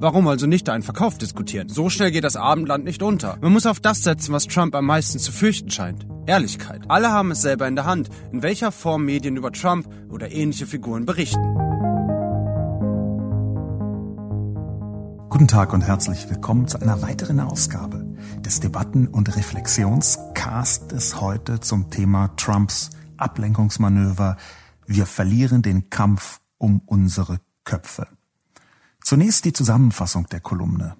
Warum 0.00 0.28
also 0.28 0.46
nicht 0.46 0.68
einen 0.68 0.84
Verkauf 0.84 1.18
diskutieren? 1.18 1.68
So 1.68 1.90
schnell 1.90 2.12
geht 2.12 2.22
das 2.22 2.36
Abendland 2.36 2.84
nicht 2.84 3.02
unter. 3.02 3.36
Man 3.40 3.52
muss 3.52 3.66
auf 3.66 3.80
das 3.80 4.04
setzen, 4.04 4.32
was 4.32 4.46
Trump 4.46 4.76
am 4.76 4.86
meisten 4.86 5.18
zu 5.18 5.32
fürchten 5.32 5.72
scheint. 5.72 6.06
Ehrlichkeit. 6.24 6.82
Alle 6.86 7.10
haben 7.10 7.32
es 7.32 7.42
selber 7.42 7.66
in 7.66 7.74
der 7.74 7.84
Hand, 7.84 8.08
in 8.30 8.42
welcher 8.42 8.70
Form 8.70 9.04
Medien 9.04 9.36
über 9.36 9.50
Trump 9.50 9.88
oder 10.08 10.30
ähnliche 10.30 10.68
Figuren 10.68 11.04
berichten. 11.04 11.42
Guten 15.30 15.48
Tag 15.48 15.72
und 15.72 15.80
herzlich 15.80 16.30
willkommen 16.30 16.68
zu 16.68 16.80
einer 16.80 17.02
weiteren 17.02 17.40
Ausgabe 17.40 18.06
des 18.38 18.60
Debatten- 18.60 19.08
und 19.08 19.36
Reflexionscastes 19.36 21.20
heute 21.20 21.58
zum 21.58 21.90
Thema 21.90 22.28
Trumps 22.36 22.90
Ablenkungsmanöver. 23.16 24.36
Wir 24.86 25.06
verlieren 25.06 25.62
den 25.62 25.90
Kampf 25.90 26.40
um 26.56 26.82
unsere 26.86 27.40
Köpfe. 27.64 28.06
Zunächst 29.02 29.44
die 29.44 29.52
Zusammenfassung 29.52 30.26
der 30.26 30.40
Kolumne. 30.40 30.96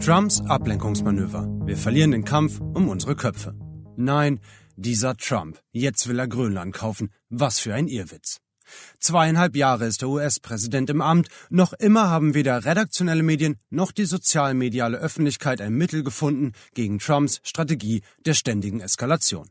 Trumps 0.00 0.40
Ablenkungsmanöver. 0.42 1.48
Wir 1.64 1.76
verlieren 1.76 2.12
den 2.12 2.24
Kampf 2.24 2.60
um 2.60 2.88
unsere 2.88 3.16
Köpfe. 3.16 3.54
Nein, 3.96 4.40
dieser 4.76 5.16
Trump. 5.16 5.58
Jetzt 5.72 6.06
will 6.06 6.18
er 6.18 6.28
Grönland 6.28 6.74
kaufen. 6.74 7.10
Was 7.28 7.58
für 7.58 7.74
ein 7.74 7.88
Irrwitz. 7.88 8.38
Zweieinhalb 9.00 9.56
Jahre 9.56 9.86
ist 9.86 10.02
der 10.02 10.08
US-Präsident 10.08 10.90
im 10.90 11.00
Amt. 11.00 11.28
Noch 11.50 11.72
immer 11.72 12.08
haben 12.08 12.34
weder 12.34 12.64
redaktionelle 12.64 13.22
Medien 13.22 13.56
noch 13.70 13.92
die 13.92 14.04
sozialmediale 14.04 14.98
Öffentlichkeit 14.98 15.60
ein 15.60 15.74
Mittel 15.74 16.02
gefunden 16.02 16.52
gegen 16.74 16.98
Trumps 16.98 17.40
Strategie 17.42 18.02
der 18.24 18.34
ständigen 18.34 18.80
Eskalation. 18.80 19.48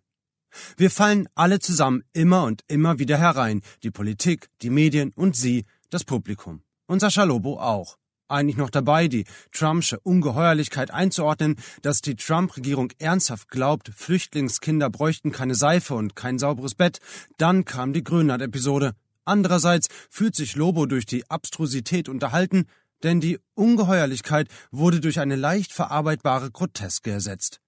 Wir 0.78 0.92
fallen 0.92 1.28
alle 1.36 1.59
zusammen 1.59 2.03
immer 2.14 2.44
und 2.44 2.64
immer 2.67 3.00
wieder 3.00 3.17
herein, 3.17 3.61
die 3.84 3.92
Politik, 3.92 4.48
die 4.61 4.70
Medien 4.70 5.11
und 5.16 5.36
Sie, 5.36 5.66
das 5.89 6.03
Publikum. 6.03 6.61
Unser 6.88 7.09
Schalobo 7.09 7.59
auch. 7.59 7.98
Eigentlich 8.28 8.58
noch 8.58 8.72
dabei, 8.72 9.08
die 9.08 9.26
Trumpsche 9.52 10.00
Ungeheuerlichkeit 10.00 10.89
einzuordnen, 10.89 11.58
dass 11.83 12.02
die 12.02 12.16
Trump-Regierung 12.16 12.92
ernsthaft 12.98 13.50
glaubt, 13.50 13.92
Flüchtlingskinder 13.95 14.89
bräuchten 14.89 15.31
keine 15.31 15.53
Seife 15.53 15.94
und 15.94 16.16
kein 16.16 16.39
sauberes 16.39 16.73
Bett. 16.73 17.00
Dann 17.38 17.66
kam 17.66 17.94
die 17.94 18.03
Grönland-Episode. 18.03 18.94
Andererseits 19.26 19.89
fühlt 20.09 20.36
sich 20.36 20.56
Lobo 20.56 20.88
durch 20.88 21.06
die 21.06 21.30
Abstrusität 21.30 22.09
unterhalten, 22.09 22.66
denn 23.03 23.22
die 23.22 23.39
Ungeheuerlichkeit 23.53 24.48
wurde 24.72 25.00
durch 25.00 25.20
eine 25.20 25.36
leicht 25.36 25.72
verarbeitbare 25.72 26.50
Groteske 26.50 27.11
ersetzt. 27.11 27.61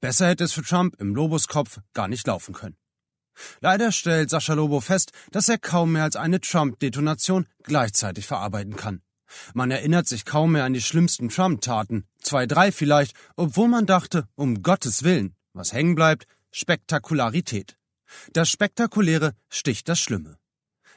Besser 0.00 0.28
hätte 0.28 0.44
es 0.44 0.52
für 0.52 0.62
Trump 0.62 0.96
im 1.00 1.14
Lobos 1.14 1.48
Kopf 1.48 1.80
gar 1.92 2.08
nicht 2.08 2.26
laufen 2.26 2.54
können. 2.54 2.76
Leider 3.60 3.92
stellt 3.92 4.30
Sascha 4.30 4.54
Lobo 4.54 4.80
fest, 4.80 5.12
dass 5.30 5.48
er 5.48 5.58
kaum 5.58 5.92
mehr 5.92 6.04
als 6.04 6.16
eine 6.16 6.40
Trump-Detonation 6.40 7.46
gleichzeitig 7.62 8.26
verarbeiten 8.26 8.76
kann. 8.76 9.02
Man 9.54 9.70
erinnert 9.70 10.06
sich 10.06 10.24
kaum 10.24 10.52
mehr 10.52 10.64
an 10.64 10.72
die 10.72 10.80
schlimmsten 10.80 11.28
Trump-Taten, 11.28 12.04
zwei, 12.22 12.46
drei 12.46 12.72
vielleicht, 12.72 13.14
obwohl 13.36 13.68
man 13.68 13.86
dachte, 13.86 14.28
um 14.36 14.62
Gottes 14.62 15.02
Willen, 15.02 15.34
was 15.52 15.72
hängen 15.72 15.94
bleibt, 15.94 16.26
Spektakularität. 16.50 17.76
Das 18.32 18.48
Spektakuläre 18.48 19.32
sticht 19.48 19.88
das 19.88 19.98
Schlimme. 19.98 20.38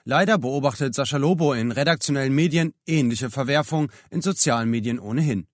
Leider 0.06 0.38
beobachtet 0.38 0.96
Sascha 0.96 1.18
Lobo 1.18 1.54
in 1.54 1.72
redaktionellen 1.72 2.34
Medien 2.34 2.74
ähnliche 2.86 3.30
Verwerfungen 3.30 3.92
in 4.10 4.22
sozialen 4.22 4.70
Medien 4.70 5.00
ohnehin. 5.00 5.48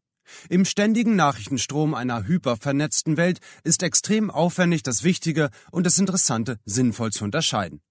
Im 0.50 0.66
ständigen 0.66 1.16
Nachrichtenstrom 1.16 1.94
einer 1.94 2.28
hypervernetzten 2.28 3.18
Welt 3.18 3.40
ist 3.64 3.84
extrem 3.84 4.32
aufwendig, 4.32 4.84
das 4.84 5.04
Wichtige 5.04 5.50
und 5.72 5.86
das 5.86 5.98
Interessante 5.98 6.58
sinnvoll 6.66 7.12
zu 7.12 7.24
unterscheiden. 7.24 7.82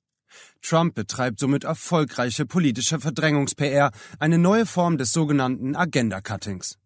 Trump 0.62 0.94
betreibt 0.94 1.38
somit 1.38 1.64
erfolgreiche 1.64 2.46
politische 2.46 3.00
Verdrängungs-PR, 3.00 3.90
eine 4.18 4.38
neue 4.38 4.66
Form 4.66 4.98
des 4.98 5.12
sogenannten 5.12 5.76
Agenda-Cuttings. 5.76 6.78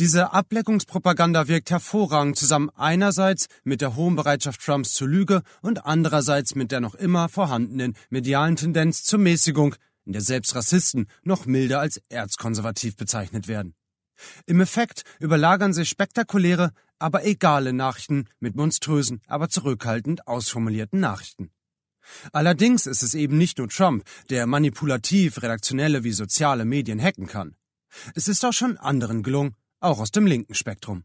Diese 0.00 0.32
Ableckungspropaganda 0.32 1.46
wirkt 1.46 1.70
hervorragend 1.70 2.36
zusammen 2.36 2.70
einerseits 2.74 3.46
mit 3.62 3.80
der 3.80 3.94
hohen 3.94 4.16
Bereitschaft 4.16 4.60
Trumps 4.60 4.92
zur 4.92 5.08
Lüge 5.08 5.42
und 5.62 5.86
andererseits 5.86 6.56
mit 6.56 6.72
der 6.72 6.80
noch 6.80 6.96
immer 6.96 7.28
vorhandenen 7.28 7.94
medialen 8.10 8.56
Tendenz 8.56 9.04
zur 9.04 9.20
Mäßigung, 9.20 9.76
in 10.04 10.12
der 10.12 10.22
selbst 10.22 10.54
Rassisten 10.54 11.06
noch 11.22 11.46
milder 11.46 11.78
als 11.80 12.00
erzkonservativ 12.08 12.96
bezeichnet 12.96 13.46
werden. 13.46 13.74
Im 14.46 14.60
Effekt 14.60 15.02
überlagern 15.18 15.72
sich 15.72 15.88
spektakuläre, 15.88 16.70
aber 16.98 17.24
egale 17.24 17.72
Nachrichten 17.72 18.28
mit 18.40 18.54
monströsen, 18.56 19.20
aber 19.26 19.48
zurückhaltend 19.48 20.26
ausformulierten 20.26 21.00
Nachrichten. 21.00 21.50
Allerdings 22.32 22.86
ist 22.86 23.02
es 23.02 23.14
eben 23.14 23.38
nicht 23.38 23.58
nur 23.58 23.68
Trump, 23.68 24.04
der 24.30 24.46
manipulativ 24.46 25.42
redaktionelle 25.42 26.04
wie 26.04 26.12
soziale 26.12 26.64
Medien 26.64 27.00
hacken 27.00 27.26
kann. 27.26 27.56
Es 28.14 28.28
ist 28.28 28.44
auch 28.44 28.52
schon 28.52 28.76
anderen 28.76 29.22
gelungen, 29.22 29.56
auch 29.80 30.00
aus 30.00 30.10
dem 30.10 30.26
linken 30.26 30.54
Spektrum. 30.54 31.04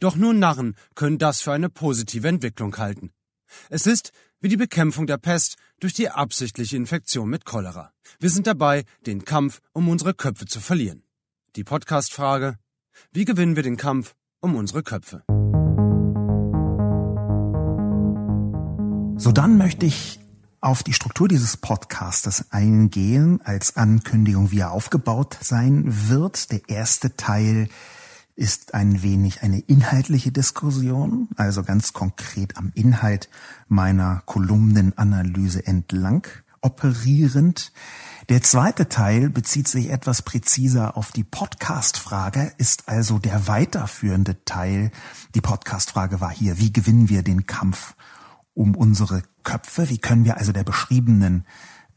Doch 0.00 0.16
nur 0.16 0.34
Narren 0.34 0.76
können 0.94 1.18
das 1.18 1.42
für 1.42 1.52
eine 1.52 1.70
positive 1.70 2.28
Entwicklung 2.28 2.76
halten. 2.76 3.12
Es 3.68 3.86
ist 3.86 4.12
wie 4.40 4.48
die 4.48 4.56
Bekämpfung 4.56 5.06
der 5.06 5.18
Pest 5.18 5.56
durch 5.80 5.94
die 5.94 6.10
absichtliche 6.10 6.76
Infektion 6.76 7.28
mit 7.28 7.44
Cholera. 7.44 7.92
Wir 8.18 8.30
sind 8.30 8.46
dabei, 8.46 8.84
den 9.06 9.24
Kampf 9.24 9.60
um 9.72 9.88
unsere 9.88 10.14
Köpfe 10.14 10.46
zu 10.46 10.60
verlieren. 10.60 11.04
Die 11.54 11.64
Podcast-Frage: 11.64 12.56
Wie 13.12 13.26
gewinnen 13.26 13.56
wir 13.56 13.62
den 13.62 13.76
Kampf 13.76 14.14
um 14.40 14.56
unsere 14.56 14.82
Köpfe? 14.82 15.22
So 19.18 19.32
dann 19.32 19.58
möchte 19.58 19.84
ich 19.84 20.18
auf 20.62 20.82
die 20.82 20.94
Struktur 20.94 21.28
dieses 21.28 21.58
Podcastes 21.58 22.50
eingehen, 22.52 23.42
als 23.44 23.76
Ankündigung, 23.76 24.50
wie 24.50 24.60
er 24.60 24.72
aufgebaut 24.72 25.36
sein 25.42 26.08
wird. 26.08 26.52
Der 26.52 26.70
erste 26.70 27.18
Teil 27.18 27.68
ist 28.34 28.72
ein 28.72 29.02
wenig 29.02 29.42
eine 29.42 29.58
inhaltliche 29.58 30.32
Diskussion, 30.32 31.28
also 31.36 31.64
ganz 31.64 31.92
konkret 31.92 32.56
am 32.56 32.72
Inhalt 32.74 33.28
meiner 33.68 34.22
Kolumnenanalyse 34.24 35.66
entlang 35.66 36.26
operierend. 36.62 37.72
Der 38.32 38.42
zweite 38.42 38.88
Teil 38.88 39.28
bezieht 39.28 39.68
sich 39.68 39.90
etwas 39.90 40.22
präziser 40.22 40.96
auf 40.96 41.12
die 41.12 41.22
Podcast-Frage, 41.22 42.50
ist 42.56 42.88
also 42.88 43.18
der 43.18 43.46
weiterführende 43.46 44.42
Teil. 44.46 44.90
Die 45.34 45.42
Podcast-Frage 45.42 46.22
war 46.22 46.30
hier, 46.30 46.58
wie 46.58 46.72
gewinnen 46.72 47.10
wir 47.10 47.22
den 47.22 47.46
Kampf 47.46 47.94
um 48.54 48.74
unsere 48.74 49.22
Köpfe? 49.42 49.90
Wie 49.90 49.98
können 49.98 50.24
wir 50.24 50.38
also 50.38 50.50
der 50.50 50.64
beschriebenen 50.64 51.44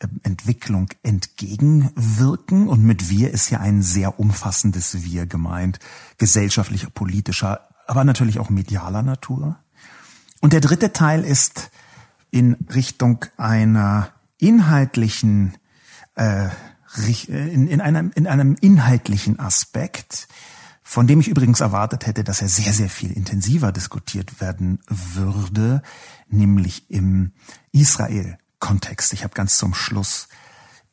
ähm, 0.02 0.20
Entwicklung 0.24 0.90
entgegenwirken? 1.04 2.68
Und 2.68 2.84
mit 2.84 3.10
wir 3.10 3.32
ist 3.32 3.50
ja 3.50 3.62
ein 3.62 3.82
sehr 3.82 4.20
umfassendes 4.20 5.06
Wir 5.06 5.28
gemeint, 5.28 5.80
gesellschaftlicher, 6.18 6.90
politischer, 6.90 7.62
aber 7.88 8.04
natürlich 8.04 8.40
auch 8.40 8.50
medialer 8.50 9.04
Natur. 9.04 9.56
Und 10.42 10.52
der 10.52 10.60
dritte 10.60 10.92
Teil 10.92 11.24
ist 11.24 11.72
in 12.30 12.56
Richtung 12.74 13.24
einer 13.38 14.10
inhaltlichen 14.38 15.54
äh, 16.16 16.50
in, 17.28 17.68
in, 17.68 17.82
einem, 17.82 18.12
in 18.16 18.28
einem 18.28 18.56
inhaltlichen 18.60 19.40
Aspekt, 19.40 20.28
von 20.84 21.08
dem 21.08 21.20
ich 21.20 21.28
übrigens 21.28 21.62
erwartet 21.62 22.06
hätte, 22.06 22.24
dass 22.24 22.42
er 22.42 22.48
sehr, 22.48 22.74
sehr 22.74 22.90
viel 22.90 23.12
intensiver 23.12 23.72
diskutiert 23.72 24.40
werden 24.40 24.80
würde, 24.88 25.82
nämlich 26.30 26.90
im 26.90 27.32
Israel-Kontext. 27.72 29.14
Ich 29.14 29.24
habe 29.24 29.34
ganz 29.34 29.58
zum 29.58 29.74
Schluss 29.74 30.28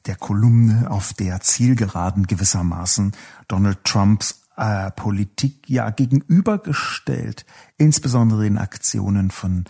der 0.06 0.16
Kolumne 0.16 0.90
auf 0.90 1.12
der 1.12 1.40
Zielgeraden 1.40 2.26
gewissermaßen 2.26 3.12
Donald 3.46 3.84
Trumps 3.84 4.42
äh, 4.56 4.90
Politik 4.90 5.68
ja 5.68 5.90
gegenübergestellt, 5.90 7.46
insbesondere 7.76 8.46
in 8.46 8.58
Aktionen 8.58 9.30
von 9.30 9.64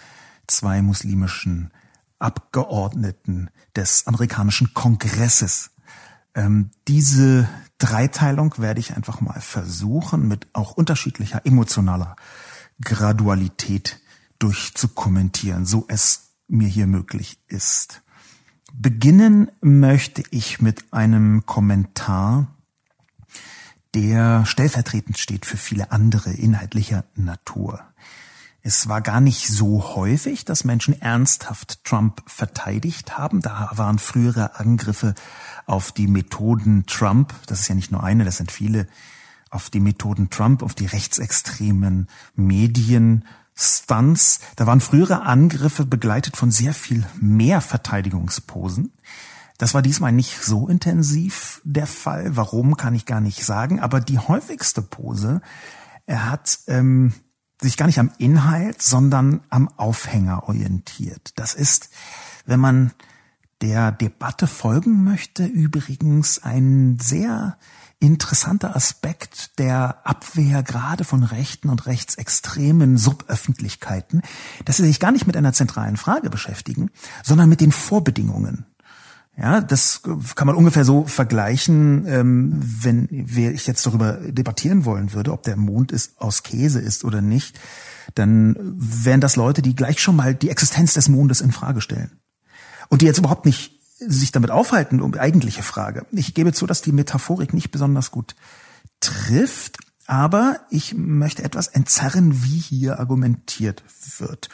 zwei 0.46 0.82
muslimischen 0.82 1.70
Abgeordneten 2.22 3.50
des 3.76 4.06
amerikanischen 4.06 4.74
Kongresses. 4.74 5.70
Ähm, 6.34 6.70
diese 6.88 7.48
Dreiteilung 7.78 8.54
werde 8.58 8.80
ich 8.80 8.94
einfach 8.96 9.20
mal 9.20 9.40
versuchen, 9.40 10.28
mit 10.28 10.46
auch 10.52 10.72
unterschiedlicher 10.72 11.44
emotionaler 11.44 12.16
Gradualität 12.80 14.00
durchzukommentieren, 14.38 15.66
so 15.66 15.84
es 15.88 16.30
mir 16.48 16.68
hier 16.68 16.86
möglich 16.86 17.38
ist. 17.48 18.02
Beginnen 18.72 19.50
möchte 19.60 20.22
ich 20.30 20.60
mit 20.60 20.92
einem 20.92 21.44
Kommentar, 21.44 22.46
der 23.94 24.46
stellvertretend 24.46 25.18
steht 25.18 25.44
für 25.44 25.56
viele 25.58 25.92
andere 25.92 26.32
inhaltlicher 26.32 27.04
Natur. 27.14 27.80
Es 28.64 28.88
war 28.88 29.00
gar 29.00 29.20
nicht 29.20 29.48
so 29.48 29.96
häufig, 29.96 30.44
dass 30.44 30.62
Menschen 30.62 31.00
ernsthaft 31.00 31.84
Trump 31.84 32.22
verteidigt 32.26 33.18
haben. 33.18 33.40
Da 33.40 33.70
waren 33.74 33.98
frühere 33.98 34.60
Angriffe 34.60 35.14
auf 35.66 35.90
die 35.90 36.06
Methoden 36.06 36.86
Trump, 36.86 37.34
das 37.46 37.60
ist 37.60 37.68
ja 37.68 37.74
nicht 37.74 37.90
nur 37.90 38.04
eine, 38.04 38.24
das 38.24 38.36
sind 38.36 38.52
viele, 38.52 38.86
auf 39.50 39.68
die 39.68 39.80
Methoden 39.80 40.30
Trump, 40.30 40.62
auf 40.62 40.74
die 40.74 40.86
rechtsextremen 40.86 42.08
Medien, 42.36 43.24
Stunts. 43.54 44.40
Da 44.56 44.66
waren 44.66 44.80
frühere 44.80 45.22
Angriffe 45.22 45.84
begleitet 45.84 46.36
von 46.36 46.50
sehr 46.50 46.72
viel 46.72 47.04
mehr 47.20 47.60
Verteidigungsposen. 47.60 48.92
Das 49.58 49.74
war 49.74 49.82
diesmal 49.82 50.12
nicht 50.12 50.42
so 50.42 50.68
intensiv 50.68 51.60
der 51.64 51.86
Fall. 51.86 52.36
Warum 52.36 52.76
kann 52.76 52.94
ich 52.94 53.06
gar 53.06 53.20
nicht 53.20 53.44
sagen. 53.44 53.80
Aber 53.80 54.00
die 54.00 54.18
häufigste 54.18 54.82
Pose, 54.82 55.42
er 56.06 56.30
hat 56.30 56.60
ähm, 56.66 57.12
sich 57.62 57.76
gar 57.76 57.86
nicht 57.86 57.98
am 57.98 58.10
Inhalt, 58.18 58.82
sondern 58.82 59.40
am 59.48 59.68
Aufhänger 59.76 60.48
orientiert. 60.48 61.32
Das 61.36 61.54
ist, 61.54 61.90
wenn 62.46 62.60
man 62.60 62.92
der 63.60 63.92
Debatte 63.92 64.46
folgen 64.46 65.04
möchte, 65.04 65.44
übrigens 65.44 66.42
ein 66.42 66.98
sehr 67.00 67.56
interessanter 68.00 68.74
Aspekt 68.74 69.60
der 69.60 70.04
Abwehr 70.04 70.64
gerade 70.64 71.04
von 71.04 71.22
rechten 71.22 71.68
und 71.68 71.86
rechtsextremen 71.86 72.98
Suböffentlichkeiten, 72.98 74.22
dass 74.64 74.78
sie 74.78 74.84
sich 74.84 74.98
gar 74.98 75.12
nicht 75.12 75.28
mit 75.28 75.36
einer 75.36 75.52
zentralen 75.52 75.96
Frage 75.96 76.28
beschäftigen, 76.28 76.90
sondern 77.22 77.48
mit 77.48 77.60
den 77.60 77.70
Vorbedingungen. 77.70 78.66
Ja, 79.36 79.62
das 79.62 80.02
kann 80.34 80.46
man 80.46 80.56
ungefähr 80.56 80.84
so 80.84 81.06
vergleichen, 81.06 82.04
ähm, 82.06 82.60
wenn 82.60 83.08
ich 83.10 83.66
jetzt 83.66 83.86
darüber 83.86 84.12
debattieren 84.12 84.84
wollen 84.84 85.14
würde, 85.14 85.32
ob 85.32 85.42
der 85.42 85.56
Mond 85.56 85.90
ist, 85.90 86.20
aus 86.20 86.42
Käse 86.42 86.80
ist 86.80 87.02
oder 87.04 87.22
nicht, 87.22 87.58
dann 88.14 88.56
wären 88.76 89.22
das 89.22 89.36
Leute, 89.36 89.62
die 89.62 89.74
gleich 89.74 90.02
schon 90.02 90.16
mal 90.16 90.34
die 90.34 90.50
Existenz 90.50 90.92
des 90.92 91.08
Mondes 91.08 91.40
in 91.40 91.50
Frage 91.50 91.80
stellen. 91.80 92.20
Und 92.88 93.00
die 93.00 93.06
jetzt 93.06 93.18
überhaupt 93.18 93.46
nicht 93.46 93.80
sich 93.98 94.32
damit 94.32 94.50
aufhalten, 94.50 95.00
um 95.00 95.14
eigentliche 95.14 95.62
Frage. 95.62 96.04
Ich 96.10 96.34
gebe 96.34 96.52
zu, 96.52 96.66
dass 96.66 96.82
die 96.82 96.92
Metaphorik 96.92 97.54
nicht 97.54 97.70
besonders 97.70 98.10
gut 98.10 98.34
trifft, 99.00 99.78
aber 100.06 100.60
ich 100.68 100.94
möchte 100.94 101.42
etwas 101.42 101.68
entzerren, 101.68 102.42
wie 102.44 102.58
hier 102.58 102.98
argumentiert 102.98 103.82
wird. 104.18 104.50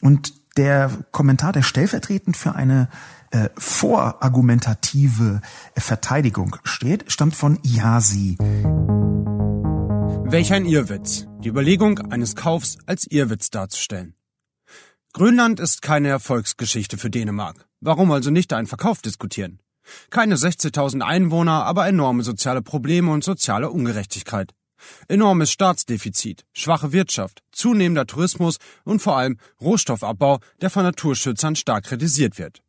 Und 0.00 0.32
der 0.56 0.90
Kommentar, 1.12 1.52
der 1.52 1.62
stellvertretend 1.62 2.36
für 2.36 2.54
eine 2.54 2.88
äh, 3.30 3.48
vorargumentative 3.56 5.40
Verteidigung 5.76 6.56
steht, 6.64 7.04
stammt 7.10 7.34
von 7.34 7.58
Yasi. 7.62 8.36
Welch 10.28 10.52
ein 10.52 10.64
Irrwitz, 10.64 11.26
die 11.44 11.48
Überlegung 11.48 11.98
eines 12.10 12.34
Kaufs 12.34 12.78
als 12.86 13.06
Irrwitz 13.06 13.50
darzustellen. 13.50 14.14
Grönland 15.12 15.60
ist 15.60 15.82
keine 15.82 16.08
Erfolgsgeschichte 16.08 16.98
für 16.98 17.10
Dänemark. 17.10 17.66
Warum 17.80 18.10
also 18.12 18.30
nicht 18.30 18.52
einen 18.52 18.66
Verkauf 18.66 19.02
diskutieren? 19.02 19.60
Keine 20.10 20.36
60.000 20.36 21.00
Einwohner, 21.00 21.64
aber 21.64 21.86
enorme 21.86 22.22
soziale 22.22 22.60
Probleme 22.60 23.10
und 23.10 23.24
soziale 23.24 23.70
Ungerechtigkeit. 23.70 24.52
Enormes 25.08 25.50
Staatsdefizit, 25.50 26.44
schwache 26.52 26.92
Wirtschaft, 26.92 27.42
zunehmender 27.52 28.06
Tourismus 28.06 28.56
und 28.84 29.00
vor 29.00 29.16
allem 29.16 29.38
Rohstoffabbau, 29.60 30.40
der 30.60 30.70
von 30.70 30.82
Naturschützern 30.82 31.56
stark 31.56 31.84
kritisiert 31.84 32.38
wird. 32.38 32.62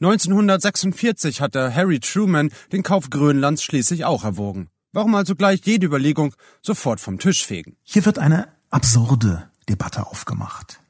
1946 0.00 1.40
hatte 1.40 1.74
Harry 1.74 2.00
Truman 2.00 2.50
den 2.72 2.82
Kauf 2.82 3.10
Grönlands 3.10 3.62
schließlich 3.62 4.04
auch 4.04 4.24
erwogen. 4.24 4.68
Warum 4.92 5.14
also 5.14 5.34
gleich 5.34 5.60
jede 5.64 5.86
Überlegung 5.86 6.34
sofort 6.62 7.00
vom 7.00 7.18
Tisch 7.18 7.44
fegen? 7.44 7.76
Hier 7.82 8.04
wird 8.04 8.18
eine 8.18 8.48
absurde 8.70 9.50
Debatte 9.68 10.06
aufgemacht. 10.06 10.80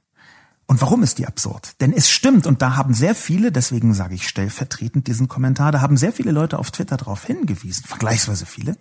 Und 0.66 0.80
warum 0.80 1.02
ist 1.02 1.18
die 1.18 1.26
absurd? 1.26 1.80
Denn 1.80 1.92
es 1.92 2.10
stimmt, 2.10 2.46
und 2.46 2.60
da 2.60 2.76
haben 2.76 2.92
sehr 2.92 3.14
viele, 3.14 3.52
deswegen 3.52 3.94
sage 3.94 4.16
ich 4.16 4.28
stellvertretend 4.28 5.06
diesen 5.06 5.28
Kommentar, 5.28 5.70
da 5.70 5.80
haben 5.80 5.96
sehr 5.96 6.12
viele 6.12 6.32
Leute 6.32 6.58
auf 6.58 6.72
Twitter 6.72 6.96
darauf 6.96 7.24
hingewiesen, 7.24 7.84
vergleichsweise 7.84 8.46
viele, 8.46 8.76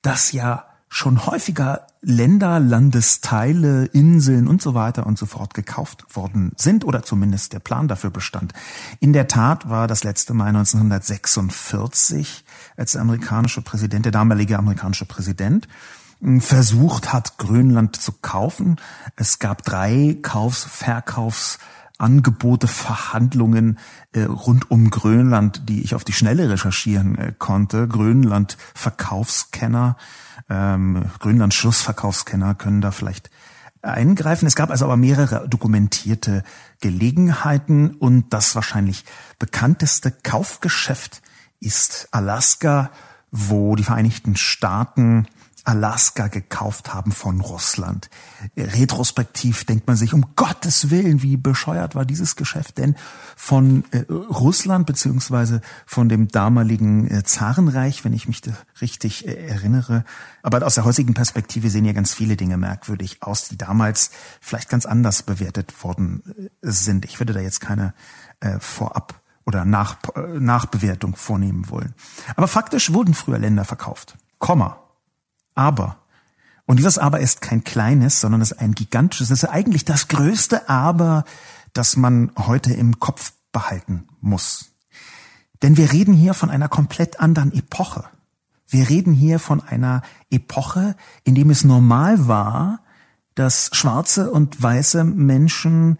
dass 0.00 0.32
ja 0.32 0.71
schon 0.92 1.24
häufiger 1.24 1.86
Länder, 2.02 2.60
Landesteile, 2.60 3.86
Inseln 3.86 4.46
und 4.46 4.60
so 4.60 4.74
weiter 4.74 5.06
und 5.06 5.16
so 5.16 5.24
fort 5.24 5.54
gekauft 5.54 6.04
worden 6.14 6.52
sind 6.56 6.84
oder 6.84 7.02
zumindest 7.02 7.54
der 7.54 7.60
Plan 7.60 7.88
dafür 7.88 8.10
bestand. 8.10 8.52
In 9.00 9.14
der 9.14 9.26
Tat 9.26 9.70
war 9.70 9.88
das 9.88 10.04
letzte 10.04 10.34
Mal 10.34 10.48
1946, 10.48 12.44
als 12.76 12.92
der 12.92 13.00
amerikanische 13.00 13.62
Präsident, 13.62 14.04
der 14.04 14.12
damalige 14.12 14.58
amerikanische 14.58 15.06
Präsident, 15.06 15.66
versucht 16.40 17.10
hat, 17.10 17.38
Grönland 17.38 17.96
zu 17.96 18.12
kaufen. 18.20 18.76
Es 19.16 19.38
gab 19.38 19.64
drei 19.64 20.18
Kaufs-, 20.20 20.64
Verkaufs- 20.64 21.58
Angebote, 22.02 22.66
Verhandlungen 22.66 23.78
äh, 24.12 24.22
rund 24.22 24.70
um 24.72 24.90
Grönland, 24.90 25.68
die 25.68 25.82
ich 25.82 25.94
auf 25.94 26.02
die 26.02 26.12
Schnelle 26.12 26.50
recherchieren 26.50 27.16
äh, 27.16 27.32
konnte. 27.38 27.86
Grönland 27.86 28.56
Verkaufskenner, 28.74 29.96
ähm, 30.48 31.04
Grönland 31.18 31.54
Schlussverkaufskenner 31.54 32.54
können 32.54 32.80
da 32.80 32.90
vielleicht 32.90 33.30
eingreifen. 33.82 34.46
Es 34.46 34.54
gab 34.54 34.70
also 34.70 34.84
aber 34.84 34.96
mehrere 34.96 35.48
dokumentierte 35.48 36.44
Gelegenheiten 36.80 37.90
und 37.90 38.32
das 38.32 38.54
wahrscheinlich 38.54 39.04
bekannteste 39.38 40.10
Kaufgeschäft 40.10 41.22
ist 41.60 42.08
Alaska, 42.12 42.90
wo 43.30 43.76
die 43.76 43.84
Vereinigten 43.84 44.36
Staaten 44.36 45.26
Alaska 45.64 46.28
gekauft 46.28 46.92
haben 46.92 47.12
von 47.12 47.40
Russland. 47.40 48.10
Retrospektiv 48.56 49.64
denkt 49.64 49.86
man 49.86 49.96
sich, 49.96 50.12
um 50.12 50.34
Gottes 50.34 50.90
Willen, 50.90 51.22
wie 51.22 51.36
bescheuert 51.36 51.94
war 51.94 52.04
dieses 52.04 52.36
Geschäft 52.36 52.78
denn 52.78 52.96
von 53.36 53.84
äh, 53.92 54.00
Russland 54.10 54.86
beziehungsweise 54.86 55.60
von 55.86 56.08
dem 56.08 56.28
damaligen 56.28 57.08
äh, 57.08 57.22
Zarenreich, 57.24 58.04
wenn 58.04 58.12
ich 58.12 58.28
mich 58.28 58.42
richtig 58.80 59.26
äh, 59.26 59.34
erinnere. 59.46 60.04
Aber 60.42 60.64
aus 60.66 60.74
der 60.74 60.84
heutigen 60.84 61.14
Perspektive 61.14 61.70
sehen 61.70 61.84
ja 61.84 61.92
ganz 61.92 62.14
viele 62.14 62.36
Dinge 62.36 62.56
merkwürdig 62.56 63.22
aus, 63.22 63.48
die 63.48 63.56
damals 63.56 64.10
vielleicht 64.40 64.68
ganz 64.68 64.86
anders 64.86 65.22
bewertet 65.22 65.84
worden 65.84 66.22
äh, 66.26 66.48
sind. 66.62 67.04
Ich 67.04 67.20
würde 67.20 67.32
da 67.32 67.40
jetzt 67.40 67.60
keine 67.60 67.94
äh, 68.40 68.58
vorab 68.58 69.20
oder 69.44 69.64
nach, 69.64 69.98
äh, 70.14 70.38
Nachbewertung 70.38 71.16
vornehmen 71.16 71.70
wollen. 71.70 71.94
Aber 72.36 72.48
faktisch 72.48 72.92
wurden 72.92 73.14
früher 73.14 73.38
Länder 73.38 73.64
verkauft. 73.64 74.16
Komma. 74.38 74.78
Aber. 75.54 75.98
Und 76.66 76.78
dieses 76.78 76.98
Aber 76.98 77.20
ist 77.20 77.40
kein 77.40 77.64
kleines, 77.64 78.20
sondern 78.20 78.40
es 78.40 78.52
ist 78.52 78.58
ein 78.58 78.72
gigantisches, 78.74 79.30
es 79.30 79.42
ist 79.42 79.48
eigentlich 79.50 79.84
das 79.84 80.08
größte 80.08 80.68
Aber, 80.68 81.24
das 81.72 81.96
man 81.96 82.32
heute 82.38 82.72
im 82.72 83.00
Kopf 83.00 83.32
behalten 83.52 84.06
muss. 84.20 84.72
Denn 85.62 85.76
wir 85.76 85.92
reden 85.92 86.14
hier 86.14 86.34
von 86.34 86.50
einer 86.50 86.68
komplett 86.68 87.20
anderen 87.20 87.52
Epoche. 87.52 88.04
Wir 88.68 88.88
reden 88.88 89.12
hier 89.12 89.38
von 89.38 89.60
einer 89.60 90.02
Epoche, 90.30 90.96
in 91.24 91.34
dem 91.34 91.50
es 91.50 91.62
normal 91.62 92.26
war, 92.26 92.80
dass 93.34 93.70
schwarze 93.72 94.30
und 94.30 94.62
weiße 94.62 95.04
Menschen 95.04 95.98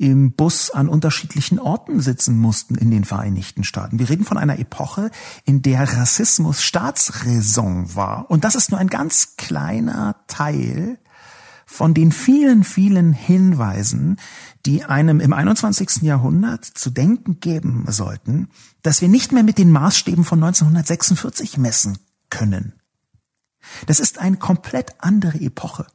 im 0.00 0.32
Bus 0.32 0.70
an 0.70 0.88
unterschiedlichen 0.88 1.58
Orten 1.58 2.00
sitzen 2.00 2.38
mussten 2.38 2.74
in 2.74 2.90
den 2.90 3.04
Vereinigten 3.04 3.64
Staaten. 3.64 3.98
Wir 3.98 4.08
reden 4.08 4.24
von 4.24 4.38
einer 4.38 4.58
Epoche, 4.58 5.10
in 5.44 5.60
der 5.60 5.82
Rassismus 5.98 6.62
Staatsräson 6.62 7.94
war. 7.94 8.30
Und 8.30 8.44
das 8.44 8.54
ist 8.54 8.70
nur 8.70 8.80
ein 8.80 8.88
ganz 8.88 9.36
kleiner 9.36 10.16
Teil 10.26 10.98
von 11.66 11.92
den 11.92 12.12
vielen, 12.12 12.64
vielen 12.64 13.12
Hinweisen, 13.12 14.16
die 14.64 14.84
einem 14.84 15.20
im 15.20 15.34
21. 15.34 16.00
Jahrhundert 16.00 16.64
zu 16.64 16.88
denken 16.88 17.40
geben 17.40 17.84
sollten, 17.88 18.48
dass 18.82 19.02
wir 19.02 19.08
nicht 19.08 19.32
mehr 19.32 19.42
mit 19.42 19.58
den 19.58 19.70
Maßstäben 19.70 20.24
von 20.24 20.42
1946 20.42 21.58
messen 21.58 21.98
können. 22.30 22.72
Das 23.86 24.00
ist 24.00 24.18
eine 24.18 24.38
komplett 24.38 24.94
andere 25.00 25.38
Epoche. 25.42 25.86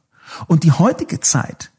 Und 0.46 0.62
die 0.62 0.70
heutige 0.70 1.18
Zeit 1.18 1.72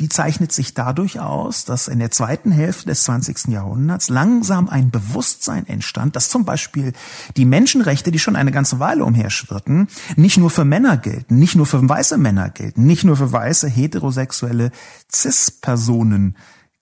die 0.00 0.08
zeichnet 0.08 0.50
sich 0.50 0.74
dadurch 0.74 1.20
aus, 1.20 1.64
dass 1.64 1.86
in 1.86 2.00
der 2.00 2.10
zweiten 2.10 2.50
Hälfte 2.50 2.86
des 2.86 3.04
20. 3.04 3.48
Jahrhunderts 3.48 4.08
langsam 4.08 4.68
ein 4.68 4.90
Bewusstsein 4.90 5.68
entstand, 5.68 6.16
dass 6.16 6.28
zum 6.28 6.44
Beispiel 6.44 6.92
die 7.36 7.44
Menschenrechte, 7.44 8.10
die 8.10 8.18
schon 8.18 8.34
eine 8.34 8.50
ganze 8.50 8.80
Weile 8.80 9.04
umherschwirrten, 9.04 9.88
nicht 10.16 10.36
nur 10.36 10.50
für 10.50 10.64
Männer 10.64 10.96
gelten, 10.96 11.38
nicht 11.38 11.54
nur 11.54 11.66
für 11.66 11.88
weiße 11.88 12.18
Männer 12.18 12.50
gelten, 12.50 12.86
nicht 12.86 13.04
nur 13.04 13.16
für 13.16 13.30
weiße 13.30 13.68
heterosexuelle 13.68 14.72
Cis-Personen 15.12 16.36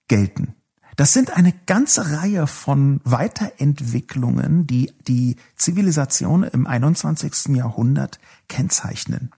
gelten. 0.09 0.55
Das 0.97 1.13
sind 1.13 1.37
eine 1.37 1.53
ganze 1.67 2.13
Reihe 2.13 2.47
von 2.47 3.01
Weiterentwicklungen, 3.05 4.67
die 4.67 4.93
die 5.07 5.37
Zivilisation 5.57 6.45
im 6.45 6.67
21. 6.67 7.57
Jahrhundert 7.57 8.21
kennzeichnen. 8.49 9.33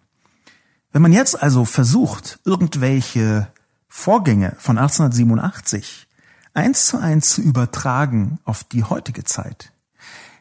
Wenn 0.92 1.02
man 1.02 1.12
jetzt 1.12 1.40
also 1.42 1.64
versucht, 1.64 2.38
irgendwelche 2.44 3.48
Vorgänge 3.96 4.56
von 4.58 4.76
1887 4.76 6.08
eins 6.52 6.86
zu 6.86 6.98
eins 6.98 7.30
zu 7.30 7.40
übertragen 7.40 8.40
auf 8.44 8.64
die 8.64 8.82
heutige 8.82 9.22
Zeit, 9.22 9.72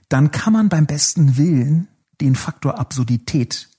dann 0.09 0.31
kann 0.31 0.53
man 0.53 0.69
beim 0.69 0.87
besten 0.87 1.37
Willen 1.37 1.87
den 2.19 2.35
Faktor 2.35 2.79
Absurdität 2.79 3.69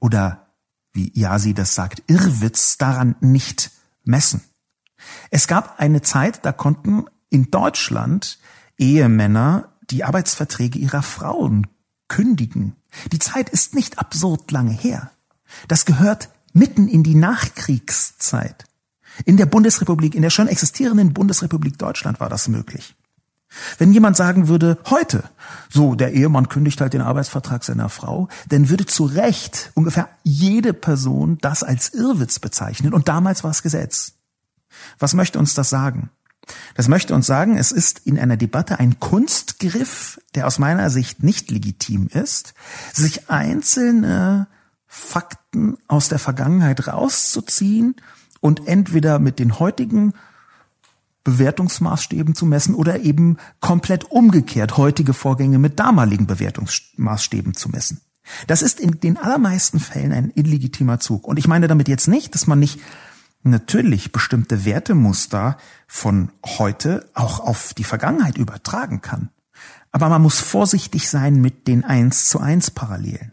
oder 0.00 0.46
wie 0.94 1.12
Yasi 1.14 1.52
das 1.52 1.74
sagt, 1.74 2.02
Irrwitz 2.06 2.78
daran 2.78 3.16
nicht 3.20 3.70
messen. 4.02 4.40
Es 5.30 5.46
gab 5.46 5.78
eine 5.78 6.00
Zeit, 6.00 6.46
da 6.46 6.50
konnten 6.50 7.04
in 7.28 7.50
Deutschland 7.50 8.38
Ehemänner 8.78 9.74
die 9.90 10.04
Arbeitsverträge 10.04 10.78
ihrer 10.78 11.02
Frauen 11.02 11.66
kündigen. 12.08 12.76
Die 13.12 13.18
Zeit 13.18 13.50
ist 13.50 13.74
nicht 13.74 13.98
absurd 13.98 14.50
lange 14.50 14.72
her. 14.72 15.10
Das 15.68 15.84
gehört 15.84 16.30
mitten 16.54 16.88
in 16.88 17.02
die 17.02 17.14
Nachkriegszeit. 17.14 18.67
In 19.24 19.36
der 19.36 19.46
Bundesrepublik, 19.46 20.14
in 20.14 20.22
der 20.22 20.30
schon 20.30 20.48
existierenden 20.48 21.12
Bundesrepublik 21.12 21.78
Deutschland 21.78 22.20
war 22.20 22.28
das 22.28 22.48
möglich. 22.48 22.94
Wenn 23.78 23.92
jemand 23.92 24.16
sagen 24.16 24.48
würde, 24.48 24.78
heute, 24.90 25.24
so, 25.70 25.94
der 25.94 26.12
Ehemann 26.12 26.48
kündigt 26.48 26.80
halt 26.80 26.92
den 26.92 27.00
Arbeitsvertrag 27.00 27.64
seiner 27.64 27.88
Frau, 27.88 28.28
dann 28.48 28.68
würde 28.68 28.86
zu 28.86 29.04
Recht 29.04 29.70
ungefähr 29.74 30.08
jede 30.22 30.74
Person 30.74 31.38
das 31.40 31.62
als 31.62 31.94
Irrwitz 31.94 32.38
bezeichnen. 32.38 32.92
Und 32.92 33.08
damals 33.08 33.44
war 33.44 33.50
es 33.50 33.62
Gesetz. 33.62 34.12
Was 34.98 35.14
möchte 35.14 35.38
uns 35.38 35.54
das 35.54 35.70
sagen? 35.70 36.10
Das 36.74 36.88
möchte 36.88 37.14
uns 37.14 37.26
sagen, 37.26 37.56
es 37.56 37.72
ist 37.72 38.00
in 38.04 38.18
einer 38.18 38.36
Debatte 38.36 38.78
ein 38.78 39.00
Kunstgriff, 39.00 40.20
der 40.34 40.46
aus 40.46 40.58
meiner 40.58 40.88
Sicht 40.90 41.22
nicht 41.22 41.50
legitim 41.50 42.08
ist, 42.08 42.54
sich 42.92 43.30
einzelne 43.30 44.46
Fakten 44.86 45.76
aus 45.88 46.08
der 46.08 46.18
Vergangenheit 46.18 46.86
rauszuziehen 46.86 47.96
und 48.40 48.66
entweder 48.66 49.18
mit 49.18 49.38
den 49.38 49.58
heutigen 49.58 50.12
Bewertungsmaßstäben 51.24 52.34
zu 52.34 52.46
messen 52.46 52.74
oder 52.74 53.00
eben 53.00 53.36
komplett 53.60 54.10
umgekehrt 54.10 54.76
heutige 54.76 55.12
Vorgänge 55.12 55.58
mit 55.58 55.78
damaligen 55.78 56.26
Bewertungsmaßstäben 56.26 57.54
zu 57.54 57.68
messen. 57.68 58.00
Das 58.46 58.62
ist 58.62 58.80
in 58.80 59.00
den 59.00 59.16
allermeisten 59.16 59.80
Fällen 59.80 60.12
ein 60.12 60.32
illegitimer 60.34 61.00
Zug. 61.00 61.26
Und 61.26 61.38
ich 61.38 61.48
meine 61.48 61.68
damit 61.68 61.88
jetzt 61.88 62.08
nicht, 62.08 62.34
dass 62.34 62.46
man 62.46 62.58
nicht 62.58 62.80
natürlich 63.42 64.12
bestimmte 64.12 64.64
Wertemuster 64.64 65.56
von 65.86 66.30
heute 66.44 67.08
auch 67.14 67.40
auf 67.40 67.74
die 67.74 67.84
Vergangenheit 67.84 68.36
übertragen 68.36 69.00
kann. 69.00 69.30
Aber 69.90 70.08
man 70.08 70.22
muss 70.22 70.40
vorsichtig 70.40 71.08
sein 71.08 71.40
mit 71.40 71.66
den 71.66 71.84
1 71.84 72.28
zu 72.28 72.40
1 72.40 72.72
Parallelen. 72.72 73.32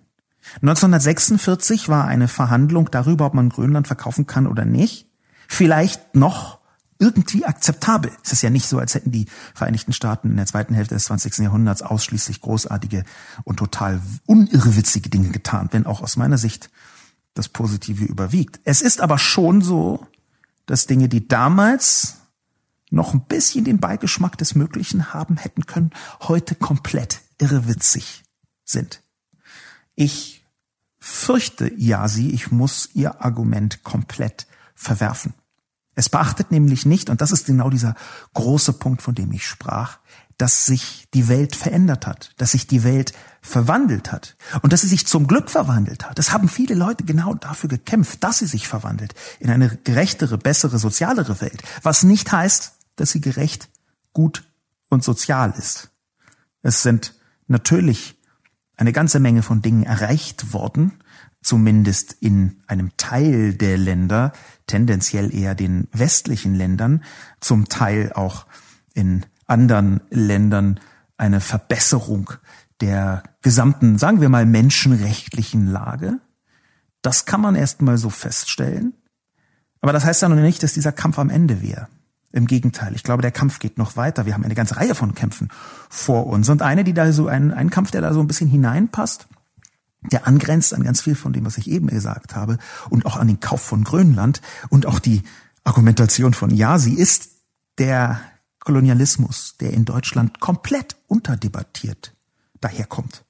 1946 0.61 1.89
war 1.89 2.05
eine 2.05 2.27
Verhandlung 2.27 2.89
darüber, 2.91 3.25
ob 3.25 3.33
man 3.33 3.49
Grönland 3.49 3.87
verkaufen 3.87 4.27
kann 4.27 4.47
oder 4.47 4.65
nicht, 4.65 5.07
vielleicht 5.47 6.15
noch 6.15 6.59
irgendwie 6.97 7.45
akzeptabel. 7.45 8.11
Es 8.23 8.31
ist 8.31 8.41
ja 8.41 8.49
nicht 8.49 8.67
so, 8.67 8.79
als 8.79 8.95
hätten 8.95 9.11
die 9.11 9.27
Vereinigten 9.53 9.91
Staaten 9.91 10.31
in 10.31 10.37
der 10.37 10.45
zweiten 10.45 10.73
Hälfte 10.73 10.95
des 10.95 11.05
20. 11.05 11.39
Jahrhunderts 11.39 11.81
ausschließlich 11.81 12.41
großartige 12.41 13.03
und 13.43 13.57
total 13.57 14.01
unirrwitzige 14.25 15.09
Dinge 15.09 15.29
getan, 15.29 15.69
wenn 15.71 15.85
auch 15.85 16.01
aus 16.01 16.15
meiner 16.15 16.37
Sicht 16.37 16.69
das 17.33 17.49
Positive 17.49 18.05
überwiegt. 18.05 18.61
Es 18.63 18.81
ist 18.81 19.01
aber 19.01 19.17
schon 19.17 19.61
so, 19.61 20.07
dass 20.65 20.87
Dinge, 20.87 21.09
die 21.09 21.27
damals 21.27 22.15
noch 22.91 23.13
ein 23.13 23.25
bisschen 23.25 23.65
den 23.65 23.79
Beigeschmack 23.79 24.37
des 24.37 24.55
Möglichen 24.55 25.13
haben 25.13 25.35
hätten 25.35 25.65
können, 25.65 25.91
heute 26.21 26.55
komplett 26.55 27.21
irrewitzig 27.39 28.23
sind. 28.63 29.01
Ich 29.95 30.44
fürchte, 31.07 31.71
Yasi, 31.77 32.29
ich 32.29 32.49
muss 32.49 32.89
ihr 32.95 33.23
Argument 33.23 33.83
komplett 33.83 34.47
verwerfen. 34.73 35.35
Es 35.93 36.09
beachtet 36.09 36.49
nämlich 36.51 36.87
nicht, 36.87 37.11
und 37.11 37.21
das 37.21 37.31
ist 37.31 37.45
genau 37.45 37.69
dieser 37.69 37.93
große 38.33 38.73
Punkt, 38.73 39.03
von 39.03 39.13
dem 39.13 39.31
ich 39.31 39.45
sprach, 39.45 39.99
dass 40.39 40.65
sich 40.65 41.07
die 41.13 41.27
Welt 41.27 41.55
verändert 41.55 42.07
hat, 42.07 42.33
dass 42.37 42.53
sich 42.53 42.65
die 42.65 42.83
Welt 42.83 43.13
verwandelt 43.43 44.11
hat 44.11 44.35
und 44.63 44.73
dass 44.73 44.81
sie 44.81 44.87
sich 44.87 45.05
zum 45.05 45.27
Glück 45.27 45.51
verwandelt 45.51 46.09
hat. 46.09 46.17
Es 46.17 46.33
haben 46.33 46.49
viele 46.49 46.73
Leute 46.73 47.03
genau 47.03 47.35
dafür 47.35 47.69
gekämpft, 47.69 48.23
dass 48.23 48.39
sie 48.39 48.47
sich 48.47 48.67
verwandelt 48.67 49.13
in 49.39 49.51
eine 49.51 49.77
gerechtere, 49.83 50.39
bessere, 50.39 50.79
sozialere 50.79 51.39
Welt, 51.39 51.61
was 51.83 52.01
nicht 52.01 52.31
heißt, 52.31 52.73
dass 52.95 53.11
sie 53.11 53.21
gerecht, 53.21 53.69
gut 54.11 54.43
und 54.89 55.03
sozial 55.03 55.53
ist. 55.55 55.91
Es 56.63 56.81
sind 56.81 57.13
natürlich 57.47 58.14
eine 58.77 58.91
ganze 58.91 59.19
Menge 59.19 59.41
von 59.41 59.61
Dingen 59.61 59.83
erreicht 59.83 60.53
worden, 60.53 60.93
zumindest 61.41 62.13
in 62.13 62.57
einem 62.67 62.91
Teil 62.97 63.53
der 63.53 63.77
Länder, 63.77 64.33
tendenziell 64.67 65.33
eher 65.33 65.55
den 65.55 65.87
westlichen 65.91 66.55
Ländern, 66.55 67.03
zum 67.39 67.69
Teil 67.69 68.11
auch 68.13 68.45
in 68.93 69.25
anderen 69.45 70.01
Ländern 70.09 70.79
eine 71.17 71.39
Verbesserung 71.39 72.31
der 72.81 73.23
gesamten, 73.41 73.97
sagen 73.97 74.21
wir 74.21 74.29
mal, 74.29 74.45
menschenrechtlichen 74.45 75.67
Lage. 75.67 76.19
Das 77.01 77.25
kann 77.25 77.41
man 77.41 77.55
erst 77.55 77.81
mal 77.81 77.97
so 77.97 78.09
feststellen. 78.09 78.93
Aber 79.81 79.93
das 79.93 80.03
heißt 80.03 80.23
ja 80.23 80.29
noch 80.29 80.35
nicht, 80.35 80.63
dass 80.63 80.73
dieser 80.73 80.91
Kampf 80.91 81.19
am 81.19 81.29
Ende 81.29 81.61
wäre. 81.61 81.87
Im 82.35 82.47
Gegenteil, 82.47 82.93
ich 82.93 83.03
glaube, 83.03 83.21
der 83.21 83.31
Kampf 83.31 83.59
geht 83.59 83.77
noch 83.77 83.95
weiter. 83.95 84.25
Wir 84.25 84.33
haben 84.33 84.43
eine 84.43 84.55
ganze 84.55 84.75
Reihe 84.75 84.93
von 84.93 85.15
Kämpfen 85.15 85.47
vor 85.89 86.27
uns. 86.27 86.49
Und 86.49 86.61
eine, 86.61 86.83
die 86.83 86.93
da 86.93 87.11
so, 87.13 87.27
ein, 87.27 87.53
ein 87.53 87.69
Kampf, 87.69 87.91
der 87.91 88.01
da 88.01 88.13
so 88.13 88.19
ein 88.19 88.27
bisschen 88.27 88.49
hineinpasst, 88.49 89.27
der 90.11 90.27
angrenzt 90.27 90.73
an 90.73 90.83
ganz 90.83 91.01
viel 91.01 91.15
von 91.15 91.33
dem, 91.33 91.45
was 91.45 91.57
ich 91.57 91.69
eben 91.69 91.87
gesagt 91.87 92.35
habe 92.35 92.57
und 92.89 93.05
auch 93.05 93.15
an 93.15 93.27
den 93.27 93.39
Kauf 93.39 93.61
von 93.61 93.83
Grönland 93.83 94.41
und 94.69 94.85
auch 94.85 94.99
die 94.99 95.23
Argumentation 95.63 96.33
von 96.33 96.49
ja, 96.51 96.77
sie 96.77 96.95
ist 96.95 97.29
der 97.77 98.19
Kolonialismus, 98.59 99.55
der 99.59 99.71
in 99.71 99.85
Deutschland 99.85 100.39
komplett 100.39 100.95
unterdebattiert 101.07 102.13
daherkommt. 102.59 103.24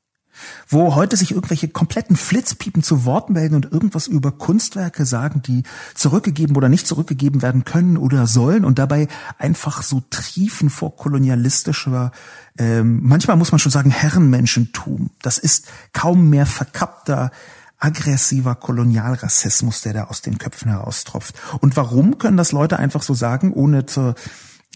Wo 0.67 0.95
heute 0.95 1.17
sich 1.17 1.31
irgendwelche 1.31 1.67
kompletten 1.67 2.15
Flitzpiepen 2.15 2.83
zu 2.83 3.05
Wort 3.05 3.29
melden 3.29 3.55
und 3.55 3.71
irgendwas 3.71 4.07
über 4.07 4.31
Kunstwerke 4.31 5.05
sagen, 5.05 5.41
die 5.41 5.63
zurückgegeben 5.93 6.55
oder 6.55 6.69
nicht 6.69 6.87
zurückgegeben 6.87 7.41
werden 7.41 7.65
können 7.65 7.97
oder 7.97 8.27
sollen 8.27 8.65
und 8.65 8.79
dabei 8.79 9.07
einfach 9.37 9.83
so 9.83 10.03
triefen 10.09 10.69
vor 10.69 10.95
kolonialistischer 10.95 12.11
ähm, 12.57 13.01
manchmal 13.03 13.37
muss 13.37 13.51
man 13.51 13.59
schon 13.59 13.71
sagen, 13.71 13.89
Herrenmenschentum. 13.89 15.09
Das 15.21 15.37
ist 15.37 15.67
kaum 15.93 16.29
mehr 16.29 16.45
verkappter, 16.45 17.31
aggressiver 17.77 18.55
Kolonialrassismus, 18.55 19.81
der 19.81 19.93
da 19.93 20.03
aus 20.05 20.21
den 20.21 20.37
Köpfen 20.37 20.71
heraustropft. 20.71 21.35
Und 21.59 21.75
warum 21.75 22.17
können 22.17 22.37
das 22.37 22.51
Leute 22.51 22.79
einfach 22.79 23.03
so 23.03 23.13
sagen, 23.13 23.53
ohne 23.53 23.85
zur 23.85 24.15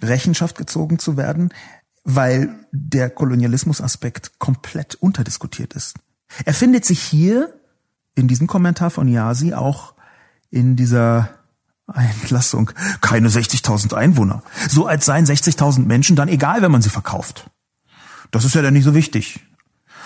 Rechenschaft 0.01 0.57
gezogen 0.57 0.99
zu 0.99 1.15
werden? 1.15 1.53
Weil 2.03 2.65
der 2.71 3.09
Kolonialismusaspekt 3.09 4.39
komplett 4.39 4.95
unterdiskutiert 4.95 5.73
ist. 5.73 5.95
Er 6.45 6.53
findet 6.53 6.85
sich 6.85 7.01
hier 7.01 7.53
in 8.15 8.27
diesem 8.27 8.47
Kommentar 8.47 8.89
von 8.89 9.07
Yasi 9.07 9.53
auch 9.53 9.93
in 10.49 10.75
dieser 10.75 11.29
Einlassung 11.87 12.71
keine 13.01 13.29
60.000 13.29 13.93
Einwohner. 13.93 14.43
So 14.69 14.85
als 14.85 15.05
seien 15.05 15.25
60.000 15.25 15.85
Menschen 15.85 16.15
dann 16.15 16.27
egal, 16.27 16.61
wenn 16.61 16.71
man 16.71 16.81
sie 16.81 16.89
verkauft. 16.89 17.49
Das 18.31 18.45
ist 18.45 18.55
ja 18.55 18.61
dann 18.61 18.73
nicht 18.73 18.83
so 18.83 18.93
wichtig. 18.93 19.39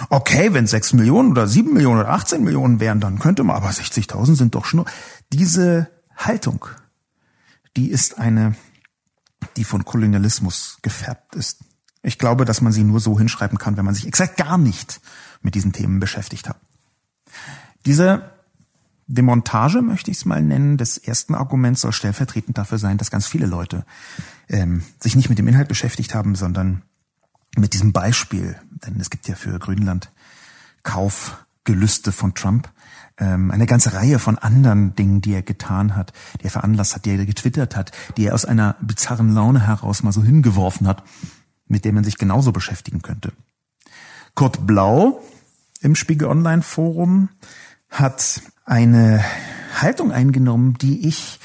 Okay, 0.09 0.53
wenn 0.53 0.65
sechs 0.65 0.93
Millionen 0.93 1.31
oder 1.31 1.47
sieben 1.47 1.73
Millionen 1.73 1.99
oder 2.01 2.09
18 2.09 2.43
Millionen 2.43 2.79
wären, 2.79 2.99
dann 2.99 3.19
könnte 3.19 3.43
man, 3.43 3.55
aber 3.55 3.69
60.000 3.69 4.35
sind 4.35 4.55
doch 4.55 4.65
schon. 4.65 4.85
Diese 5.31 5.89
Haltung, 6.15 6.65
die 7.77 7.89
ist 7.89 8.17
eine, 8.17 8.55
die 9.55 9.63
von 9.63 9.85
Kolonialismus 9.85 10.79
gefärbt 10.81 11.35
ist. 11.35 11.63
Ich 12.03 12.19
glaube, 12.19 12.45
dass 12.45 12.61
man 12.61 12.73
sie 12.73 12.83
nur 12.83 12.99
so 12.99 13.17
hinschreiben 13.17 13.57
kann, 13.57 13.77
wenn 13.77 13.85
man 13.85 13.95
sich 13.95 14.05
exakt 14.05 14.37
gar 14.37 14.57
nicht 14.57 15.01
mit 15.41 15.55
diesen 15.55 15.71
Themen 15.71 15.99
beschäftigt 15.99 16.49
hat. 16.49 16.57
Diese 17.85 18.29
Demontage, 19.07 19.81
möchte 19.81 20.11
ich 20.11 20.17
es 20.17 20.25
mal 20.25 20.41
nennen, 20.41 20.77
des 20.77 20.97
ersten 20.97 21.35
Arguments 21.35 21.81
soll 21.81 21.91
stellvertretend 21.91 22.57
dafür 22.57 22.77
sein, 22.77 22.97
dass 22.97 23.11
ganz 23.11 23.27
viele 23.27 23.45
Leute 23.45 23.85
ähm, 24.49 24.83
sich 24.99 25.15
nicht 25.15 25.29
mit 25.29 25.39
dem 25.39 25.47
Inhalt 25.47 25.67
beschäftigt 25.67 26.13
haben, 26.13 26.35
sondern 26.35 26.83
mit 27.57 27.73
diesem 27.73 27.91
Beispiel, 27.91 28.55
denn 28.85 28.99
es 28.99 29.09
gibt 29.09 29.27
ja 29.27 29.35
für 29.35 29.57
Grünland 29.59 30.11
Kaufgelüste 30.83 32.11
von 32.11 32.33
Trump, 32.33 32.69
ähm, 33.17 33.51
eine 33.51 33.65
ganze 33.65 33.93
Reihe 33.93 34.19
von 34.19 34.37
anderen 34.37 34.95
Dingen, 34.95 35.21
die 35.21 35.33
er 35.33 35.43
getan 35.43 35.95
hat, 35.95 36.13
die 36.41 36.45
er 36.45 36.51
veranlasst 36.51 36.95
hat, 36.95 37.05
die 37.05 37.11
er 37.11 37.25
getwittert 37.25 37.75
hat, 37.75 37.91
die 38.17 38.25
er 38.25 38.33
aus 38.33 38.45
einer 38.45 38.75
bizarren 38.81 39.33
Laune 39.33 39.67
heraus 39.67 40.03
mal 40.03 40.11
so 40.11 40.23
hingeworfen 40.23 40.87
hat, 40.87 41.03
mit 41.73 41.85
dem 41.85 41.95
man 41.95 42.03
sich 42.03 42.19
genauso 42.19 42.51
beschäftigen 42.51 43.01
könnte. 43.01 43.33
Kurt 44.35 44.65
Blau 44.67 45.21
im 45.81 45.95
Spiegel 45.95 46.27
Online 46.27 46.61
Forum 46.61 47.29
hat 47.89 48.41
eine 48.63 49.23
Haltung 49.81 50.11
eingenommen, 50.11 50.77
die 50.79 51.07
ich 51.07 51.39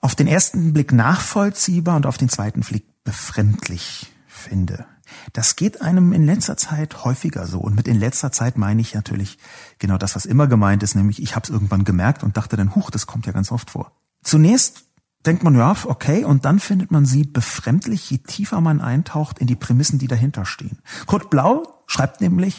auf 0.00 0.14
den 0.14 0.28
ersten 0.28 0.72
Blick 0.72 0.92
nachvollziehbar 0.92 1.96
und 1.96 2.06
auf 2.06 2.16
den 2.16 2.28
zweiten 2.28 2.60
Blick 2.60 2.84
befremdlich 3.02 4.12
finde. 4.28 4.86
Das 5.32 5.56
geht 5.56 5.82
einem 5.82 6.12
in 6.12 6.24
letzter 6.24 6.56
Zeit 6.56 7.04
häufiger 7.04 7.46
so. 7.46 7.58
Und 7.58 7.74
mit 7.74 7.88
in 7.88 7.98
letzter 7.98 8.30
Zeit 8.30 8.56
meine 8.56 8.80
ich 8.80 8.94
natürlich 8.94 9.38
genau 9.78 9.98
das, 9.98 10.14
was 10.14 10.26
immer 10.26 10.46
gemeint 10.46 10.84
ist, 10.84 10.94
nämlich 10.94 11.20
ich 11.20 11.34
habe 11.34 11.44
es 11.44 11.50
irgendwann 11.50 11.84
gemerkt 11.84 12.22
und 12.22 12.36
dachte 12.36 12.56
dann, 12.56 12.76
huch, 12.76 12.90
das 12.90 13.06
kommt 13.06 13.26
ja 13.26 13.32
ganz 13.32 13.50
oft 13.50 13.70
vor. 13.70 13.92
Zunächst 14.22 14.85
denkt 15.26 15.42
man, 15.42 15.56
ja, 15.56 15.76
okay, 15.84 16.24
und 16.24 16.44
dann 16.44 16.60
findet 16.60 16.90
man 16.90 17.04
sie 17.04 17.24
befremdlich, 17.24 18.10
je 18.10 18.18
tiefer 18.18 18.60
man 18.60 18.80
eintaucht 18.80 19.38
in 19.38 19.46
die 19.46 19.56
Prämissen, 19.56 19.98
die 19.98 20.08
dahinter 20.08 20.44
stehen. 20.44 20.78
Kurt 21.06 21.30
Blau 21.30 21.82
schreibt 21.86 22.20
nämlich, 22.20 22.58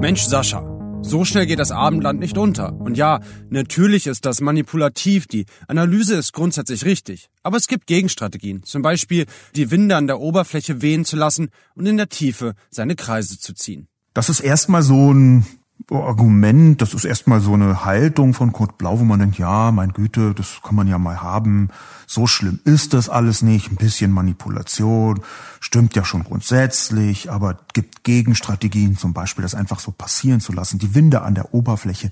Mensch 0.00 0.22
Sascha, 0.22 0.78
So 1.02 1.24
schnell 1.24 1.46
geht 1.46 1.60
das 1.60 1.70
Abendland 1.70 2.18
nicht 2.18 2.36
unter. 2.36 2.74
Und 2.74 2.96
ja, 2.96 3.20
natürlich 3.50 4.06
ist 4.08 4.26
das 4.26 4.40
manipulativ, 4.40 5.26
die 5.28 5.46
Analyse 5.68 6.16
ist 6.16 6.32
grundsätzlich 6.32 6.84
richtig. 6.84 7.30
Aber 7.42 7.56
es 7.56 7.68
gibt 7.68 7.86
Gegenstrategien, 7.86 8.64
zum 8.64 8.82
Beispiel 8.82 9.26
die 9.54 9.70
Winde 9.70 9.96
an 9.96 10.08
der 10.08 10.20
Oberfläche 10.20 10.82
wehen 10.82 11.04
zu 11.04 11.16
lassen 11.16 11.50
und 11.74 11.86
in 11.86 11.96
der 11.96 12.08
Tiefe 12.08 12.54
seine 12.70 12.96
Kreise 12.96 13.38
zu 13.38 13.54
ziehen. 13.54 13.86
Das 14.12 14.28
ist 14.28 14.40
erstmal 14.40 14.82
so 14.82 15.12
ein 15.12 15.46
Argument, 15.90 16.82
das 16.82 16.92
ist 16.92 17.04
erstmal 17.04 17.40
so 17.40 17.54
eine 17.54 17.84
Haltung 17.84 18.34
von 18.34 18.52
Kurt 18.52 18.76
Blau, 18.78 19.00
wo 19.00 19.04
man 19.04 19.20
denkt, 19.20 19.38
ja, 19.38 19.70
mein 19.72 19.92
Güte, 19.92 20.34
das 20.34 20.60
kann 20.62 20.74
man 20.74 20.86
ja 20.86 20.98
mal 20.98 21.22
haben. 21.22 21.70
So 22.06 22.26
schlimm 22.26 22.60
ist 22.64 22.92
das 22.92 23.08
alles 23.08 23.42
nicht. 23.42 23.70
Ein 23.70 23.76
bisschen 23.76 24.10
Manipulation 24.10 25.20
stimmt 25.60 25.94
ja 25.96 26.04
schon 26.04 26.24
grundsätzlich, 26.24 27.30
aber 27.30 27.58
gibt 27.72 28.04
Gegenstrategien, 28.04 28.98
zum 28.98 29.14
Beispiel 29.14 29.42
das 29.42 29.54
einfach 29.54 29.80
so 29.80 29.90
passieren 29.90 30.40
zu 30.40 30.52
lassen, 30.52 30.78
die 30.78 30.94
Winde 30.94 31.22
an 31.22 31.34
der 31.34 31.54
Oberfläche 31.54 32.10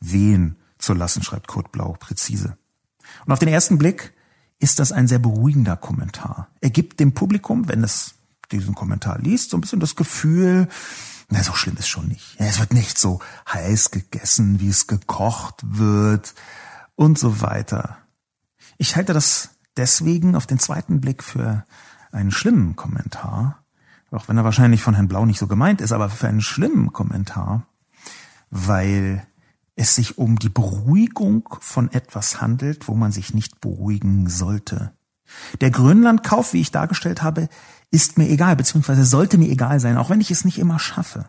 wehen 0.00 0.56
zu 0.78 0.94
lassen, 0.94 1.22
schreibt 1.22 1.48
Kurt 1.48 1.72
Blau 1.72 1.96
präzise. 1.98 2.56
Und 3.24 3.32
auf 3.32 3.38
den 3.38 3.48
ersten 3.48 3.78
Blick 3.78 4.12
ist 4.58 4.78
das 4.78 4.92
ein 4.92 5.08
sehr 5.08 5.18
beruhigender 5.18 5.76
Kommentar. 5.76 6.48
Er 6.60 6.70
gibt 6.70 7.00
dem 7.00 7.12
Publikum, 7.12 7.68
wenn 7.68 7.82
es 7.82 8.14
diesen 8.52 8.74
Kommentar 8.74 9.18
liest, 9.18 9.50
so 9.50 9.56
ein 9.56 9.60
bisschen 9.60 9.80
das 9.80 9.96
Gefühl, 9.96 10.68
na, 11.28 11.42
so 11.42 11.54
schlimm 11.54 11.76
ist 11.76 11.88
schon 11.88 12.08
nicht. 12.08 12.36
Es 12.38 12.60
wird 12.60 12.72
nicht 12.72 12.98
so 12.98 13.20
heiß 13.52 13.90
gegessen, 13.90 14.60
wie 14.60 14.68
es 14.68 14.86
gekocht 14.86 15.56
wird 15.64 16.34
und 16.94 17.18
so 17.18 17.40
weiter. 17.40 17.98
Ich 18.78 18.96
halte 18.96 19.12
das 19.12 19.50
deswegen 19.76 20.36
auf 20.36 20.46
den 20.46 20.58
zweiten 20.58 21.00
Blick 21.00 21.22
für 21.22 21.64
einen 22.12 22.30
schlimmen 22.30 22.76
Kommentar, 22.76 23.64
auch 24.10 24.28
wenn 24.28 24.38
er 24.38 24.44
wahrscheinlich 24.44 24.82
von 24.82 24.94
Herrn 24.94 25.08
Blau 25.08 25.26
nicht 25.26 25.38
so 25.38 25.46
gemeint 25.46 25.80
ist, 25.80 25.92
aber 25.92 26.08
für 26.08 26.28
einen 26.28 26.40
schlimmen 26.40 26.92
Kommentar, 26.92 27.66
weil 28.50 29.26
es 29.74 29.94
sich 29.94 30.16
um 30.16 30.38
die 30.38 30.48
Beruhigung 30.48 31.48
von 31.60 31.92
etwas 31.92 32.40
handelt, 32.40 32.88
wo 32.88 32.94
man 32.94 33.12
sich 33.12 33.34
nicht 33.34 33.60
beruhigen 33.60 34.28
sollte. 34.28 34.92
Der 35.60 35.70
Grönlandkauf, 35.70 36.52
wie 36.52 36.60
ich 36.60 36.70
dargestellt 36.70 37.22
habe, 37.22 37.48
ist 37.90 38.18
mir 38.18 38.28
egal, 38.28 38.56
beziehungsweise 38.56 39.04
sollte 39.04 39.38
mir 39.38 39.50
egal 39.50 39.80
sein, 39.80 39.96
auch 39.96 40.10
wenn 40.10 40.20
ich 40.20 40.30
es 40.30 40.44
nicht 40.44 40.58
immer 40.58 40.78
schaffe. 40.78 41.28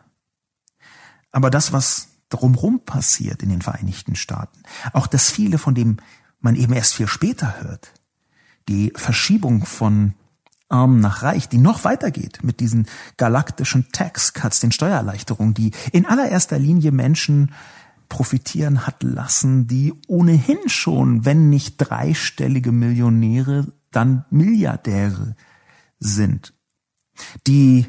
Aber 1.32 1.50
das, 1.50 1.72
was 1.72 2.10
drumherum 2.30 2.82
passiert 2.84 3.44
in 3.44 3.50
den 3.50 3.62
Vereinigten 3.62 4.16
Staaten, 4.16 4.64
auch 4.94 5.08
das 5.08 5.30
viele, 5.30 5.58
von 5.58 5.76
dem 5.76 5.98
man 6.40 6.56
eben 6.56 6.74
erst 6.74 6.94
viel 6.94 7.08
später 7.08 7.62
hört, 7.62 7.94
die 8.68 8.92
Verschiebung 8.96 9.66
von 9.66 10.14
arm 10.70 11.00
nach 11.00 11.24
reich, 11.24 11.48
die 11.48 11.58
noch 11.58 11.84
weitergeht 11.84 12.40
mit 12.44 12.60
diesen 12.60 12.88
galaktischen 13.16 13.88
Tax 13.92 14.34
Cuts, 14.34 14.60
den 14.60 14.72
Steuererleichterungen, 14.72 15.54
die 15.54 15.72
in 15.92 16.06
allererster 16.06 16.60
Linie 16.60 16.92
Menschen 16.92 17.54
profitieren 18.10 18.86
hat 18.86 19.04
lassen, 19.04 19.68
die 19.68 19.94
ohnehin 20.08 20.58
schon, 20.68 21.26
wenn 21.26 21.50
nicht 21.50 21.78
dreistellige 21.78 22.72
Millionäre, 22.72 23.68
dann 23.92 24.26
Milliardäre 24.30 25.36
sind. 26.00 26.54
Die 27.48 27.88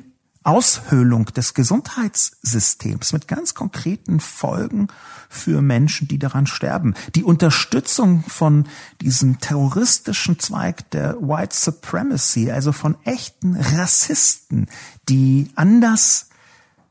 Aushöhlung 0.49 1.27
des 1.27 1.53
Gesundheitssystems 1.53 3.13
mit 3.13 3.29
ganz 3.29 3.55
konkreten 3.55 4.19
Folgen 4.19 4.89
für 5.29 5.61
Menschen, 5.61 6.09
die 6.09 6.19
daran 6.19 6.47
sterben. 6.47 6.95
Die 7.15 7.25
Unterstützung 7.25 8.25
von 8.27 8.67
diesem 9.03 9.41
terroristischen 9.41 10.39
Zweig 10.39 10.91
der 10.91 11.17
White 11.21 11.55
Supremacy, 11.55 12.51
also 12.51 12.73
von 12.73 12.97
echten 13.05 13.57
Rassisten, 13.57 14.69
die 15.09 15.51
anders 15.55 16.31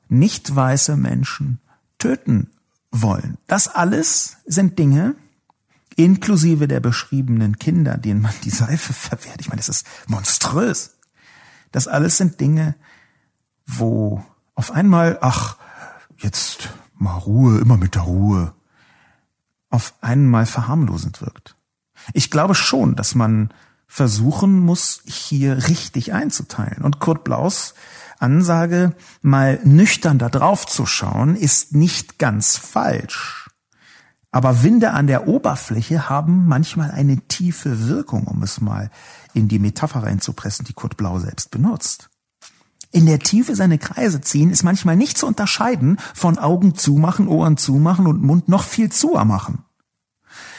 nicht 0.08 0.56
weiße 0.56 0.96
Menschen 0.96 1.60
töten 1.98 2.52
wollen. 2.92 3.38
Das 3.48 3.68
alles 3.68 4.38
sind 4.46 4.78
Dinge, 4.78 5.16
inklusive 5.96 6.68
der 6.68 6.80
beschriebenen 6.80 7.58
Kinder, 7.58 7.98
denen 7.98 8.22
man 8.22 8.34
die 8.44 8.52
Seife 8.52 8.94
verwehrt. 8.94 9.42
Ich 9.42 9.50
meine, 9.50 9.58
das 9.58 9.70
ist 9.70 9.88
monströs. 10.06 10.97
Das 11.72 11.88
alles 11.88 12.18
sind 12.18 12.40
Dinge, 12.40 12.76
wo 13.66 14.24
auf 14.56 14.72
einmal, 14.72 15.18
ach, 15.22 15.58
jetzt 16.18 16.70
mal 16.96 17.18
Ruhe, 17.18 17.60
immer 17.60 17.78
mit 17.78 17.96
der 17.96 18.04
Ruhe, 18.04 18.54
auf 19.70 19.94
einmal 20.02 20.46
verharmlosend 20.46 21.22
wirkt. 21.22 21.56
Ich 22.14 22.32
glaube 22.32 22.56
schon, 22.56 22.96
dass 22.96 23.16
man 23.16 23.54
versuchen 23.88 24.60
muss, 24.60 25.02
hier 25.06 25.68
richtig 25.68 26.14
einzuteilen. 26.14 26.84
Und 26.84 27.00
Kurt 27.00 27.24
Blaus 27.24 27.74
Ansage, 28.20 28.94
mal 29.22 29.60
nüchtern 29.64 30.18
da 30.18 30.30
drauf 30.30 30.66
zu 30.66 30.86
schauen, 30.86 31.36
ist 31.36 31.74
nicht 31.76 32.18
ganz 32.18 32.58
falsch. 32.58 33.50
Aber 34.32 34.64
Winde 34.64 34.92
an 34.92 35.08
der 35.08 35.28
Oberfläche 35.28 36.10
haben 36.10 36.48
manchmal 36.48 36.92
eine 36.92 37.18
tiefe 37.28 37.88
Wirkung, 37.88 38.26
um 38.26 38.44
es 38.44 38.60
mal 38.60 38.92
in 39.38 39.48
die 39.48 39.60
Metapher 39.60 40.04
reinzupressen, 40.04 40.66
die 40.66 40.74
Kurt 40.74 40.98
Blau 40.98 41.20
selbst 41.20 41.52
benutzt. 41.52 42.10
In 42.92 43.06
der 43.06 43.20
Tiefe 43.20 43.56
seine 43.56 43.78
Kreise 43.78 44.22
ziehen 44.22 44.50
ist 44.50 44.64
manchmal 44.64 44.96
nicht 44.96 45.18
zu 45.18 45.28
unterscheiden 45.28 45.98
von 46.14 46.38
Augen 46.38 46.76
zumachen, 46.76 47.28
Ohren 47.28 47.58
zumachen 47.58 48.08
und 48.08 48.24
Mund 48.24 48.48
noch 48.50 48.64
viel 48.64 48.92
zuer 48.92 49.26
machen. 49.26 49.64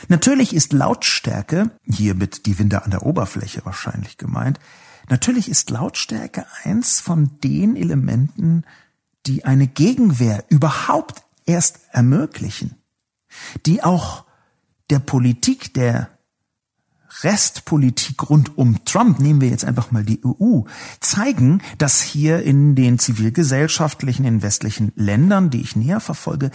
Natürlich 0.09 0.55
ist 0.55 0.73
Lautstärke, 0.73 1.71
hier 1.83 2.15
mit 2.15 2.47
die 2.47 2.59
Winde 2.59 2.85
an 2.85 2.91
der 2.91 3.05
Oberfläche 3.05 3.65
wahrscheinlich 3.65 4.17
gemeint, 4.17 4.61
natürlich 5.09 5.49
ist 5.49 5.71
Lautstärke 5.71 6.47
eins 6.65 7.01
von 7.01 7.39
den 7.43 7.77
Elementen, 7.77 8.65
die 9.27 9.45
eine 9.45 9.67
Gegenwehr 9.67 10.45
überhaupt 10.49 11.23
erst 11.47 11.81
ermöglichen, 11.91 12.77
die 13.67 13.83
auch 13.83 14.25
der 14.91 15.01
Politik 15.01 15.75
der 15.75 16.18
Restpolitik 17.23 18.29
rund 18.29 18.57
um 18.59 18.85
Trump, 18.85 19.19
nehmen 19.21 19.41
wir 19.41 19.49
jetzt 19.49 19.65
einfach 19.65 19.91
mal 19.91 20.05
die 20.05 20.21
EU, 20.25 20.63
zeigen, 21.01 21.63
dass 21.79 22.01
hier 22.01 22.43
in 22.43 22.75
den 22.75 22.99
zivilgesellschaftlichen, 22.99 24.25
in 24.25 24.43
westlichen 24.43 24.93
Ländern, 24.95 25.51
die 25.51 25.61
ich 25.61 25.77
näher 25.77 26.01
verfolge, 26.01 26.51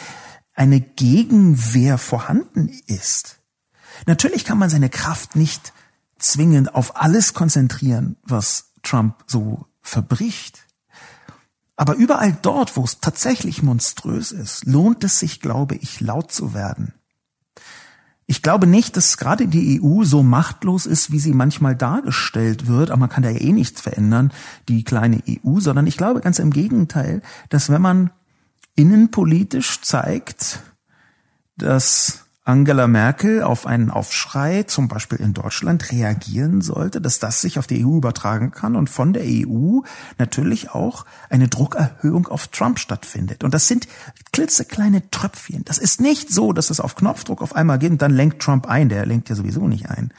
eine 0.54 0.80
Gegenwehr 0.80 1.98
vorhanden 1.98 2.70
ist. 2.88 3.39
Natürlich 4.06 4.46
kann 4.46 4.58
man 4.58 4.70
seine 4.70 4.89
Kraft 4.89 5.36
nicht 5.36 5.74
zwingend 6.18 6.76
auf 6.76 6.96
alles 6.96 7.34
konzentrieren, 7.34 8.18
was 8.24 8.72
Trump 8.82 9.24
so 9.28 9.66
verbricht. 9.82 10.66
Aber 11.76 11.96
überall 11.96 12.38
dort, 12.42 12.78
wo 12.78 12.84
es 12.84 13.00
tatsächlich 13.00 13.63
monströs 13.63 14.32
ist, 14.32 14.66
lohnt 14.66 15.04
es 15.04 15.20
sich, 15.20 15.42
glaube 15.42 15.76
ich, 15.76 16.00
laut 16.02 16.32
zu 16.32 16.54
werden. 16.54 16.94
Ich 18.26 18.42
glaube 18.42 18.68
nicht, 18.68 18.96
dass 18.96 19.18
gerade 19.18 19.48
die 19.48 19.82
EU 19.82 20.04
so 20.04 20.24
machtlos 20.24 20.86
ist, 20.86 21.12
wie 21.12 21.20
sie 21.20 21.34
manchmal 21.34 21.76
dargestellt 21.76 22.68
wird, 22.68 22.90
aber 22.90 23.02
man 23.02 23.10
kann 23.10 23.24
da 23.24 23.30
ja 23.30 23.42
eh 23.42 23.52
nichts 23.52 23.82
verändern, 23.82 24.32
die 24.70 24.84
kleine 24.84 25.22
EU, 25.28 25.60
sondern 25.60 25.88
ich 25.88 25.98
glaube 25.98 26.22
ganz 26.22 26.40
im 26.40 26.52
Gegenteil, 26.52 27.22
dass 27.50 27.70
wenn 27.70 27.82
man 27.82 28.12
innenpolitisch 28.76 29.82
zeigt, 29.82 30.62
dass 31.58 32.23
Angela 32.46 32.88
Merkel 32.88 33.42
auf 33.42 33.66
einen 33.66 33.90
Aufschrei, 33.90 34.64
zum 34.64 34.90
Beispiel 34.90 35.20
in 35.20 35.34
Deutschland, 35.34 35.94
reagieren 35.94 36.60
sollte, 36.60 37.00
dass 37.00 37.20
das 37.20 37.40
sich 37.40 37.58
auf 37.58 37.68
die 37.68 37.86
EU 37.86 37.96
übertragen 37.96 38.52
kann 38.52 38.76
und 38.76 38.90
von 38.90 39.14
der 39.14 39.24
EU 39.26 39.80
natürlich 40.18 40.72
auch 40.72 41.06
eine 41.30 41.48
Druckerhöhung 41.48 42.28
auf 42.28 42.50
Trump 42.50 42.80
stattfindet. 42.80 43.46
Und 43.46 43.54
das 43.54 43.70
sind 43.70 43.88
klitzekleine 44.34 45.10
Tröpfchen. 45.10 45.64
Das 45.64 45.78
ist 45.78 46.02
nicht 46.02 46.34
so, 46.34 46.52
dass 46.52 46.70
es 46.70 46.82
auf 46.82 46.96
Knopfdruck 46.96 47.42
auf 47.42 47.56
einmal 47.56 47.80
geht 47.80 47.92
und 47.92 48.02
dann 48.02 48.14
lenkt 48.14 48.42
Trump 48.42 48.68
ein. 48.68 48.90
Der 48.90 49.06
lenkt 49.06 49.30
ja 49.30 49.36
sowieso 49.36 49.70
nicht 49.70 49.90
ein. 49.90 50.12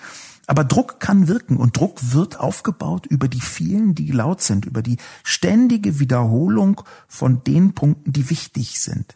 Aber 0.46 0.64
Druck 0.64 1.00
kann 1.00 1.28
wirken 1.28 1.58
und 1.58 1.76
Druck 1.76 2.14
wird 2.14 2.40
aufgebaut 2.40 3.04
über 3.04 3.28
die 3.28 3.40
vielen, 3.40 3.94
die 3.94 4.10
laut 4.10 4.40
sind, 4.40 4.64
über 4.64 4.80
die 4.80 4.96
ständige 5.24 5.98
Wiederholung 6.00 6.80
von 7.06 7.44
den 7.44 7.74
Punkten, 7.74 8.12
die 8.12 8.30
wichtig 8.30 8.80
sind. 8.80 9.14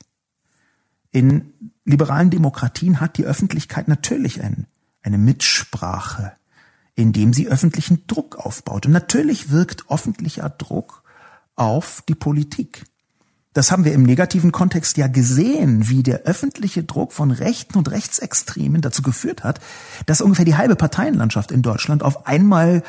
In 1.11 1.53
liberalen 1.89 2.31
Demokratien 2.31 3.01
hat 3.01 3.17
die 3.17 3.25
Öffentlichkeit 3.25 3.89
natürlich 3.89 4.41
ein, 4.43 4.67
eine 5.03 5.19
Mitsprache, 5.19 6.35
indem 6.95 7.33
sie 7.33 7.49
öffentlichen 7.49 8.07
Druck 8.07 8.37
aufbaut. 8.37 8.87
Und 8.87 8.93
natürlich 8.93 9.51
wirkt 9.51 9.87
öffentlicher 9.89 10.49
Druck 10.51 11.03
auf 11.57 12.05
die 12.09 12.15
Politik. 12.15 12.85
Das 13.55 13.73
haben 13.73 13.85
wir 13.85 13.93
im 13.93 14.05
negativen 14.05 14.53
Kontext 14.53 14.97
ja 14.99 15.09
gesehen, 15.09 15.89
wie 15.89 16.05
der 16.05 16.23
öffentliche 16.23 16.85
Druck 16.85 17.13
von 17.13 17.33
Rechten 17.33 17.77
und 17.79 17.91
Rechtsextremen 17.91 18.81
dazu 18.83 19.03
geführt 19.03 19.43
hat, 19.43 19.59
dass 20.07 20.21
ungefähr 20.21 20.45
die 20.45 20.57
halbe 20.57 20.77
Parteienlandschaft 20.77 21.51
in 21.51 21.63
Deutschland 21.63 22.05
auf 22.05 22.27
einmal, 22.27 22.85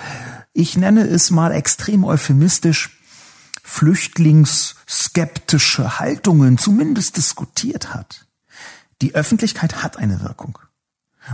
ich 0.53 0.77
nenne 0.77 1.07
es 1.07 1.31
mal 1.31 1.53
extrem 1.53 2.03
euphemistisch, 2.03 2.99
flüchtlingsskeptische 3.63 5.99
Haltungen 5.99 6.57
zumindest 6.57 7.15
diskutiert 7.17 7.93
hat. 7.93 8.28
Die 9.01 9.15
Öffentlichkeit 9.15 9.81
hat 9.83 9.97
eine 9.97 10.21
Wirkung. 10.21 10.59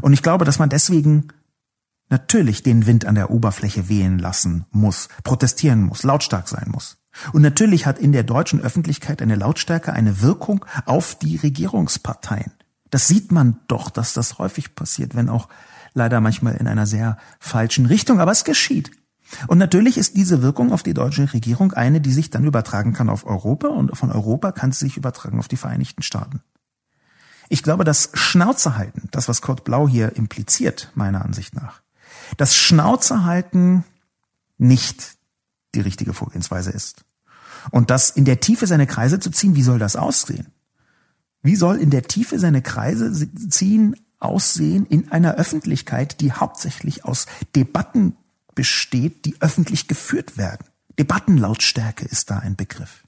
Und 0.02 0.14
ich 0.14 0.22
glaube, 0.22 0.46
dass 0.46 0.60
man 0.60 0.70
deswegen 0.70 1.30
natürlich 2.10 2.64
den 2.64 2.86
Wind 2.86 3.06
an 3.06 3.16
der 3.16 3.32
Oberfläche 3.32 3.90
wehen 3.90 4.20
lassen 4.20 4.66
muss, 4.72 5.10
protestieren 5.24 5.82
muss, 5.82 6.04
lautstark 6.04 6.48
sein 6.48 6.70
muss. 6.72 6.98
Und 7.34 7.42
natürlich 7.42 7.86
hat 7.86 7.98
in 7.98 8.12
der 8.12 8.24
deutschen 8.24 8.62
Öffentlichkeit 8.62 9.22
eine 9.22 9.36
Lautstärke 9.36 9.94
eine 9.94 10.22
Wirkung 10.22 10.66
auf 10.86 11.16
die 11.16 11.38
Regierungsparteien. 11.38 12.52
Das 12.92 13.08
sieht 13.08 13.32
man 13.32 13.60
doch, 13.68 13.90
dass 13.90 14.14
das 14.14 14.38
häufig 14.38 14.76
passiert, 14.76 15.16
wenn 15.16 15.30
auch 15.30 15.50
leider 15.94 16.22
manchmal 16.22 16.56
in 16.56 16.68
einer 16.68 16.86
sehr 16.86 17.18
falschen 17.40 17.86
Richtung, 17.86 18.20
aber 18.20 18.32
es 18.32 18.44
geschieht. 18.44 18.92
Und 19.48 19.58
natürlich 19.58 19.98
ist 19.98 20.16
diese 20.16 20.42
Wirkung 20.42 20.72
auf 20.72 20.84
die 20.84 20.94
deutsche 20.94 21.34
Regierung 21.34 21.74
eine, 21.74 22.00
die 22.00 22.12
sich 22.12 22.30
dann 22.30 22.46
übertragen 22.46 22.94
kann 22.94 23.10
auf 23.10 23.26
Europa 23.26 23.70
und 23.70 23.98
von 23.98 24.12
Europa 24.12 24.52
kann 24.52 24.72
sie 24.72 24.86
sich 24.86 24.98
übertragen 24.98 25.40
auf 25.40 25.48
die 25.48 25.58
Vereinigten 25.58 26.04
Staaten. 26.04 26.42
Ich 27.50 27.64
glaube, 27.64 27.84
das 27.84 28.10
Schnauzehalten, 28.14 29.10
das 29.12 29.28
was 29.28 29.42
Kurt 29.42 29.64
Blau 29.64 29.88
hier 29.88 30.16
impliziert, 30.16 30.92
meiner 30.96 31.24
Ansicht 31.24 31.54
nach, 31.54 31.82
das 32.38 32.56
Schnauzehalten 32.56 33.84
nicht 34.58 35.16
die 35.76 35.82
richtige 35.82 36.14
Vorgehensweise 36.14 36.72
ist. 36.72 37.06
Und 37.72 37.90
das 37.90 38.10
in 38.10 38.26
der 38.26 38.40
Tiefe 38.40 38.68
seine 38.68 38.88
Kreise 38.88 39.20
zu 39.20 39.30
ziehen, 39.32 39.56
wie 39.56 39.64
soll 39.64 39.80
das 39.80 39.96
aussehen? 39.96 40.48
Wie 41.42 41.56
soll 41.56 41.78
in 41.78 41.90
der 41.90 42.04
Tiefe 42.04 42.40
seine 42.40 42.62
Kreise 42.62 43.12
ziehen, 43.50 43.96
aussehen 44.20 44.86
in 44.86 45.12
einer 45.12 45.36
Öffentlichkeit, 45.36 46.22
die 46.22 46.32
hauptsächlich 46.32 47.06
aus 47.06 47.28
Debatten 47.56 48.16
besteht, 48.56 49.26
die 49.26 49.36
öffentlich 49.42 49.88
geführt 49.88 50.38
werden? 50.38 50.66
Debattenlautstärke 50.98 52.06
ist 52.06 52.32
da 52.32 52.40
ein 52.40 52.56
Begriff. 52.56 53.05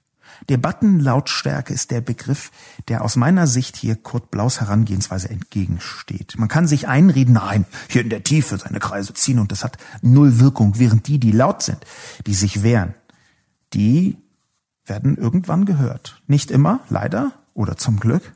Debattenlautstärke 0.50 1.74
ist 1.74 1.92
der 1.92 2.02
Begriff, 2.02 2.52
der 2.88 3.04
aus 3.04 3.16
meiner 3.16 3.48
Sicht 3.48 3.76
hier 3.76 3.96
Kurt 3.96 4.32
Blaus 4.32 4.62
Herangehensweise 4.62 5.30
entgegensteht. 5.30 6.36
Man 6.38 6.48
kann 6.48 6.68
sich 6.68 6.88
einreden, 6.88 7.34
nein, 7.36 7.66
hier 7.90 8.02
in 8.02 8.10
der 8.10 8.24
Tiefe 8.24 8.58
seine 8.58 8.80
Kreise 8.80 9.14
ziehen 9.14 9.40
und 9.40 9.52
das 9.52 9.64
hat 9.64 9.78
null 10.02 10.40
Wirkung, 10.40 10.80
während 10.80 11.08
die, 11.08 11.20
die 11.20 11.32
laut 11.32 11.62
sind, 11.64 11.86
die 12.26 12.34
sich 12.34 12.64
wehren, 12.64 12.94
die 13.74 14.18
werden 14.86 15.18
irgendwann 15.18 15.66
gehört. 15.66 16.22
Nicht 16.28 16.52
immer, 16.52 16.80
leider 16.90 17.34
oder 17.54 17.78
zum 17.78 18.00
Glück, 18.00 18.34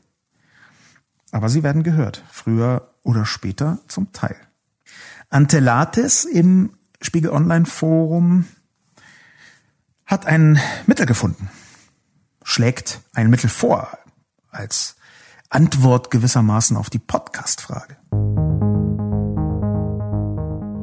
aber 1.32 1.50
sie 1.50 1.64
werden 1.64 1.84
gehört, 1.84 2.24
früher 2.30 2.94
oder 3.04 3.26
später 3.26 3.80
zum 3.88 4.12
Teil. 4.12 4.36
Antelates 5.30 6.26
im 6.26 6.72
Spiegel 7.02 7.32
Online 7.32 7.66
Forum 7.66 8.46
hat 10.06 10.26
ein 10.26 10.60
Mittel 10.88 11.06
gefunden, 11.06 11.50
schlägt 12.52 13.00
ein 13.14 13.30
Mittel 13.30 13.50
vor 13.50 13.98
als 14.50 14.98
Antwort 15.50 16.12
gewissermaßen 16.12 16.76
auf 16.76 16.90
die 16.90 17.00
Podcast-Frage. 17.00 17.96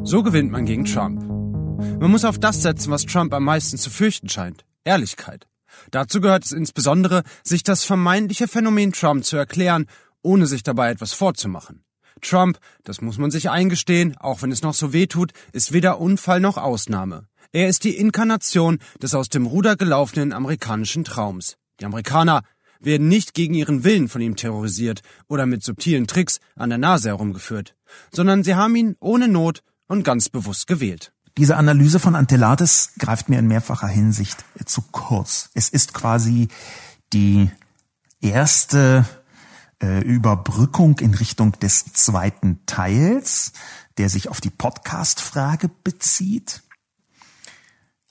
So 0.03 0.23
gewinnt 0.23 0.51
man 0.51 0.65
gegen 0.65 0.87
Trump. 0.87 1.23
Man 2.01 2.11
muss 2.11 2.25
auf 2.25 2.39
das 2.39 2.63
setzen, 2.63 2.91
was 2.91 3.05
Trump 3.05 3.35
am 3.35 3.45
meisten 3.45 3.77
zu 3.77 3.91
fürchten 3.91 4.31
scheint. 4.31 4.65
Ehrlichkeit. 4.85 5.47
Dazu 5.91 6.23
gehört 6.23 6.47
es 6.47 6.53
insbesondere, 6.53 7.23
sich 7.45 7.65
das 7.65 7.85
vermeintliche 7.85 8.49
Phänomen 8.49 8.93
Trump 8.93 9.25
zu 9.25 9.37
erklären, 9.37 9.87
ohne 10.23 10.47
sich 10.47 10.63
dabei 10.63 10.91
etwas 10.91 11.13
vorzumachen. 11.13 11.85
Trump, 12.23 12.59
das 12.85 13.03
muss 13.03 13.19
man 13.19 13.31
sich 13.31 13.51
eingestehen, 13.51 14.17
auch 14.17 14.41
wenn 14.41 14.53
es 14.53 14.63
noch 14.63 14.75
so 14.75 14.95
weh 14.95 15.07
tut, 15.07 15.33
ist 15.53 15.73
weder 15.73 16.01
Unfall 16.01 16.41
noch 16.41 16.57
Ausnahme. 16.57 17.29
Er 17.51 17.69
ist 17.69 17.85
die 17.85 17.97
Inkarnation 17.97 18.79
des 19.03 19.15
aus 19.15 19.31
dem 19.31 19.47
Ruder 19.47 19.77
gelaufenen 19.77 20.35
amerikanischen 20.35 21.05
Traums. 21.05 21.57
Die 21.81 21.87
Amerikaner 21.87 22.43
werden 22.79 23.09
nicht 23.09 23.33
gegen 23.33 23.55
ihren 23.55 23.85
Willen 23.85 24.09
von 24.09 24.21
ihm 24.21 24.37
terrorisiert 24.37 25.01
oder 25.29 25.47
mit 25.47 25.65
subtilen 25.65 26.07
Tricks 26.07 26.41
an 26.57 26.69
der 26.69 26.79
Nase 26.79 27.09
herumgeführt, 27.09 27.75
sondern 28.13 28.45
sie 28.45 28.55
haben 28.55 28.77
ihn 28.77 28.97
ohne 29.01 29.29
Not 29.29 29.63
und 29.87 30.05
ganz 30.05 30.29
bewusst 30.29 30.67
gewählt. 30.67 31.13
Diese 31.39 31.57
Analyse 31.57 31.99
von 31.99 32.17
Antelates 32.17 32.91
greift 32.99 33.31
mir 33.31 33.39
in 33.39 33.49
mehrfacher 33.49 33.89
Hinsicht 33.89 34.45
zu 34.67 34.83
kurz. 34.93 35.49
Es 35.55 35.71
ist 35.71 35.95
quasi 35.95 36.49
die 37.15 37.51
erste 38.21 39.07
äh, 39.83 40.03
Überbrückung 40.03 40.99
in 40.99 41.15
Richtung 41.15 41.53
des 41.61 41.95
zweiten 41.95 42.61
Teils, 42.67 43.53
der 43.97 44.11
sich 44.11 44.29
auf 44.29 44.43
die 44.43 44.51
Podcast-Frage 44.51 45.71
bezieht. 45.83 46.63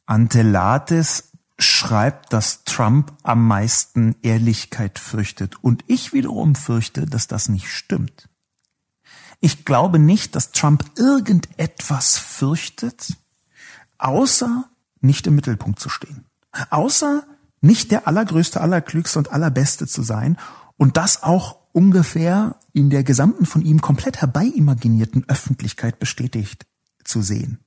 Antelates 0.08 1.32
schreibt, 1.60 2.34
dass 2.34 2.64
Trump 2.64 3.14
am 3.24 3.46
meisten 3.46 4.16
Ehrlichkeit 4.22 5.00
fürchtet. 5.00 5.64
Und 5.64 5.84
ich 5.88 6.14
wiederum 6.14 6.56
fürchte, 6.56 7.06
dass 7.06 7.28
das 7.28 7.50
nicht 7.50 7.70
stimmt. 7.70 8.30
Ich 9.40 9.66
glaube 9.66 10.00
nicht, 10.00 10.36
dass 10.36 10.52
Trump 10.52 10.86
irgendetwas 10.96 12.18
fürchtet, 12.18 13.14
außer 13.98 14.66
nicht 15.02 15.28
im 15.28 15.36
Mittelpunkt 15.36 15.80
zu 15.80 15.90
stehen. 15.90 16.26
Außer 16.70 17.24
nicht 17.62 17.92
der 17.92 18.08
allergrößte, 18.08 18.62
allerklügste 18.62 19.20
und 19.20 19.32
allerbeste 19.32 19.88
zu 19.88 20.02
sein 20.02 20.38
und 20.78 20.98
das 20.98 21.24
auch 21.24 21.58
ungefähr 21.72 22.56
in 22.74 22.90
der 22.90 23.04
gesamten 23.04 23.46
von 23.46 23.62
ihm 23.62 23.82
komplett 23.82 24.22
herbeyimaginierten 24.22 25.26
Öffentlichkeit 25.28 26.00
bestätigt 26.00 26.66
zu 27.04 27.22
sehen. 27.22 27.60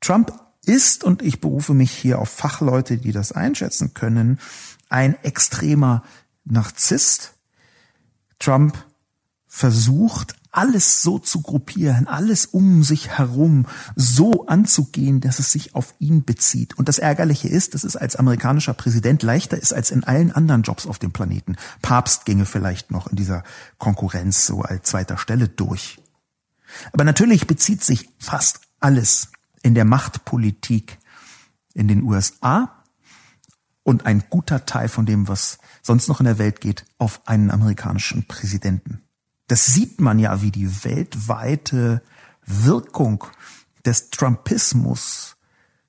Trump 0.00 0.32
ist, 0.64 1.04
und 1.04 1.22
ich 1.22 1.40
berufe 1.40 1.74
mich 1.74 1.90
hier 1.90 2.18
auf 2.18 2.28
Fachleute, 2.28 2.98
die 2.98 3.12
das 3.12 3.32
einschätzen 3.32 3.94
können, 3.94 4.38
ein 4.88 5.16
extremer 5.22 6.02
Narzisst. 6.44 7.34
Trump 8.38 8.76
versucht 9.46 10.36
alles 10.54 11.02
so 11.02 11.18
zu 11.18 11.42
gruppieren, 11.42 12.06
alles 12.06 12.46
um 12.46 12.84
sich 12.84 13.08
herum 13.08 13.66
so 13.96 14.46
anzugehen, 14.46 15.20
dass 15.20 15.38
es 15.38 15.50
sich 15.50 15.74
auf 15.74 15.94
ihn 15.98 16.24
bezieht. 16.24 16.78
Und 16.78 16.88
das 16.88 16.98
Ärgerliche 16.98 17.48
ist, 17.48 17.74
dass 17.74 17.82
es 17.82 17.96
als 17.96 18.16
amerikanischer 18.16 18.74
Präsident 18.74 19.22
leichter 19.22 19.58
ist 19.58 19.72
als 19.72 19.90
in 19.90 20.04
allen 20.04 20.30
anderen 20.30 20.62
Jobs 20.62 20.86
auf 20.86 20.98
dem 20.98 21.12
Planeten. 21.12 21.56
Papst 21.82 22.24
ginge 22.24 22.46
vielleicht 22.46 22.90
noch 22.90 23.08
in 23.08 23.16
dieser 23.16 23.42
Konkurrenz 23.78 24.46
so 24.46 24.62
als 24.62 24.88
zweiter 24.88 25.18
Stelle 25.18 25.48
durch. 25.48 25.98
Aber 26.92 27.04
natürlich 27.04 27.46
bezieht 27.46 27.82
sich 27.82 28.08
fast 28.18 28.60
alles 28.80 29.28
in 29.64 29.74
der 29.74 29.86
Machtpolitik 29.86 30.98
in 31.72 31.88
den 31.88 32.02
USA 32.02 32.84
und 33.82 34.06
ein 34.06 34.24
guter 34.28 34.66
Teil 34.66 34.88
von 34.88 35.06
dem, 35.06 35.26
was 35.26 35.58
sonst 35.82 36.08
noch 36.08 36.20
in 36.20 36.26
der 36.26 36.38
Welt 36.38 36.60
geht, 36.60 36.84
auf 36.98 37.22
einen 37.26 37.50
amerikanischen 37.50 38.28
Präsidenten. 38.28 39.00
Das 39.48 39.66
sieht 39.66 40.00
man 40.00 40.18
ja, 40.18 40.42
wie 40.42 40.50
die 40.50 40.84
weltweite 40.84 42.02
Wirkung 42.46 43.24
des 43.84 44.10
Trumpismus 44.10 45.36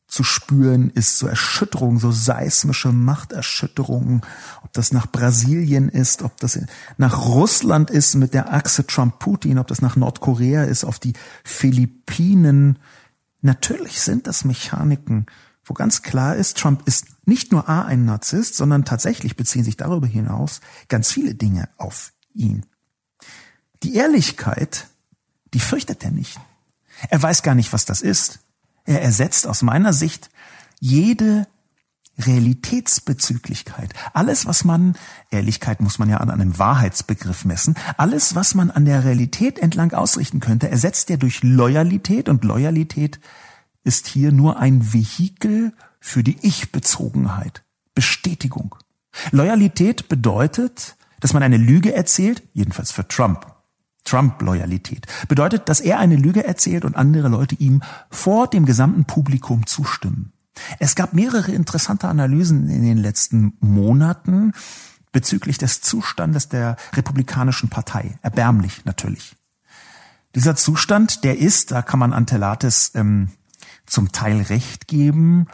zu 0.08 0.24
spüren 0.24 0.90
ist, 0.92 1.18
so 1.18 1.28
Erschütterungen, 1.28 2.00
so 2.00 2.12
seismische 2.12 2.94
Machterschütterungen, 2.94 4.22
ob 4.64 4.72
das 4.72 4.94
nach 4.94 5.08
Brasilien 5.12 5.90
ist, 5.90 6.22
ob 6.22 6.38
das 6.38 6.58
nach 6.98 7.26
Russland 7.26 7.90
ist 7.90 8.16
mit 8.16 8.34
der 8.34 8.54
Achse 8.54 8.88
Trump-Putin, 8.88 9.60
ob 9.60 9.68
das 9.68 9.82
nach 9.82 9.98
Nordkorea 9.98 10.64
ist, 10.64 10.86
auf 10.86 11.00
die 11.00 11.14
Philippinen. 11.44 12.80
Natürlich 13.46 14.02
sind 14.02 14.26
das 14.26 14.44
Mechaniken, 14.44 15.28
wo 15.64 15.76
ganz 15.76 16.02
klar 16.02 16.36
ist, 16.36 16.58
Trump 16.58 16.82
ist 16.88 17.28
nicht 17.28 17.52
nur 17.52 17.70
A 17.70 17.84
ein 17.84 18.04
Narzisst, 18.04 18.56
sondern 18.56 18.86
tatsächlich 18.86 19.36
beziehen 19.36 19.64
sich 19.64 19.78
darüber 19.78 20.08
hinaus 20.08 20.62
ganz 20.88 21.12
viele 21.12 21.36
Dinge 21.36 21.70
auf 21.78 22.12
ihn. 22.34 22.66
Die 23.84 23.94
Ehrlichkeit, 23.94 24.88
die 25.54 25.60
fürchtet 25.60 26.04
er 26.04 26.10
nicht. 26.10 26.40
Er 27.10 27.22
weiß 27.22 27.44
gar 27.44 27.54
nicht, 27.54 27.72
was 27.72 27.86
das 27.86 28.02
ist. 28.02 28.40
Er 28.84 29.04
ersetzt 29.04 29.46
aus 29.46 29.62
meiner 29.62 29.94
Sicht 29.94 30.32
jede 30.80 31.48
Realitätsbezüglichkeit. 32.18 33.94
Alles, 34.14 34.46
was 34.46 34.64
man, 34.64 34.96
Ehrlichkeit 35.32 35.82
muss 35.82 36.00
man 36.00 36.10
ja 36.10 36.18
an 36.18 36.30
einem 36.30 36.58
Wahrheitsbegriff 36.58 37.46
messen, 37.46 37.76
alles, 37.98 38.36
was 38.36 38.56
man 38.56 38.72
an 38.72 38.86
der 38.86 39.04
Realität 39.04 39.60
entlang 39.60 39.94
ausrichten 39.94 40.40
könnte, 40.40 40.70
ersetzt 40.70 41.10
er 41.10 41.18
durch 41.18 41.44
Loyalität 41.44 42.30
und 42.30 42.44
Loyalität 42.44 43.20
ist 43.84 44.08
hier 44.08 44.32
nur 44.32 44.60
ein 44.60 44.94
Vehikel 44.94 45.74
für 46.00 46.24
die 46.24 46.38
Ich-Bezogenheit, 46.42 47.64
Bestätigung. 47.94 48.76
Loyalität 49.32 50.10
bedeutet, 50.10 50.96
dass 51.20 51.34
man 51.34 51.44
eine 51.44 51.58
Lüge 51.58 51.94
erzählt, 51.94 52.44
jedenfalls 52.54 52.92
für 52.92 53.08
Trump. 53.08 53.48
Trump-Loyalität. 54.04 55.08
Bedeutet, 55.28 55.68
dass 55.68 55.82
er 55.82 56.00
eine 56.00 56.16
Lüge 56.16 56.46
erzählt 56.46 56.86
und 56.86 56.96
andere 56.96 57.28
Leute 57.28 57.56
ihm 57.56 57.82
vor 58.12 58.48
dem 58.48 58.66
gesamten 58.66 59.06
Publikum 59.06 59.66
zustimmen. 59.66 60.32
Es 60.80 60.96
gab 60.96 61.14
mehrere 61.14 61.52
interessante 61.52 62.08
Analysen 62.08 62.70
in 62.70 62.84
den 62.84 62.98
letzten 62.98 63.54
Monaten 63.60 64.54
bezüglich 65.12 65.58
des 65.58 65.82
Zustandes 65.82 66.50
der 66.50 66.76
Republikanischen 66.94 67.70
Partei. 67.70 68.18
Erbärmlich 68.22 68.84
natürlich. 68.86 69.36
Dieser 70.36 70.56
Zustand, 70.56 71.24
der 71.24 71.40
ist, 71.40 71.72
da 71.72 71.82
kann 71.82 72.00
man 72.00 72.12
Antelates 72.12 72.92
ähm, 72.96 73.30
zum 73.86 74.12
Teil 74.12 74.42
recht 74.42 74.88
geben, 74.88 75.48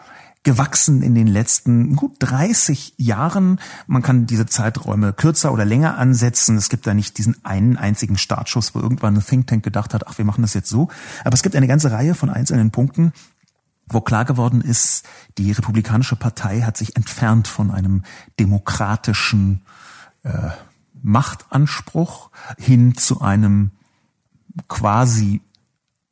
gewachsen 0.43 1.03
in 1.03 1.13
den 1.13 1.27
letzten 1.27 1.95
gut 1.95 2.15
30 2.17 2.95
Jahren. 2.97 3.59
Man 3.85 4.01
kann 4.01 4.25
diese 4.25 4.47
Zeiträume 4.47 5.13
kürzer 5.13 5.53
oder 5.53 5.65
länger 5.65 5.99
ansetzen. 5.99 6.57
Es 6.57 6.69
gibt 6.69 6.87
da 6.87 6.95
nicht 6.95 7.19
diesen 7.19 7.45
einen 7.45 7.77
einzigen 7.77 8.17
Startschuss, 8.17 8.73
wo 8.73 8.79
irgendwann 8.79 9.15
ein 9.15 9.23
Think 9.23 9.45
Tank 9.45 9.63
gedacht 9.63 9.93
hat, 9.93 10.07
ach, 10.07 10.17
wir 10.17 10.25
machen 10.25 10.41
das 10.41 10.55
jetzt 10.55 10.69
so. 10.69 10.89
Aber 11.23 11.35
es 11.35 11.43
gibt 11.43 11.55
eine 11.55 11.67
ganze 11.67 11.91
Reihe 11.91 12.15
von 12.15 12.31
einzelnen 12.31 12.71
Punkten, 12.71 13.13
wo 13.93 14.01
klar 14.01 14.25
geworden 14.25 14.61
ist, 14.61 15.07
die 15.37 15.51
Republikanische 15.51 16.15
Partei 16.15 16.61
hat 16.61 16.77
sich 16.77 16.95
entfernt 16.95 17.47
von 17.47 17.71
einem 17.71 18.03
demokratischen 18.39 19.61
äh, 20.23 20.49
Machtanspruch 21.01 22.31
hin 22.57 22.95
zu 22.95 23.21
einem 23.21 23.71
quasi, 24.67 25.41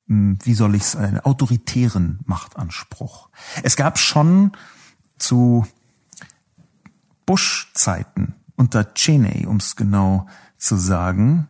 hm, 0.08 0.38
wie 0.44 0.54
soll 0.54 0.76
ich 0.76 0.84
es, 0.84 0.96
einen 0.96 1.20
autoritären 1.20 2.20
Machtanspruch. 2.26 3.30
Es 3.64 3.76
gab 3.76 4.00
schon 4.00 4.52
zu 5.18 5.66
Bush-Zeiten 7.26 8.36
unter 8.56 8.94
Cheney, 8.94 9.46
um 9.46 9.58
es 9.58 9.76
genau 9.76 10.28
zu 10.58 10.76
sagen, 10.76 11.48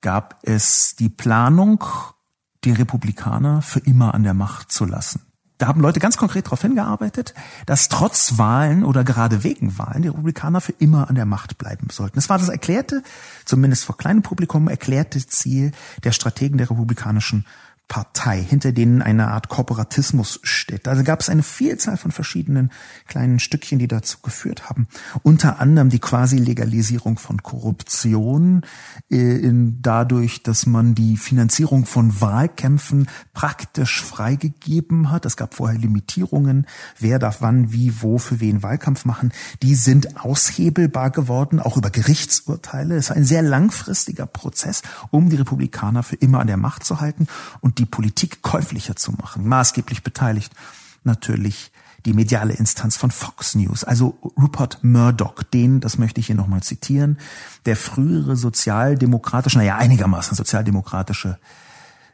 gab 0.00 0.38
es 0.42 0.96
die 0.96 1.10
Planung, 1.10 1.84
die 2.64 2.72
Republikaner 2.72 3.62
für 3.62 3.80
immer 3.80 4.14
an 4.14 4.22
der 4.22 4.34
Macht 4.34 4.70
zu 4.72 4.84
lassen. 4.84 5.22
Da 5.60 5.66
haben 5.66 5.82
Leute 5.82 6.00
ganz 6.00 6.16
konkret 6.16 6.46
darauf 6.46 6.62
hingearbeitet, 6.62 7.34
dass 7.66 7.90
trotz 7.90 8.38
Wahlen 8.38 8.82
oder 8.82 9.04
gerade 9.04 9.44
wegen 9.44 9.76
Wahlen 9.76 10.00
die 10.00 10.08
Republikaner 10.08 10.62
für 10.62 10.72
immer 10.78 11.10
an 11.10 11.16
der 11.16 11.26
Macht 11.26 11.58
bleiben 11.58 11.88
sollten. 11.90 12.14
Das 12.14 12.30
war 12.30 12.38
das 12.38 12.48
erklärte, 12.48 13.02
zumindest 13.44 13.84
vor 13.84 13.98
kleinem 13.98 14.22
Publikum, 14.22 14.68
erklärte 14.68 15.24
Ziel 15.26 15.72
der 16.02 16.12
Strategen 16.12 16.56
der 16.56 16.70
republikanischen 16.70 17.44
Partei, 17.90 18.40
hinter 18.40 18.70
denen 18.70 19.02
eine 19.02 19.28
Art 19.28 19.48
Korporatismus 19.48 20.38
steht. 20.44 20.86
Also 20.86 21.02
gab 21.02 21.20
es 21.20 21.28
eine 21.28 21.42
Vielzahl 21.42 21.96
von 21.96 22.12
verschiedenen 22.12 22.70
kleinen 23.08 23.40
Stückchen, 23.40 23.80
die 23.80 23.88
dazu 23.88 24.18
geführt 24.22 24.70
haben. 24.70 24.86
Unter 25.24 25.58
anderem 25.58 25.90
die 25.90 25.98
quasi 25.98 26.36
Legalisierung 26.36 27.18
von 27.18 27.42
Korruption, 27.42 28.62
äh, 29.10 29.40
dadurch, 29.82 30.44
dass 30.44 30.66
man 30.66 30.94
die 30.94 31.16
Finanzierung 31.16 31.84
von 31.84 32.20
Wahlkämpfen 32.20 33.08
praktisch 33.34 34.00
freigegeben 34.00 35.10
hat. 35.10 35.26
Es 35.26 35.36
gab 35.36 35.54
vorher 35.54 35.76
Limitierungen, 35.76 36.68
wer 37.00 37.18
darf 37.18 37.38
wann, 37.40 37.72
wie, 37.72 38.02
wo, 38.02 38.18
für 38.18 38.38
wen 38.38 38.62
Wahlkampf 38.62 39.04
machen. 39.04 39.32
Die 39.62 39.74
sind 39.74 40.24
aushebelbar 40.24 41.10
geworden, 41.10 41.58
auch 41.58 41.76
über 41.76 41.90
Gerichtsurteile. 41.90 42.94
Es 42.94 43.10
war 43.10 43.16
ein 43.16 43.24
sehr 43.24 43.42
langfristiger 43.42 44.26
Prozess, 44.26 44.82
um 45.10 45.28
die 45.28 45.36
Republikaner 45.36 46.04
für 46.04 46.14
immer 46.14 46.38
an 46.38 46.46
der 46.46 46.56
Macht 46.56 46.84
zu 46.84 47.00
halten. 47.00 47.26
Und 47.60 47.79
die 47.80 47.86
Politik 47.86 48.42
käuflicher 48.42 48.94
zu 48.94 49.12
machen. 49.12 49.48
Maßgeblich 49.48 50.02
beteiligt 50.02 50.52
natürlich 51.02 51.72
die 52.04 52.12
mediale 52.12 52.54
Instanz 52.54 52.96
von 52.96 53.10
Fox 53.10 53.54
News, 53.54 53.84
also 53.84 54.18
Rupert 54.38 54.82
Murdoch, 54.82 55.42
den, 55.42 55.80
das 55.80 55.98
möchte 55.98 56.20
ich 56.20 56.26
hier 56.26 56.36
nochmal 56.36 56.62
zitieren, 56.62 57.18
der 57.66 57.76
frühere 57.76 58.36
sozialdemokratische, 58.36 59.58
naja, 59.58 59.76
einigermaßen 59.76 60.36
sozialdemokratische 60.36 61.38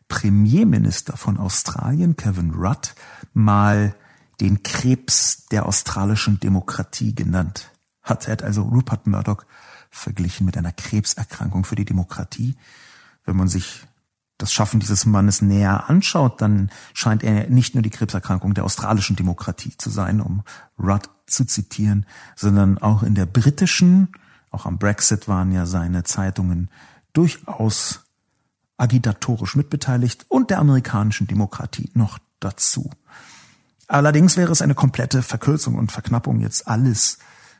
Premierminister 0.09 1.17
von 1.17 1.37
Australien, 1.37 2.17
Kevin 2.17 2.53
Rudd, 2.53 2.95
mal 3.33 3.95
den 4.41 4.63
Krebs 4.63 5.47
der 5.47 5.67
australischen 5.67 6.41
Demokratie 6.41 7.15
genannt 7.15 7.71
hat. 8.03 8.27
Er 8.27 8.33
hat 8.33 8.43
also 8.43 8.63
Rupert 8.63 9.07
Murdoch 9.07 9.45
verglichen 9.91 10.47
mit 10.47 10.57
einer 10.57 10.73
Krebserkrankung 10.73 11.65
für 11.65 11.77
die 11.77 11.85
Demokratie. 11.85 12.57
Wenn 13.25 13.37
man 13.37 13.49
sich 13.49 13.87
das 14.39 14.53
Schaffen 14.53 14.81
dieses 14.81 15.07
Mannes 15.07 15.41
näher 15.43 15.89
anschaut, 15.89 16.41
dann 16.41 16.71
scheint 16.93 17.23
er 17.23 17.49
nicht 17.49 17.75
nur 17.75 17.83
die 17.83 17.91
Krebserkrankung 17.91 18.55
der 18.55 18.65
australischen 18.65 19.17
Demokratie 19.17 19.77
zu 19.79 19.91
sein, 19.91 20.21
um 20.21 20.43
Rudd 20.79 21.09
zu 21.27 21.45
zitieren, 21.45 22.07
sondern 22.37 22.79
auch 22.79 23.03
in 23.03 23.15
der 23.15 23.27
britischen, 23.27 24.09
auch 24.51 24.67
am 24.67 24.79
Brexit 24.79 25.29
waren 25.29 25.53
ja 25.53 25.67
seine 25.67 26.05
Zeitungen 26.05 26.71
durchaus 27.13 28.05
agitatorisch 28.77 29.57
mitbeteiligt 29.57 30.27
und 30.29 30.51
der 30.51 30.59
amerikanischen 30.59 31.27
Demokratie 31.27 31.91
noch 31.95 32.19
dazu. 32.41 32.91
Allerdings 33.89 34.37
wäre 34.37 34.53
es 34.53 34.63
eine 34.63 34.75
komplette 34.75 35.23
Verkürzung 35.23 35.77
und 35.77 35.93
Verknappung, 35.93 36.41
jetzt 36.41 36.69
alles 36.69 37.19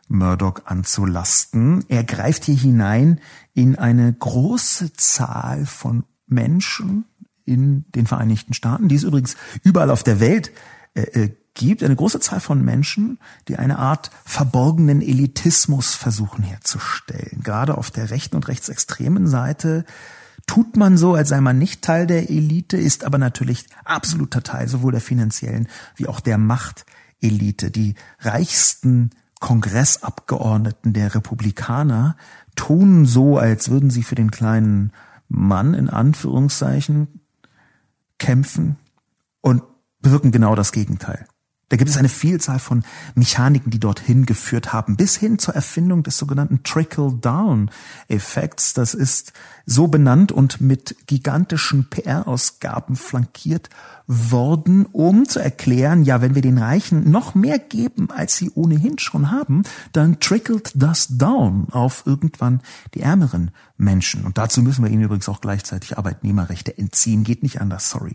Murdoch 0.09 0.67
anzulasten. 0.67 1.85
Er 1.89 2.05
greift 2.05 2.45
hier 2.45 2.57
hinein 2.57 3.21
in 3.55 3.77
eine 3.77 4.13
große 4.13 4.93
Zahl 4.93 5.67
von 5.67 6.05
Menschen 6.27 7.05
in 7.45 7.85
den 7.93 8.07
Vereinigten 8.07 8.55
Staaten, 8.55 8.89
die 8.89 8.97
es 8.97 9.05
übrigens 9.05 9.37
überall 9.63 9.91
auf 9.91 10.03
der 10.03 10.21
Welt 10.21 10.53
äh, 10.95 11.03
äh, 11.03 11.37
gibt, 11.55 11.83
eine 11.83 11.97
große 11.97 12.21
Zahl 12.21 12.41
von 12.41 12.65
Menschen, 12.65 13.19
die 13.49 13.57
eine 13.57 13.79
Art 13.79 14.11
verborgenen 14.25 15.01
Elitismus 15.01 15.95
versuchen 15.95 16.45
herzustellen. 16.45 17.41
Gerade 17.43 17.79
auf 17.79 17.91
der 17.91 18.11
rechten 18.11 18.37
und 18.37 18.49
rechtsextremen 18.49 19.27
Seite 19.27 19.85
tut 20.47 20.77
man 20.77 20.97
so, 20.97 21.15
als 21.15 21.31
sei 21.31 21.41
man 21.41 21.59
nicht 21.59 21.83
Teil 21.83 22.07
der 22.07 22.31
Elite, 22.31 22.77
ist 22.77 23.05
aber 23.05 23.19
natürlich 23.19 23.67
absoluter 23.85 24.43
Teil 24.43 24.69
sowohl 24.69 24.93
der 24.93 25.01
finanziellen 25.01 25.69
wie 25.97 26.07
auch 26.07 26.21
der 26.21 26.39
Machtelite. 26.39 27.71
Die 27.71 27.95
reichsten 28.21 29.11
Kongressabgeordneten 29.41 30.93
der 30.93 31.15
Republikaner 31.15 32.17
tun 32.55 33.07
so, 33.07 33.39
als 33.39 33.71
würden 33.71 33.91
sie 33.91 34.03
für 34.03 34.15
den 34.15 34.31
kleinen 34.31 34.93
Mann 35.29 35.75
in 35.75 35.89
Anführungszeichen 35.91 37.21
kämpfen 38.19 38.77
und 39.41 39.63
bewirken 40.01 40.33
genau 40.33 40.55
das 40.55 40.73
Gegenteil. 40.73 41.27
Da 41.69 41.77
gibt 41.77 41.91
es 41.91 41.97
eine 41.97 42.09
Vielzahl 42.09 42.61
von 42.61 42.85
Mechaniken, 43.17 43.73
die 43.73 43.81
dorthin 43.81 44.25
geführt 44.25 44.73
haben, 44.73 44.97
bis 44.97 45.17
hin 45.17 45.41
zur 45.41 45.57
Erfindung 45.57 46.05
des 46.05 46.17
sogenannten 46.17 46.63
Trickle-Down-Effekts. 46.63 48.75
Das 48.75 48.95
ist 48.95 49.33
so 49.65 49.89
benannt 49.89 50.31
und 50.31 50.61
mit 50.61 50.95
gigantischen 51.09 51.91
PR-Ausgaben 51.91 52.95
flankiert 52.95 53.69
worden, 54.07 54.87
um 54.87 55.29
zu 55.29 55.41
erklären, 55.41 56.05
ja, 56.05 56.21
wenn 56.21 56.37
wir 56.37 56.43
den 56.43 56.59
Reichen 56.59 57.11
noch 57.11 57.35
mehr 57.35 57.59
geben, 57.59 58.13
als 58.13 58.37
sie 58.37 58.53
ohnehin 58.55 59.01
schon 59.01 59.33
haben, 59.33 59.65
dann 59.93 60.21
trickelt 60.21 60.71
das 60.77 61.19
down 61.19 61.67
auf 61.73 62.05
irgendwann 62.07 62.61
die 62.95 63.01
ärmeren 63.01 63.51
Menschen. 63.77 64.25
Und 64.25 64.39
dazu 64.39 64.63
müssen 64.63 64.85
wir 64.85 64.91
ihnen 64.93 65.03
übrigens 65.03 65.29
auch 65.29 65.41
gleichzeitig 65.41 65.99
Arbeitnehmerrechte 65.99 66.79
entziehen. 66.79 67.25
Geht 67.25 67.43
nicht 67.43 67.61
anders, 67.61 67.91
sorry. 67.91 68.15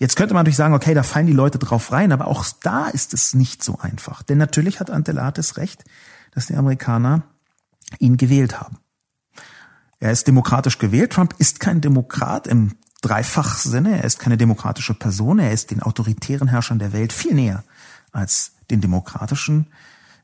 Jetzt 0.00 0.16
könnte 0.16 0.32
man 0.32 0.40
natürlich 0.40 0.56
sagen, 0.56 0.72
okay, 0.72 0.94
da 0.94 1.02
fallen 1.02 1.26
die 1.26 1.34
Leute 1.34 1.58
drauf 1.58 1.92
rein, 1.92 2.10
aber 2.10 2.26
auch 2.26 2.46
da 2.62 2.88
ist 2.88 3.12
es 3.12 3.34
nicht 3.34 3.62
so 3.62 3.78
einfach. 3.78 4.22
Denn 4.22 4.38
natürlich 4.38 4.80
hat 4.80 4.90
Antelates 4.90 5.58
recht, 5.58 5.84
dass 6.32 6.46
die 6.46 6.56
Amerikaner 6.56 7.22
ihn 7.98 8.16
gewählt 8.16 8.58
haben. 8.58 8.78
Er 9.98 10.10
ist 10.10 10.26
demokratisch 10.26 10.78
gewählt. 10.78 11.12
Trump 11.12 11.34
ist 11.36 11.60
kein 11.60 11.82
Demokrat 11.82 12.46
im 12.46 12.76
Dreifachsinne. 13.02 13.98
Er 13.98 14.04
ist 14.04 14.18
keine 14.18 14.38
demokratische 14.38 14.94
Person. 14.94 15.38
Er 15.38 15.52
ist 15.52 15.70
den 15.70 15.82
autoritären 15.82 16.48
Herrschern 16.48 16.78
der 16.78 16.94
Welt 16.94 17.12
viel 17.12 17.34
näher 17.34 17.62
als 18.10 18.52
den 18.70 18.80
demokratischen 18.80 19.66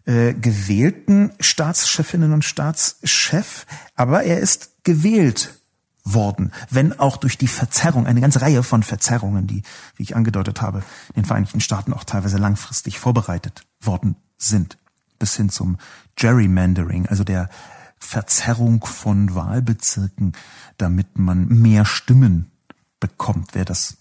äh, 0.07 0.33
gewählten 0.33 1.33
Staatschefinnen 1.39 2.33
und 2.33 2.47
Staatschef. 2.47 3.67
Aber 3.95 4.23
er 4.23 4.41
ist 4.41 4.85
gewählt 4.85 5.61
worden, 6.07 6.53
wenn 6.71 6.99
auch 6.99 7.17
durch 7.17 7.37
die 7.37 7.49
Verzerrung, 7.49 8.07
eine 8.07 8.21
ganze 8.21 8.41
Reihe 8.41 8.63
von 8.63 8.83
Verzerrungen, 8.83 9.47
die, 9.47 9.63
wie 9.97 10.05
ich 10.05 10.17
angedeutet 10.17 10.63
habe, 10.63 10.83
den 11.17 11.25
Vereinigten 11.25 11.61
Staaten 11.61 11.93
auch 11.93 12.05
teilweise 12.05 12.39
langfristig 12.39 12.99
vorbereitet 12.99 13.67
worden 13.81 14.17
sind, 14.39 14.79
bis 15.19 15.37
hin 15.37 15.51
zum 15.51 15.79
Gerrymandering, 16.15 17.07
also 17.09 17.25
der 17.25 17.51
Verzerrung 17.99 18.85
von 18.85 19.35
Wahlbezirken, 19.35 20.33
damit 20.79 21.19
man 21.19 21.49
mehr 21.49 21.85
Stimmen 21.85 22.53
bekommt. 23.01 23.55
Wer 23.55 23.65
das 23.65 23.97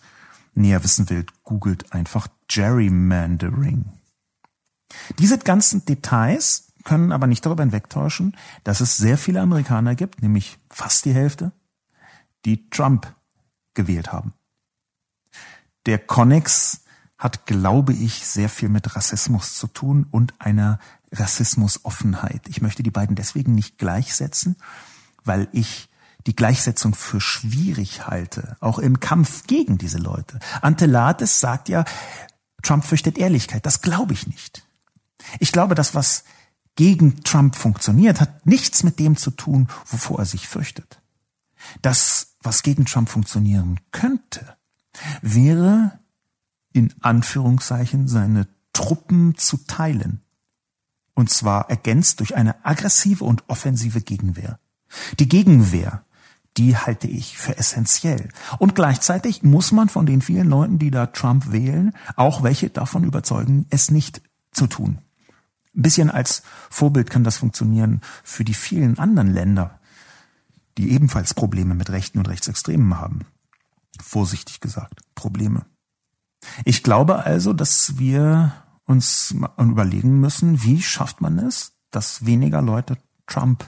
näher 0.53 0.83
wissen 0.83 1.09
will, 1.09 1.25
googelt 1.43 1.91
einfach 1.91 2.27
Gerrymandering. 2.47 3.85
Diese 5.17 5.39
ganzen 5.39 5.85
Details 5.85 6.71
können 6.83 7.11
aber 7.11 7.25
nicht 7.25 7.43
darüber 7.45 7.63
hinwegtäuschen, 7.63 8.37
dass 8.63 8.79
es 8.79 8.97
sehr 8.97 9.17
viele 9.17 9.41
Amerikaner 9.41 9.95
gibt, 9.95 10.21
nämlich 10.21 10.59
fast 10.69 11.05
die 11.05 11.13
Hälfte, 11.13 11.51
die 12.45 12.69
Trump 12.69 13.13
gewählt 13.73 14.11
haben. 14.11 14.33
Der 15.85 15.99
Connex 15.99 16.81
hat, 17.17 17.45
glaube 17.45 17.93
ich, 17.93 18.25
sehr 18.25 18.49
viel 18.49 18.69
mit 18.69 18.95
Rassismus 18.95 19.55
zu 19.55 19.67
tun 19.67 20.05
und 20.11 20.33
einer 20.39 20.79
Rassismusoffenheit. 21.11 22.47
Ich 22.47 22.61
möchte 22.61 22.83
die 22.83 22.91
beiden 22.91 23.15
deswegen 23.15 23.55
nicht 23.55 23.77
gleichsetzen, 23.77 24.57
weil 25.23 25.47
ich 25.51 25.89
die 26.27 26.35
Gleichsetzung 26.35 26.95
für 26.95 27.21
schwierig 27.21 28.07
halte, 28.07 28.57
auch 28.59 28.79
im 28.79 28.99
Kampf 28.99 29.45
gegen 29.47 29.77
diese 29.77 29.99
Leute. 29.99 30.39
Antelates 30.61 31.39
sagt 31.39 31.69
ja, 31.69 31.85
Trump 32.63 32.83
fürchtet 32.83 33.17
Ehrlichkeit. 33.17 33.65
Das 33.65 33.81
glaube 33.81 34.13
ich 34.13 34.27
nicht. 34.27 34.63
Ich 35.39 35.51
glaube, 35.51 35.75
das, 35.75 35.93
was 35.93 36.23
gegen 36.75 37.23
Trump 37.23 37.55
funktioniert, 37.55 38.19
hat 38.19 38.45
nichts 38.45 38.83
mit 38.83 38.99
dem 38.99 39.17
zu 39.17 39.31
tun, 39.31 39.67
wovor 39.85 40.19
er 40.19 40.25
sich 40.25 40.47
fürchtet. 40.47 40.99
Das, 41.81 42.34
was 42.45 42.63
gegen 42.63 42.85
Trump 42.85 43.09
funktionieren 43.09 43.79
könnte, 43.91 44.55
wäre 45.21 45.99
in 46.73 46.93
Anführungszeichen 47.01 48.07
seine 48.07 48.47
Truppen 48.73 49.35
zu 49.37 49.57
teilen. 49.65 50.21
Und 51.13 51.29
zwar 51.29 51.69
ergänzt 51.69 52.19
durch 52.19 52.35
eine 52.35 52.65
aggressive 52.65 53.23
und 53.23 53.43
offensive 53.47 54.01
Gegenwehr. 54.01 54.59
Die 55.19 55.29
Gegenwehr, 55.29 56.03
die 56.57 56.77
halte 56.77 57.07
ich 57.07 57.37
für 57.37 57.57
essentiell. 57.57 58.29
Und 58.59 58.75
gleichzeitig 58.75 59.43
muss 59.43 59.71
man 59.71 59.89
von 59.89 60.05
den 60.05 60.21
vielen 60.21 60.49
Leuten, 60.49 60.79
die 60.79 60.91
da 60.91 61.07
Trump 61.07 61.51
wählen, 61.51 61.93
auch 62.15 62.43
welche 62.43 62.69
davon 62.69 63.03
überzeugen, 63.03 63.65
es 63.69 63.91
nicht 63.91 64.21
zu 64.51 64.67
tun. 64.67 64.99
Ein 65.75 65.81
bisschen 65.81 66.09
als 66.09 66.43
Vorbild 66.69 67.09
kann 67.09 67.23
das 67.23 67.37
funktionieren 67.37 68.01
für 68.23 68.45
die 68.45 68.53
vielen 68.53 68.97
anderen 68.97 69.33
Länder, 69.33 69.79
die 70.77 70.91
ebenfalls 70.91 71.33
Probleme 71.33 71.75
mit 71.75 71.89
Rechten 71.89 72.19
und 72.19 72.27
Rechtsextremen 72.27 72.99
haben. 72.99 73.25
Vorsichtig 74.01 74.59
gesagt, 74.59 75.01
Probleme. 75.15 75.65
Ich 76.63 76.83
glaube 76.83 77.23
also, 77.25 77.53
dass 77.53 77.97
wir 77.97 78.53
uns 78.85 79.33
überlegen 79.57 80.19
müssen, 80.19 80.63
wie 80.63 80.81
schafft 80.81 81.21
man 81.21 81.39
es, 81.39 81.73
dass 81.91 82.25
weniger 82.25 82.61
Leute 82.61 82.97
Trump 83.25 83.65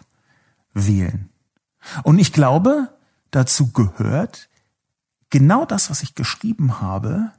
wählen. 0.74 1.30
Und 2.04 2.20
ich 2.20 2.34
glaube, 2.34 2.94
dazu 3.32 3.72
gehört 3.72 4.50
genau 5.30 5.66
das, 5.66 5.90
was 5.90 6.04
ich 6.04 6.16
geschrieben 6.16 6.82
habe, 6.82 7.32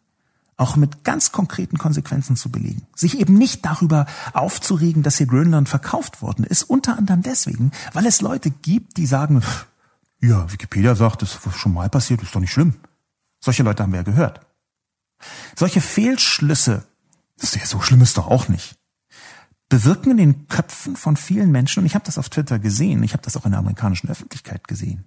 auch 0.58 0.76
mit 0.76 1.04
ganz 1.04 1.32
konkreten 1.32 1.78
Konsequenzen 1.78 2.36
zu 2.36 2.50
belegen. 2.50 2.86
Sich 2.94 3.18
eben 3.18 3.34
nicht 3.34 3.64
darüber 3.64 4.06
aufzuregen, 4.34 5.02
dass 5.02 5.16
hier 5.16 5.26
Grönland 5.26 5.68
verkauft 5.68 6.20
worden 6.20 6.44
ist, 6.44 6.64
unter 6.64 6.98
anderem 6.98 7.22
deswegen, 7.22 7.70
weil 7.94 8.06
es 8.06 8.20
Leute 8.20 8.50
gibt, 8.50 8.96
die 8.96 9.06
sagen, 9.06 9.42
ja, 10.20 10.52
Wikipedia 10.52 10.96
sagt, 10.96 11.22
das 11.22 11.36
ist 11.46 11.56
schon 11.56 11.72
mal 11.72 11.88
passiert, 11.88 12.22
ist 12.22 12.34
doch 12.34 12.40
nicht 12.40 12.52
schlimm. 12.52 12.74
Solche 13.40 13.62
Leute 13.62 13.84
haben 13.84 13.92
wir 13.92 14.00
ja 14.00 14.02
gehört. 14.04 14.40
Solche 15.56 15.80
Fehlschlüsse, 15.80 16.84
ja 17.40 17.66
so 17.66 17.80
schlimm 17.80 18.02
ist 18.02 18.18
doch 18.18 18.26
auch 18.26 18.48
nicht, 18.48 18.76
bewirken 19.68 20.12
in 20.12 20.16
den 20.16 20.48
Köpfen 20.48 20.96
von 20.96 21.16
vielen 21.16 21.52
Menschen, 21.52 21.80
und 21.80 21.86
ich 21.86 21.94
habe 21.94 22.04
das 22.04 22.18
auf 22.18 22.30
Twitter 22.30 22.58
gesehen, 22.58 23.04
ich 23.04 23.12
habe 23.12 23.22
das 23.22 23.36
auch 23.36 23.44
in 23.44 23.52
der 23.52 23.60
amerikanischen 23.60 24.10
Öffentlichkeit 24.10 24.66
gesehen, 24.66 25.04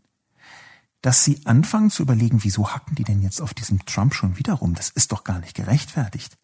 dass 1.01 1.23
sie 1.23 1.41
anfangen 1.45 1.89
zu 1.89 2.03
überlegen, 2.03 2.43
wieso 2.43 2.69
hacken 2.69 2.95
die 2.95 3.03
denn 3.03 3.21
jetzt 3.21 3.41
auf 3.41 3.53
diesem 3.53 3.85
Trump 3.85 4.13
schon 4.13 4.37
wieder 4.37 4.53
rum? 4.53 4.75
Das 4.75 4.89
ist 4.89 5.11
doch 5.11 5.23
gar 5.23 5.39
nicht 5.39 5.55
gerechtfertigt. 5.55 6.37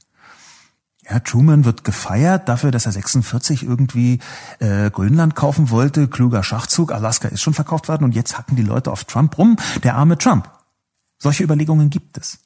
Ja, 1.10 1.20
Truman 1.20 1.64
wird 1.64 1.84
gefeiert 1.84 2.50
dafür, 2.50 2.72
dass 2.72 2.86
er 2.86 2.92
46 2.92 3.64
irgendwie 3.64 4.20
äh, 4.60 4.90
Grönland 4.90 5.36
kaufen 5.36 5.70
wollte. 5.70 6.08
Kluger 6.10 6.44
Schachzug. 6.44 6.92
Alaska 6.92 7.30
ist 7.30 7.42
schon 7.42 7.54
verkauft 7.54 7.88
worden 7.88 8.04
und 8.04 8.14
jetzt 8.14 8.38
hacken 8.38 8.58
die 8.58 8.64
Leute 8.64 8.92
auf 8.92 9.06
Trump 9.06 9.38
rum. 9.38 9.56
Der 9.84 9.96
arme 9.96 10.18
Trump. 10.18 10.52
Solche 11.18 11.44
Überlegungen 11.44 11.90
gibt 11.90 12.18
es. 12.18 12.40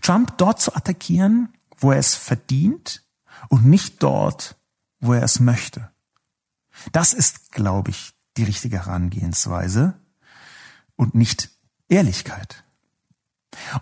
Trump 0.00 0.36
dort 0.38 0.60
zu 0.60 0.74
attackieren, 0.74 1.50
wo 1.78 1.92
er 1.92 1.98
es 1.98 2.14
verdient 2.14 3.04
und 3.48 3.66
nicht 3.66 4.02
dort, 4.02 4.56
wo 5.00 5.12
er 5.12 5.22
es 5.22 5.38
möchte. 5.38 5.90
Das 6.92 7.12
ist, 7.12 7.52
glaube 7.52 7.90
ich, 7.90 8.14
die 8.36 8.44
richtige 8.44 8.78
Herangehensweise 8.78 9.94
und 10.96 11.14
nicht 11.14 11.50
Ehrlichkeit. 11.88 12.64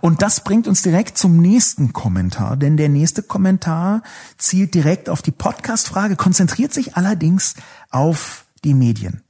Und 0.01 0.23
das 0.23 0.45
bringt 0.45 0.69
uns 0.69 0.83
direkt 0.83 1.19
zum 1.19 1.39
nächsten 1.39 1.93
Kommentar, 1.93 2.57
denn 2.57 2.77
der 2.77 2.89
nächste 2.89 3.23
Kommentar 3.23 4.03
zielt 4.39 4.75
direkt 4.75 5.09
auf 5.09 5.23
die 5.23 5.33
Podcast-Frage, 5.33 6.17
konzentriert 6.17 6.73
sich 6.73 6.97
allerdings 6.97 7.55
auf 7.91 8.47
die 8.65 8.75
Medien. 8.75 9.23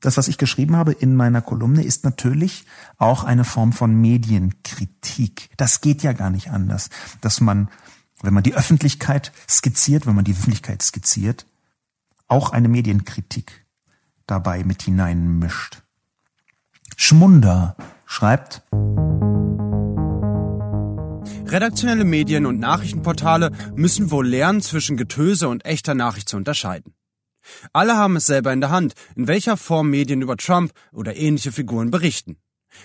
Das, 0.00 0.16
was 0.16 0.28
ich 0.28 0.38
geschrieben 0.38 0.76
habe 0.76 0.92
in 0.92 1.14
meiner 1.14 1.42
Kolumne, 1.42 1.84
ist 1.84 2.04
natürlich 2.04 2.64
auch 2.96 3.22
eine 3.22 3.44
Form 3.44 3.72
von 3.72 3.94
Medienkritik. 3.94 5.50
Das 5.58 5.82
geht 5.82 6.02
ja 6.02 6.14
gar 6.14 6.30
nicht 6.30 6.50
anders, 6.50 6.88
dass 7.20 7.42
man, 7.42 7.68
wenn 8.22 8.32
man 8.32 8.42
die 8.42 8.54
Öffentlichkeit 8.54 9.30
skizziert, 9.48 10.06
wenn 10.06 10.14
man 10.14 10.24
die 10.24 10.32
Öffentlichkeit 10.32 10.82
skizziert, 10.82 11.46
auch 12.28 12.50
eine 12.50 12.68
Medienkritik 12.68 13.66
dabei 14.26 14.64
mit 14.64 14.82
hineinmischt. 14.82 15.82
Schmunder 17.02 17.76
schreibt, 18.04 18.62
Redaktionelle 21.46 22.04
Medien 22.04 22.44
und 22.44 22.60
Nachrichtenportale 22.60 23.52
müssen 23.74 24.10
wohl 24.10 24.28
lernen, 24.28 24.60
zwischen 24.60 24.98
Getöse 24.98 25.48
und 25.48 25.64
echter 25.64 25.94
Nachricht 25.94 26.28
zu 26.28 26.36
unterscheiden. 26.36 26.94
Alle 27.72 27.96
haben 27.96 28.16
es 28.16 28.26
selber 28.26 28.52
in 28.52 28.60
der 28.60 28.68
Hand, 28.68 28.92
in 29.16 29.28
welcher 29.28 29.56
Form 29.56 29.88
Medien 29.88 30.20
über 30.20 30.36
Trump 30.36 30.72
oder 30.92 31.16
ähnliche 31.16 31.52
Figuren 31.52 31.90
berichten. 31.90 32.36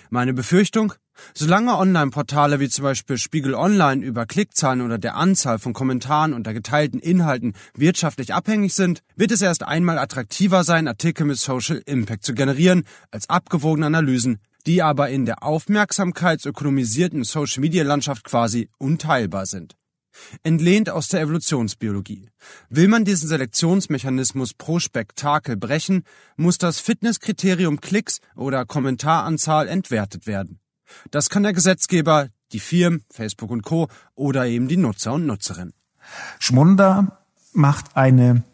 Meine 0.08 0.32
Befürchtung? 0.32 0.94
Solange 1.34 1.76
Online-Portale 1.76 2.60
wie 2.60 2.68
zum 2.68 2.84
Beispiel 2.84 3.18
Spiegel 3.18 3.54
Online 3.54 4.04
über 4.04 4.26
Klickzahlen 4.26 4.80
oder 4.80 4.98
der 4.98 5.16
Anzahl 5.16 5.58
von 5.58 5.72
Kommentaren 5.72 6.32
unter 6.32 6.52
geteilten 6.52 7.00
Inhalten 7.00 7.54
wirtschaftlich 7.74 8.34
abhängig 8.34 8.74
sind, 8.74 9.00
wird 9.16 9.30
es 9.30 9.42
erst 9.42 9.62
einmal 9.62 9.98
attraktiver 9.98 10.64
sein, 10.64 10.88
Artikel 10.88 11.26
mit 11.26 11.38
Social 11.38 11.82
Impact 11.86 12.24
zu 12.24 12.34
generieren, 12.34 12.84
als 13.10 13.28
abgewogene 13.28 13.86
Analysen, 13.86 14.38
die 14.66 14.82
aber 14.82 15.10
in 15.10 15.26
der 15.26 15.42
aufmerksamkeitsökonomisierten 15.42 17.24
Social-Media-Landschaft 17.24 18.24
quasi 18.24 18.68
unteilbar 18.78 19.46
sind. 19.46 19.76
Entlehnt 20.42 20.90
aus 20.90 21.08
der 21.08 21.20
Evolutionsbiologie. 21.20 22.28
Will 22.70 22.88
man 22.88 23.04
diesen 23.04 23.28
Selektionsmechanismus 23.28 24.54
pro 24.54 24.78
Spektakel 24.78 25.56
brechen, 25.56 26.04
muss 26.36 26.58
das 26.58 26.80
Fitnesskriterium 26.80 27.80
Klicks 27.80 28.20
oder 28.34 28.64
Kommentaranzahl 28.64 29.68
entwertet 29.68 30.26
werden. 30.26 30.58
Das 31.10 31.30
kann 31.30 31.42
der 31.42 31.52
Gesetzgeber, 31.52 32.28
die 32.52 32.60
Firmen, 32.60 33.02
Facebook 33.10 33.50
und 33.50 33.62
Co. 33.62 33.88
oder 34.14 34.46
eben 34.46 34.68
die 34.68 34.76
Nutzer 34.76 35.14
und 35.14 35.26
Nutzerinnen. 35.26 35.74
Schmunder 36.38 37.22
macht 37.52 37.96
eine 37.96 38.44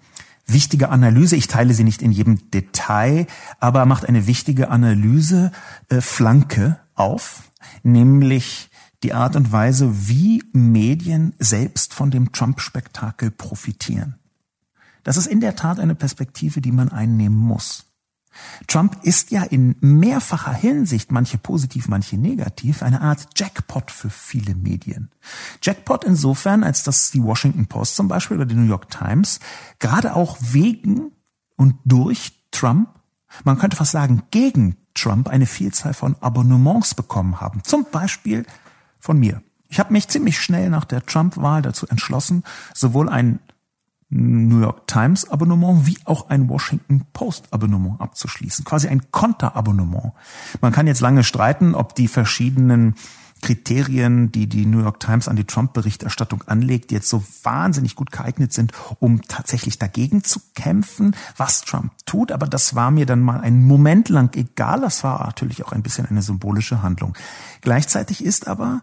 wichtige 0.46 0.88
Analyse. 0.88 1.36
Ich 1.36 1.46
teile 1.46 1.74
sie 1.74 1.84
nicht 1.84 2.02
in 2.02 2.12
jedem 2.12 2.50
Detail, 2.50 3.26
aber 3.60 3.86
macht 3.86 4.06
eine 4.06 4.26
wichtige 4.26 4.70
Analyse 4.70 5.52
äh, 5.88 6.00
Flanke 6.00 6.78
auf, 6.94 7.50
nämlich 7.82 8.70
die 9.02 9.14
Art 9.14 9.36
und 9.36 9.50
Weise, 9.50 10.08
wie 10.08 10.44
Medien 10.52 11.34
selbst 11.38 11.92
von 11.92 12.10
dem 12.10 12.32
Trump-Spektakel 12.32 13.30
profitieren. 13.30 14.16
Das 15.02 15.16
ist 15.16 15.26
in 15.26 15.40
der 15.40 15.56
Tat 15.56 15.80
eine 15.80 15.96
Perspektive, 15.96 16.60
die 16.60 16.70
man 16.70 16.88
einnehmen 16.88 17.36
muss. 17.36 17.91
Trump 18.66 18.98
ist 19.02 19.30
ja 19.30 19.42
in 19.42 19.76
mehrfacher 19.80 20.52
Hinsicht, 20.52 21.12
manche 21.12 21.38
positiv, 21.38 21.88
manche 21.88 22.16
negativ, 22.16 22.82
eine 22.82 23.00
Art 23.00 23.28
Jackpot 23.36 23.90
für 23.90 24.10
viele 24.10 24.54
Medien. 24.54 25.10
Jackpot 25.62 26.04
insofern, 26.04 26.64
als 26.64 26.82
dass 26.82 27.10
die 27.10 27.22
Washington 27.22 27.66
Post 27.66 27.96
zum 27.96 28.08
Beispiel 28.08 28.36
oder 28.36 28.46
die 28.46 28.54
New 28.54 28.68
York 28.68 28.90
Times 28.90 29.40
gerade 29.78 30.14
auch 30.14 30.36
wegen 30.40 31.12
und 31.56 31.76
durch 31.84 32.32
Trump, 32.50 32.88
man 33.44 33.58
könnte 33.58 33.76
fast 33.76 33.92
sagen 33.92 34.22
gegen 34.30 34.76
Trump, 34.94 35.28
eine 35.28 35.46
Vielzahl 35.46 35.94
von 35.94 36.16
Abonnements 36.20 36.94
bekommen 36.94 37.40
haben. 37.40 37.62
Zum 37.64 37.86
Beispiel 37.90 38.44
von 38.98 39.18
mir. 39.18 39.42
Ich 39.68 39.80
habe 39.80 39.92
mich 39.92 40.08
ziemlich 40.08 40.38
schnell 40.38 40.68
nach 40.68 40.84
der 40.84 41.04
Trump-Wahl 41.06 41.62
dazu 41.62 41.86
entschlossen, 41.86 42.44
sowohl 42.74 43.08
ein 43.08 43.38
New 44.14 44.61
York 44.61 44.87
Times 44.87 45.31
Abonnement 45.31 45.87
wie 45.87 45.98
auch 46.05 46.29
ein 46.29 46.48
Washington 46.48 47.07
Post 47.14 47.48
Abonnement 47.51 47.98
abzuschließen. 48.01 48.64
Quasi 48.64 48.88
ein 48.88 49.11
Konterabonnement. 49.11 50.12
Man 50.61 50.72
kann 50.72 50.87
jetzt 50.87 51.01
lange 51.01 51.25
streiten, 51.25 51.75
ob 51.75 51.94
die 51.94 52.09
verschiedenen 52.09 52.94
Kriterien, 53.40 54.31
die 54.31 54.46
die 54.46 54.66
New 54.66 54.81
York 54.81 55.01
Times 55.01 55.29
an 55.29 55.37
die 55.37 55.44
Trump-Berichterstattung 55.44 56.42
anlegt, 56.46 56.92
jetzt 56.92 57.09
so 57.09 57.25
wahnsinnig 57.42 57.96
gut 57.96 58.12
geeignet 58.12 58.53
sind, 58.53 58.72
um 59.01 59.22
tatsächlich 59.22 59.79
dagegen 59.79 60.22
zu 60.22 60.40
kämpfen, 60.55 61.16
was 61.37 61.62
Trump 61.62 61.92
tut. 62.07 62.33
Aber 62.33 62.46
das 62.46 62.75
war 62.75 62.90
mir 62.90 63.07
dann 63.07 63.20
mal 63.20 63.40
einen 63.40 63.66
Moment 63.66 64.11
lang 64.11 64.37
egal. 64.37 64.83
Das 64.83 65.03
war 65.05 65.27
natürlich 65.27 65.64
auch 65.64 65.72
ein 65.72 65.83
bisschen 65.83 66.07
eine 66.07 66.22
symbolische 66.22 66.83
Handlung. 66.83 67.14
Gleichzeitig 67.62 68.25
ist 68.25 68.46
aber 68.46 68.83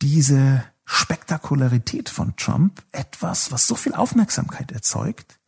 diese 0.00 0.64
Spektakularität 0.84 2.08
von 2.08 2.36
Trump 2.36 2.82
etwas, 2.92 3.52
was 3.52 3.66
so 3.66 3.74
viel 3.74 3.94
Aufmerksamkeit 3.94 4.72
erzeugt, 4.72 5.38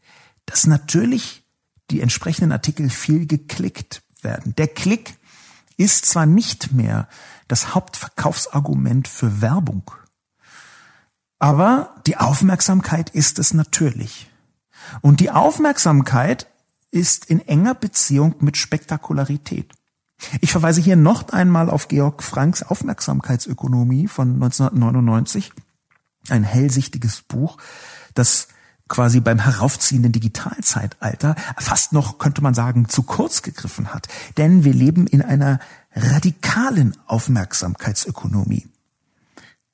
dass 0.46 0.66
natürlich 0.66 1.44
die 1.90 2.00
entsprechenden 2.00 2.52
Artikel 2.52 2.90
viel 2.90 3.26
geklickt 3.26 4.02
werden. 4.22 4.54
Der 4.56 4.68
Klick 4.68 5.18
ist 5.76 6.06
zwar 6.06 6.26
nicht 6.26 6.72
mehr 6.72 7.08
das 7.48 7.74
Hauptverkaufsargument 7.74 9.08
für 9.08 9.40
Werbung, 9.40 9.90
aber 11.38 11.94
die 12.06 12.16
Aufmerksamkeit 12.16 13.10
ist 13.10 13.38
es 13.38 13.52
natürlich. 13.52 14.30
Und 15.02 15.20
die 15.20 15.30
Aufmerksamkeit 15.30 16.46
ist 16.90 17.26
in 17.26 17.40
enger 17.40 17.74
Beziehung 17.74 18.37
mit 18.40 18.56
Spektakularität. 18.56 19.72
Ich 20.40 20.52
verweise 20.52 20.81
hier 20.81 20.96
noch 20.96 21.29
einmal 21.31 21.71
auf 21.71 21.88
Georg 21.88 22.23
Franks 22.23 22.62
Aufmerksamkeitsökonomie 22.62 24.08
von 24.08 24.35
1999, 24.35 25.52
ein 26.29 26.44
hellsichtiges 26.44 27.23
Buch, 27.23 27.58
das 28.15 28.48
quasi 28.88 29.21
beim 29.21 29.38
heraufziehenden 29.38 30.12
Digitalzeitalter 30.12 31.37
fast 31.58 31.92
noch, 31.92 32.19
könnte 32.19 32.42
man 32.42 32.54
sagen, 32.54 32.88
zu 32.88 33.02
kurz 33.02 33.42
gegriffen 33.42 33.94
hat. 33.94 34.08
Denn 34.37 34.65
wir 34.65 34.75
leben 34.75 35.06
in 35.06 35.23
einer 35.23 35.58
radikalen 35.94 36.96
Aufmerksamkeitsökonomie. 37.06 38.67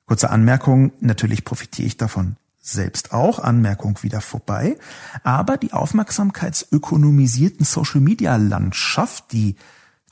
Kurze 0.05 0.29
Anmerkung, 0.29 0.91
natürlich 0.99 1.45
profitiere 1.45 1.87
ich 1.87 1.97
davon 1.97 2.35
selbst 2.59 3.11
auch, 3.11 3.39
Anmerkung 3.39 4.03
wieder 4.03 4.21
vorbei, 4.21 4.77
aber 5.23 5.57
die 5.57 5.73
aufmerksamkeitsökonomisierten 5.73 7.65
Social-Media-Landschaft, 7.65 9.31
die 9.31 9.55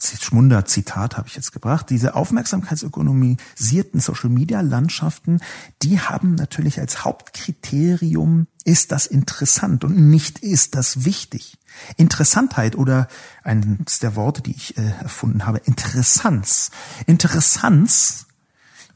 Schmunder-Zitat 0.02 1.18
habe 1.18 1.28
ich 1.28 1.36
jetzt 1.36 1.52
gebracht. 1.52 1.90
Diese 1.90 2.16
aufmerksamkeitsökonomisierten 2.16 4.00
Social-Media-Landschaften, 4.00 5.42
die 5.82 6.00
haben 6.00 6.36
natürlich 6.36 6.80
als 6.80 7.04
Hauptkriterium, 7.04 8.48
ist 8.64 8.92
das 8.92 9.06
interessant 9.06 9.84
und 9.84 9.98
nicht 9.98 10.40
ist 10.40 10.76
das 10.76 11.06
wichtig. 11.06 11.58
Interessantheit 11.98 12.76
oder 12.76 13.08
eines 13.44 14.00
der 14.00 14.16
Worte, 14.16 14.42
die 14.42 14.56
ich 14.56 14.78
äh, 14.78 14.94
erfunden 15.02 15.46
habe, 15.46 15.60
Interessanz. 15.60 16.72
Interessanz 17.06 18.28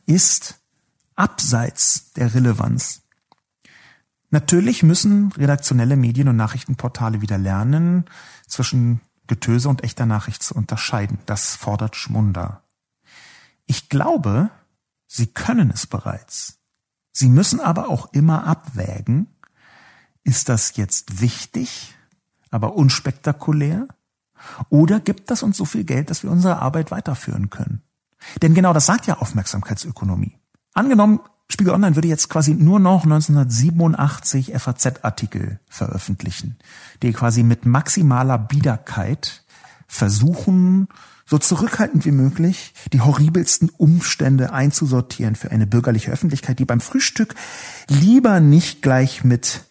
ist 0.06 0.60
abseits 1.16 2.12
der 2.14 2.34
Relevanz. 2.34 3.02
Natürlich 4.30 4.82
müssen 4.82 5.32
redaktionelle 5.34 5.96
Medien 5.96 6.28
und 6.28 6.36
Nachrichtenportale 6.38 7.22
wieder 7.22 7.38
lernen, 7.38 8.06
zwischen 8.48 9.00
Getöse 9.28 9.70
und 9.70 9.84
echter 9.84 10.06
Nachricht 10.06 10.44
zu 10.44 10.56
unterscheiden. 10.56 11.20
Das 11.26 11.56
fordert 11.56 11.96
Schmunder. 11.96 12.64
Ich 13.66 13.90
glaube, 13.90 14.50
sie 15.08 15.28
können 15.28 15.72
es 15.72 15.88
bereits. 15.88 16.60
Sie 17.12 17.30
müssen 17.30 17.60
aber 17.60 17.90
auch 17.90 18.12
immer 18.14 18.46
abwägen, 18.46 19.28
ist 20.24 20.50
das 20.50 20.76
jetzt 20.78 21.22
wichtig, 21.22 21.96
aber 22.50 22.76
unspektakulär? 22.76 23.88
Oder 24.70 25.00
gibt 25.00 25.30
das 25.32 25.44
uns 25.44 25.58
so 25.58 25.66
viel 25.66 25.84
Geld, 25.84 26.10
dass 26.10 26.24
wir 26.24 26.32
unsere 26.32 26.60
Arbeit 26.60 26.92
weiterführen 26.92 27.50
können? 27.50 27.82
Denn 28.42 28.54
genau 28.54 28.74
das 28.74 28.86
sagt 28.86 29.06
ja 29.06 29.18
Aufmerksamkeitsökonomie. 29.18 30.38
Angenommen, 30.74 31.20
Spiegel 31.50 31.74
Online 31.74 31.96
würde 31.96 32.08
jetzt 32.08 32.30
quasi 32.30 32.56
nur 32.56 32.80
noch 32.80 33.04
1987 33.04 34.54
FAZ-Artikel 34.58 35.60
veröffentlichen, 35.68 36.58
die 37.02 37.14
quasi 37.14 37.44
mit 37.44 37.66
maximaler 37.66 38.38
Biederkeit 38.38 39.44
versuchen, 39.88 40.88
so 41.26 41.38
zurückhaltend 41.38 42.06
wie 42.06 42.12
möglich 42.12 42.74
die 42.92 43.00
horribelsten 43.02 43.70
Umstände 43.70 44.52
einzusortieren 44.52 45.36
für 45.36 45.52
eine 45.52 45.68
bürgerliche 45.68 46.12
Öffentlichkeit, 46.12 46.58
die 46.60 46.66
beim 46.66 46.82
Frühstück 46.82 47.36
lieber 47.88 48.40
nicht 48.40 48.82
gleich 48.82 49.24
mit 49.24 49.66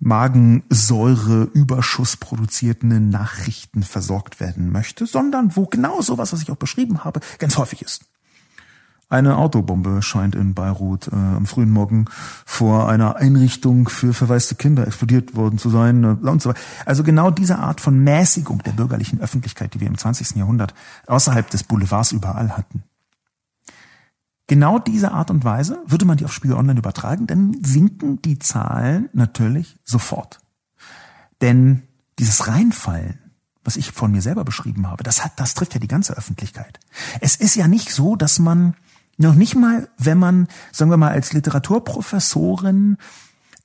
Magensäureüberschuss 0.00 2.16
produzierten 2.16 3.08
Nachrichten 3.08 3.84
versorgt 3.84 4.40
werden 4.40 4.72
möchte, 4.72 5.06
sondern 5.06 5.54
wo 5.56 5.66
genau 5.66 6.00
sowas, 6.00 6.32
was 6.32 6.42
ich 6.42 6.50
auch 6.50 6.56
beschrieben 6.56 7.04
habe, 7.04 7.20
ganz 7.38 7.56
häufig 7.56 7.82
ist. 7.82 8.06
Eine 9.12 9.36
Autobombe 9.36 10.00
scheint 10.00 10.34
in 10.34 10.54
Beirut 10.54 11.08
äh, 11.08 11.14
am 11.14 11.44
frühen 11.44 11.70
Morgen 11.70 12.06
vor 12.46 12.88
einer 12.88 13.16
Einrichtung 13.16 13.90
für 13.90 14.14
verwaiste 14.14 14.54
Kinder 14.54 14.86
explodiert 14.86 15.36
worden 15.36 15.58
zu 15.58 15.68
sein 15.68 16.02
äh, 16.02 16.26
und 16.26 16.40
so 16.40 16.48
weiter. 16.48 16.60
Also 16.86 17.04
genau 17.04 17.30
diese 17.30 17.58
Art 17.58 17.82
von 17.82 18.02
Mäßigung 18.02 18.62
der 18.62 18.72
bürgerlichen 18.72 19.20
Öffentlichkeit, 19.20 19.74
die 19.74 19.80
wir 19.80 19.88
im 19.88 19.98
20. 19.98 20.36
Jahrhundert 20.36 20.72
außerhalb 21.08 21.50
des 21.50 21.62
Boulevards 21.62 22.12
überall 22.12 22.56
hatten. 22.56 22.84
Genau 24.46 24.78
diese 24.78 25.12
Art 25.12 25.30
und 25.30 25.44
Weise 25.44 25.78
würde 25.86 26.06
man 26.06 26.16
die 26.16 26.24
auf 26.24 26.32
Spiegel 26.32 26.56
Online 26.56 26.78
übertragen, 26.78 27.26
dann 27.26 27.54
sinken 27.62 28.22
die 28.22 28.38
Zahlen 28.38 29.10
natürlich 29.12 29.76
sofort. 29.84 30.40
Denn 31.42 31.82
dieses 32.18 32.48
Reinfallen 32.48 33.18
was 33.64 33.76
ich 33.76 33.92
von 33.92 34.10
mir 34.10 34.22
selber 34.22 34.42
beschrieben 34.42 34.88
habe, 34.88 35.04
das 35.04 35.24
hat, 35.24 35.38
das 35.38 35.54
trifft 35.54 35.74
ja 35.74 35.78
die 35.78 35.86
ganze 35.86 36.16
Öffentlichkeit. 36.16 36.80
Es 37.20 37.36
ist 37.36 37.54
ja 37.54 37.68
nicht 37.68 37.90
so, 37.90 38.16
dass 38.16 38.40
man 38.40 38.74
noch 39.22 39.34
nicht 39.34 39.54
mal, 39.54 39.88
wenn 39.98 40.18
man, 40.18 40.48
sagen 40.70 40.90
wir 40.90 40.98
mal, 40.98 41.12
als 41.12 41.32
Literaturprofessorin 41.32 42.98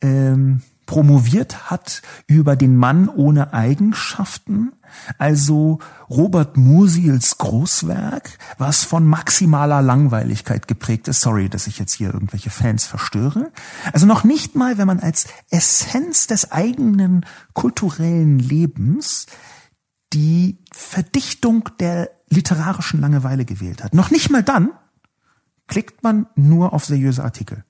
ähm, 0.02 0.62
promoviert 0.88 1.70
hat 1.70 2.02
über 2.26 2.56
den 2.56 2.78
Mann 2.78 3.10
ohne 3.10 3.54
Eigenschaften, 3.54 4.72
also 5.18 5.80
Robert 6.10 6.56
Musils 6.56 7.38
Großwerk, 7.38 8.38
was 8.58 8.86
von 8.86 9.06
maximaler 9.06 9.82
Langweiligkeit 9.82 10.68
geprägt 10.68 11.10
ist. 11.10 11.22
Sorry, 11.22 11.50
dass 11.50 11.68
ich 11.68 11.78
jetzt 11.78 11.94
hier 11.94 12.14
irgendwelche 12.14 12.50
Fans 12.50 12.86
verstöre. 12.86 13.52
Also 13.92 14.06
noch 14.06 14.24
nicht 14.24 14.56
mal, 14.56 14.78
wenn 14.78 14.88
man 14.88 15.02
als 15.02 15.28
Essenz 15.52 16.26
des 16.26 16.54
eigenen 16.54 17.26
kulturellen 17.54 18.40
Lebens 18.40 19.28
die 20.14 20.64
Verdichtung 20.72 21.70
der 21.80 22.10
literarischen 22.30 23.02
Langeweile 23.02 23.44
gewählt 23.44 23.84
hat. 23.84 23.94
Noch 23.94 24.10
nicht 24.10 24.30
mal 24.30 24.44
dann 24.44 24.72
klickt 25.68 26.04
man 26.04 26.28
nur 26.36 26.74
auf 26.74 26.86
seriöse 26.86 27.24
Artikel, 27.24 27.64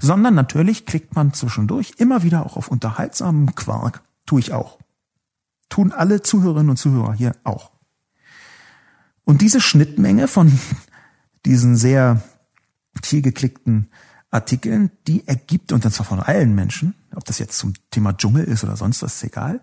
sondern 0.00 0.34
natürlich 0.34 0.86
klickt 0.86 1.14
man 1.14 1.32
zwischendurch 1.32 1.94
immer 1.98 2.22
wieder 2.22 2.44
auch 2.44 2.56
auf 2.56 2.68
unterhaltsamen 2.68 3.54
Quark. 3.54 4.02
Tue 4.26 4.40
ich 4.40 4.52
auch. 4.52 4.78
Tun 5.68 5.92
alle 5.92 6.22
Zuhörerinnen 6.22 6.70
und 6.70 6.76
Zuhörer 6.76 7.12
hier 7.12 7.36
auch. 7.44 7.72
Und 9.24 9.40
diese 9.40 9.60
Schnittmenge 9.60 10.28
von 10.28 10.58
diesen 11.44 11.76
sehr 11.76 12.22
viel 13.02 13.22
geklickten 13.22 13.88
Artikeln, 14.30 14.90
die 15.06 15.26
ergibt, 15.28 15.72
und 15.72 15.82
zwar 15.92 16.06
von 16.06 16.20
allen 16.20 16.54
Menschen, 16.54 16.94
ob 17.14 17.24
das 17.24 17.38
jetzt 17.38 17.56
zum 17.58 17.74
Thema 17.90 18.14
Dschungel 18.14 18.44
ist 18.44 18.64
oder 18.64 18.76
sonst 18.76 19.02
was, 19.02 19.16
ist 19.16 19.24
egal, 19.24 19.60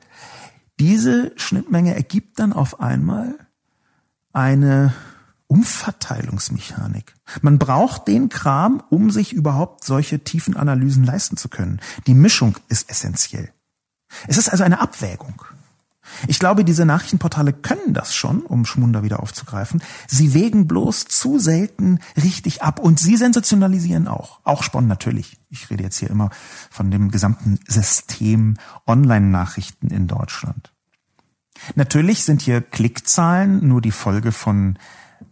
diese 0.80 1.34
Schnittmenge 1.36 1.94
ergibt 1.94 2.40
dann 2.40 2.54
auf 2.54 2.80
einmal 2.80 3.36
eine 4.34 4.94
Umverteilungsmechanik. 5.52 7.14
Man 7.42 7.60
braucht 7.60 8.08
den 8.08 8.30
Kram, 8.30 8.82
um 8.90 9.12
sich 9.12 9.34
überhaupt 9.34 9.84
solche 9.84 10.24
tiefen 10.24 10.56
Analysen 10.56 11.04
leisten 11.04 11.36
zu 11.36 11.50
können. 11.50 11.82
Die 12.08 12.14
Mischung 12.14 12.58
ist 12.70 12.90
essentiell. 12.90 13.52
Es 14.28 14.38
ist 14.38 14.48
also 14.48 14.64
eine 14.64 14.80
Abwägung. 14.80 15.44
Ich 16.30 16.40
glaube, 16.40 16.64
diese 16.64 16.86
Nachrichtenportale 16.86 17.52
können 17.52 17.94
das 17.94 18.16
schon, 18.16 18.44
um 18.44 18.66
Schmunder 18.66 19.04
wieder 19.04 19.22
aufzugreifen. 19.22 19.84
Sie 20.08 20.34
wägen 20.34 20.68
bloß 20.68 21.06
zu 21.10 21.38
selten 21.38 22.00
richtig 22.16 22.64
ab 22.64 22.80
und 22.80 22.98
sie 22.98 23.18
sensationalisieren 23.18 24.08
auch. 24.08 24.40
Auch 24.46 24.64
Spon 24.64 24.88
natürlich. 24.88 25.38
Ich 25.50 25.70
rede 25.70 25.84
jetzt 25.84 25.98
hier 25.98 26.10
immer 26.10 26.30
von 26.70 26.92
dem 26.92 27.12
gesamten 27.12 27.60
System 27.68 28.56
Online-Nachrichten 28.88 29.90
in 29.90 30.08
Deutschland. 30.08 30.72
Natürlich 31.76 32.24
sind 32.24 32.42
hier 32.42 32.62
Klickzahlen 32.62 33.68
nur 33.68 33.82
die 33.82 33.92
Folge 33.92 34.32
von 34.32 34.78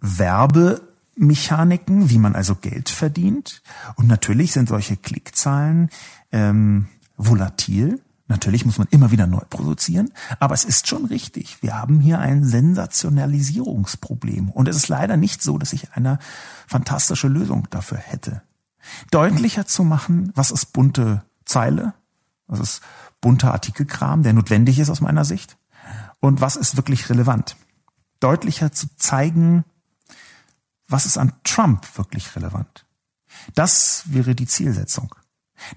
Werbemechaniken, 0.02 2.10
wie 2.10 2.20
man 2.20 2.36
also 2.36 2.56
Geld 2.56 2.90
verdient. 2.90 3.62
Und 3.96 4.08
natürlich 4.08 4.54
sind 4.54 4.70
solche 4.70 4.98
Klickzahlen 4.98 5.90
ähm, 6.32 6.88
volatil. 7.18 8.02
Natürlich 8.28 8.66
muss 8.66 8.78
man 8.78 8.88
immer 8.92 9.10
wieder 9.10 9.26
neu 9.26 9.42
produzieren, 9.50 10.12
aber 10.40 10.54
es 10.54 10.64
ist 10.64 10.88
schon 10.88 11.06
richtig. 11.06 11.64
Wir 11.64 11.76
haben 11.76 12.00
hier 12.00 12.20
ein 12.20 12.46
Sensationalisierungsproblem. 12.46 14.52
Und 14.52 14.68
es 14.68 14.76
ist 14.76 14.88
leider 14.88 15.18
nicht 15.18 15.42
so, 15.42 15.58
dass 15.58 15.74
ich 15.74 15.94
eine 15.94 16.20
fantastische 16.68 17.28
Lösung 17.28 17.68
dafür 17.72 17.98
hätte. 17.98 18.44
Deutlicher 19.10 19.66
zu 19.66 19.84
machen, 19.84 20.32
was 20.36 20.52
ist 20.52 20.74
bunte 20.74 21.24
Zeile, 21.44 21.96
was 22.46 22.60
ist 22.60 22.82
bunter 23.20 23.52
Artikelkram, 23.52 24.22
der 24.22 24.34
notwendig 24.34 24.78
ist 24.78 24.92
aus 24.92 25.02
meiner 25.02 25.26
Sicht, 25.26 25.58
und 26.20 26.42
was 26.42 26.56
ist 26.56 26.78
wirklich 26.78 27.10
relevant. 27.10 27.56
Deutlicher 28.20 28.72
zu 28.72 28.88
zeigen, 28.98 29.64
was 30.90 31.06
ist 31.06 31.18
an 31.18 31.34
Trump 31.44 31.98
wirklich 31.98 32.36
relevant? 32.36 32.86
Das 33.56 34.04
wäre 34.08 34.36
die 34.36 34.48
Zielsetzung. 34.48 35.14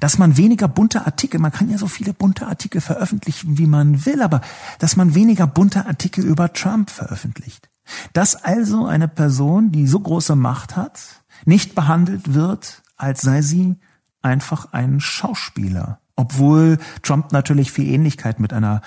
Dass 0.00 0.18
man 0.18 0.36
weniger 0.36 0.68
bunte 0.68 1.06
Artikel, 1.06 1.40
man 1.40 1.52
kann 1.52 1.68
ja 1.68 1.76
so 1.76 1.88
viele 1.88 2.14
bunte 2.14 2.46
Artikel 2.46 2.80
veröffentlichen, 2.80 3.58
wie 3.58 3.66
man 3.66 4.06
will, 4.06 4.22
aber 4.22 4.40
dass 4.78 4.96
man 4.96 5.14
weniger 5.14 5.46
bunte 5.46 5.86
Artikel 5.86 6.24
über 6.24 6.52
Trump 6.52 6.90
veröffentlicht. 6.90 7.68
Dass 8.12 8.36
also 8.36 8.86
eine 8.86 9.08
Person, 9.08 9.72
die 9.72 9.86
so 9.86 9.98
große 10.00 10.36
Macht 10.36 10.76
hat, 10.76 11.00
nicht 11.44 11.74
behandelt 11.74 12.34
wird, 12.34 12.82
als 12.96 13.22
sei 13.22 13.42
sie 13.42 13.76
einfach 14.22 14.72
ein 14.72 15.00
Schauspieler. 15.00 15.98
Obwohl 16.14 16.78
Trump 17.02 17.32
natürlich 17.32 17.72
viel 17.72 17.88
Ähnlichkeit 17.88 18.38
mit 18.38 18.52
einer 18.52 18.82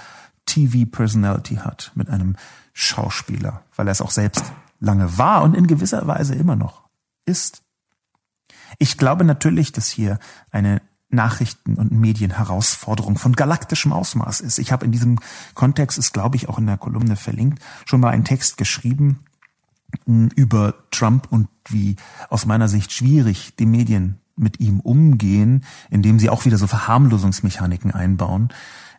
TV-Personality 0.46 1.56
hat, 1.56 1.92
mit 1.96 2.10
einem 2.10 2.36
Schauspieler, 2.74 3.64
weil 3.76 3.88
er 3.88 3.92
es 3.92 4.02
auch 4.02 4.12
selbst 4.12 4.46
lange 4.86 5.18
war 5.18 5.44
und 5.44 5.56
in 5.56 5.68
gewisser 5.68 6.08
Weise 6.08 6.36
immer 6.36 6.56
noch 6.56 6.84
ist. 7.26 7.64
Ich 8.78 8.98
glaube 8.98 9.24
natürlich, 9.24 9.72
dass 9.72 9.90
hier 9.90 10.20
eine 10.52 10.82
Nachrichten- 11.10 11.76
und 11.76 11.92
Medienherausforderung 11.92 13.18
von 13.18 13.34
galaktischem 13.34 13.94
Ausmaß 13.94 14.42
ist. 14.42 14.60
Ich 14.60 14.72
habe 14.72 14.86
in 14.86 14.92
diesem 14.92 15.20
Kontext, 15.54 15.98
ist 15.98 16.14
glaube 16.14 16.36
ich 16.36 16.50
auch 16.50 16.58
in 16.58 16.66
der 16.66 16.78
Kolumne 16.78 17.16
verlinkt, 17.16 17.62
schon 17.86 18.00
mal 18.00 18.10
einen 18.10 18.26
Text 18.26 18.58
geschrieben 18.58 19.20
über 20.06 20.74
Trump 20.92 21.28
und 21.30 21.48
wie 21.70 21.96
aus 22.30 22.46
meiner 22.46 22.68
Sicht 22.68 22.92
schwierig 22.92 23.56
die 23.56 23.66
Medien 23.66 24.20
mit 24.36 24.60
ihm 24.60 24.82
umgehen, 24.82 25.64
indem 25.90 26.20
sie 26.20 26.30
auch 26.30 26.44
wieder 26.44 26.58
so 26.58 26.68
Verharmlosungsmechaniken 26.68 27.92
einbauen. 27.92 28.50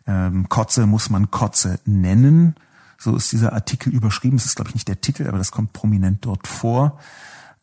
Ähm, 0.07 0.49
Kotze 0.49 0.87
muss 0.87 1.11
man 1.11 1.29
Kotze 1.29 1.79
nennen. 1.85 2.55
So 2.97 3.15
ist 3.15 3.31
dieser 3.31 3.53
Artikel 3.53 3.93
überschrieben. 3.93 4.37
Das 4.37 4.45
ist, 4.45 4.55
glaube 4.55 4.69
ich, 4.69 4.75
nicht 4.75 4.87
der 4.87 5.01
Titel, 5.01 5.27
aber 5.27 5.37
das 5.37 5.51
kommt 5.51 5.73
prominent 5.73 6.25
dort 6.25 6.47
vor. 6.47 6.99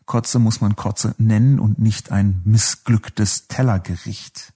Kotze 0.06 0.38
muss 0.38 0.60
man 0.60 0.76
Kotze 0.76 1.14
nennen 1.18 1.58
und 1.58 1.78
nicht 1.78 2.12
ein 2.12 2.42
missglücktes 2.44 3.48
Tellergericht. 3.48 4.52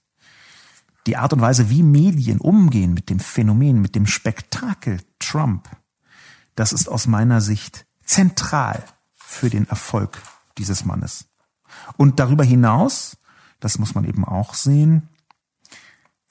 Die 1.07 1.17
Art 1.17 1.33
und 1.33 1.41
Weise, 1.41 1.69
wie 1.69 1.81
Medien 1.81 2.39
umgehen 2.39 2.93
mit 2.93 3.09
dem 3.09 3.19
Phänomen, 3.19 3.81
mit 3.81 3.95
dem 3.95 4.05
Spektakel 4.05 4.99
Trump, 5.17 5.67
das 6.55 6.71
ist 6.71 6.87
aus 6.87 7.07
meiner 7.07 7.41
Sicht 7.41 7.85
zentral 8.03 8.83
für 9.15 9.49
den 9.49 9.67
Erfolg 9.67 10.21
dieses 10.57 10.85
Mannes. 10.85 11.25
Und 11.97 12.19
darüber 12.19 12.43
hinaus, 12.43 13.17
das 13.59 13.79
muss 13.79 13.95
man 13.95 14.05
eben 14.05 14.25
auch 14.25 14.53
sehen, 14.53 15.09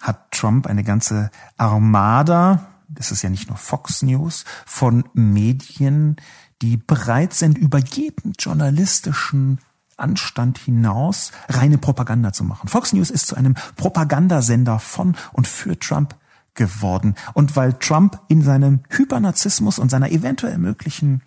hat 0.01 0.31
Trump 0.31 0.67
eine 0.67 0.85
ganze 0.85 1.31
Armada, 1.57 2.67
das 2.89 3.13
ist 3.13 3.23
ja 3.23 3.31
nicht 3.31 3.49
nur 3.49 3.59
Fox 3.59 4.03
News, 4.03 4.45
von 4.67 5.05
Medien, 5.13 6.17
die 6.63 6.77
bereit 6.77 7.35
sind, 7.35 7.59
über 7.59 7.79
jeden 7.79 8.33
journalistischen 8.39 9.61
Anstand 9.97 10.59
hinaus 10.59 11.33
reine 11.49 11.79
Propaganda 11.79 12.33
zu 12.33 12.45
machen. 12.45 12.69
Fox 12.69 12.93
News 12.93 13.11
ist 13.11 13.27
zu 13.27 13.37
einem 13.37 13.55
Propagandasender 13.77 14.79
von 14.79 15.17
und 15.33 15.47
für 15.47 15.79
Trump 15.79 16.17
geworden. 16.55 17.15
Und 17.35 17.57
weil 17.57 17.75
Trump 17.75 18.21
in 18.29 18.43
seinem 18.43 18.81
Hypernarzissmus 18.91 19.79
und 19.79 19.91
seiner 19.91 20.11
eventuell 20.11 20.59
möglichen, 20.59 21.23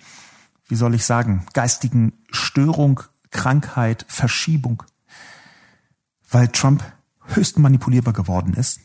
wie 0.68 0.76
soll 0.76 0.96
ich 0.96 1.06
sagen, 1.06 1.46
geistigen 1.54 2.14
Störung, 2.32 3.02
Krankheit, 3.30 4.06
Verschiebung, 4.08 4.84
weil 6.30 6.48
Trump 6.50 6.84
höchst 7.26 7.60
manipulierbar 7.60 8.14
geworden 8.14 8.54
ist, 8.54 8.80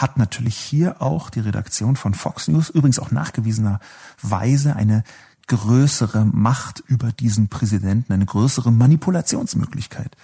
hat 0.00 0.16
natürlich 0.16 0.56
hier 0.56 1.02
auch 1.02 1.28
die 1.28 1.40
Redaktion 1.40 1.94
von 1.94 2.14
Fox 2.14 2.48
News, 2.48 2.70
übrigens 2.70 2.98
auch 2.98 3.10
nachgewiesenerweise, 3.10 4.74
eine 4.74 5.04
größere 5.46 6.24
Macht 6.24 6.82
über 6.86 7.12
diesen 7.12 7.48
Präsidenten, 7.48 8.12
eine 8.12 8.24
größere 8.24 8.72
Manipulationsmöglichkeit 8.72 10.16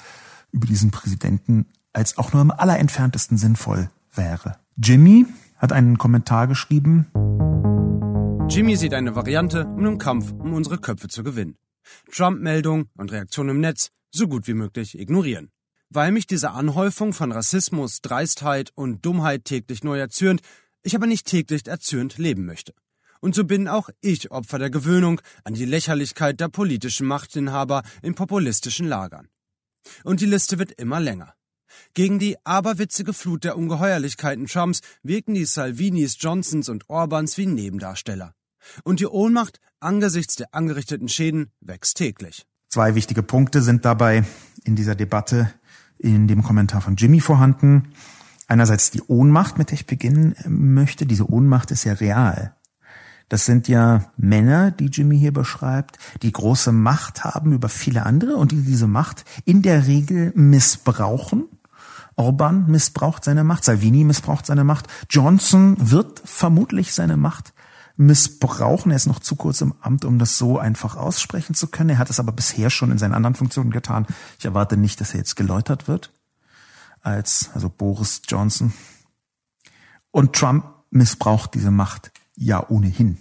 über 0.53 0.67
diesen 0.67 0.91
Präsidenten, 0.91 1.67
als 1.93 2.17
auch 2.17 2.33
nur 2.33 2.43
im 2.43 2.51
allerentferntesten 2.51 3.37
sinnvoll 3.37 3.91
wäre. 4.15 4.57
Jimmy 4.77 5.27
hat 5.59 5.73
einen 5.73 5.99
Kommentar 5.99 6.47
geschrieben. 6.47 7.07
Jimmy 8.49 8.77
sieht 8.77 8.95
eine 8.95 9.17
Variante, 9.17 9.67
um 9.67 9.85
im 9.85 9.99
Kampf 9.99 10.33
um 10.33 10.55
unsere 10.55 10.79
Köpfe 10.79 11.09
zu 11.09 11.23
gewinnen. 11.23 11.57
Trump-Meldungen 12.13 12.89
und 12.97 13.13
Reaktionen 13.13 13.51
im 13.51 13.61
Netz 13.61 13.91
so 14.11 14.29
gut 14.29 14.47
wie 14.47 14.55
möglich 14.55 14.99
ignorieren. 14.99 15.51
Weil 15.89 16.13
mich 16.13 16.27
diese 16.27 16.51
Anhäufung 16.51 17.13
von 17.13 17.33
Rassismus, 17.33 18.01
Dreistheit 18.01 18.73
und 18.75 19.05
Dummheit 19.05 19.45
täglich 19.45 19.85
neu 19.85 19.99
erzürnt, 19.99 20.41
ich 20.83 20.95
aber 20.95 21.07
nicht 21.07 21.27
täglich 21.27 21.67
erzürnt 21.67 22.19
leben 22.19 22.45
möchte. 22.45 22.75
Und 23.21 23.35
so 23.35 23.45
bin 23.45 23.69
auch 23.69 23.89
ich 24.01 24.31
Opfer 24.31 24.59
der 24.59 24.71
Gewöhnung 24.71 25.21
an 25.45 25.55
die 25.55 25.65
Lächerlichkeit 25.65 26.41
der 26.41 26.49
politischen 26.49 27.07
Machtinhaber 27.07 27.83
in 28.03 28.15
populistischen 28.15 28.87
Lagern. 28.87 29.29
Und 30.05 30.21
die 30.21 30.27
Liste 30.27 30.59
wird 30.59 30.73
immer 30.73 31.01
länger. 31.01 31.35
Gegen 31.95 32.19
die 32.19 32.37
aberwitzige 32.45 33.13
Flut 33.13 33.45
der 33.45 33.57
Ungeheuerlichkeiten 33.57 34.47
Trumps 34.47 34.81
wirken 35.03 35.35
die 35.35 35.45
Salvinis, 35.45 36.17
Johnsons 36.19 36.69
und 36.69 36.89
Orbans 36.89 37.37
wie 37.37 37.47
Nebendarsteller. 37.47 38.35
Und 38.85 39.01
die 39.01 39.07
Ohnmacht 39.07 39.61
angesichts 39.81 40.37
der 40.37 40.55
angerichteten 40.55 41.09
Schäden 41.09 41.53
wächst 41.61 41.97
täglich. 41.97 42.45
Zwei 42.69 42.95
wichtige 42.95 43.23
Punkte 43.23 43.63
sind 43.63 43.85
dabei 43.85 44.25
in 44.65 44.77
dieser 44.77 44.95
Debatte 44.95 45.53
in 45.99 46.29
dem 46.29 46.43
Kommentar 46.43 46.81
von 46.81 46.97
Jimmy 46.97 47.21
vorhanden. 47.21 47.89
Einerseits 48.49 48.91
die 48.91 49.03
Ohnmacht, 49.03 49.59
mit 49.59 49.71
der 49.71 49.75
ich 49.75 49.87
beginnen 49.87 50.35
möchte. 50.47 51.07
Diese 51.07 51.31
Ohnmacht 51.31 51.71
ist 51.71 51.85
ja 51.85 51.95
real. 51.95 52.55
Das 53.29 53.45
sind 53.45 53.67
ja 53.67 54.05
Männer, 54.17 54.71
die 54.71 54.87
Jimmy 54.87 55.19
hier 55.19 55.33
beschreibt, 55.33 55.99
die 56.23 56.31
große 56.31 56.71
Macht 56.71 57.25
haben 57.25 57.53
über 57.53 57.69
viele 57.69 58.07
andere 58.07 58.37
und 58.37 58.53
die 58.53 58.63
diese 58.63 58.87
Macht 58.87 59.25
in 59.45 59.63
der 59.63 59.89
Regel 59.89 60.33
missbrauchen. 60.37 61.47
Orban 62.15 62.67
missbraucht 62.71 63.25
seine 63.25 63.43
Macht, 63.43 63.65
Salvini 63.65 64.05
missbraucht 64.05 64.47
seine 64.47 64.65
Macht, 64.65 64.87
Johnson 65.11 65.77
wird 65.79 66.23
vermutlich 66.25 66.95
seine 66.95 67.17
Macht 67.17 67.53
missbrauchen. 67.97 68.91
Er 68.91 68.97
ist 68.97 69.07
noch 69.07 69.21
zu 69.21 69.37
kurz 69.37 69.61
im 69.61 69.75
Amt, 69.81 70.05
um 70.05 70.19
das 70.19 70.39
so 70.39 70.59
einfach 70.59 70.97
aussprechen 70.97 71.55
zu 71.55 71.69
können. 71.69 71.91
Er 71.91 71.99
hat 71.99 72.11
es 72.11 72.21
aber 72.21 72.33
bisher 72.33 72.71
schon 72.71 72.91
in 72.91 72.99
seinen 72.99 73.15
anderen 73.15 73.35
Funktionen 73.35 73.71
getan. 73.71 74.07
Ich 74.39 74.45
erwarte 74.45 74.77
nicht, 74.77 75.01
dass 75.01 75.13
er 75.13 75.19
jetzt 75.19 75.37
geläutert 75.37 75.89
wird 75.89 76.13
als, 77.01 77.51
also 77.55 77.69
Boris 77.69 78.23
Johnson. 78.29 78.73
Und 80.11 80.35
Trump 80.35 80.67
missbraucht 80.91 81.55
diese 81.55 81.71
Macht 81.71 82.13
ja 82.35 82.69
ohnehin. 82.69 83.19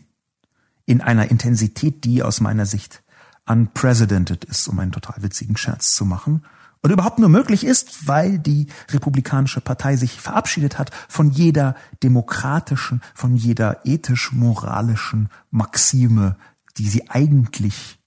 In 0.86 1.02
einer 1.02 1.30
Intensität, 1.30 2.04
die 2.04 2.24
aus 2.24 2.42
meiner 2.42 2.66
Sicht 2.66 3.04
unprecedented 3.48 4.44
ist, 4.46 4.68
um 4.68 4.80
einen 4.80 4.92
total 4.92 5.22
witzigen 5.22 5.58
Scherz 5.58 5.94
zu 5.94 6.06
machen 6.06 6.44
und 6.86 6.92
überhaupt 6.92 7.18
nur 7.18 7.30
möglich 7.30 7.64
ist, 7.66 8.08
weil 8.08 8.38
die 8.38 8.68
Republikanische 8.92 9.60
Partei 9.60 9.96
sich 9.96 10.22
verabschiedet 10.22 10.78
hat 10.78 10.92
von 11.10 11.32
jeder 11.32 11.76
demokratischen, 12.04 13.02
von 13.16 13.36
jeder 13.36 13.84
ethisch-moralischen 13.88 15.30
Maxime, 15.50 16.38
die 16.78 16.88
sie 16.88 17.10
eigentlich 17.10 17.98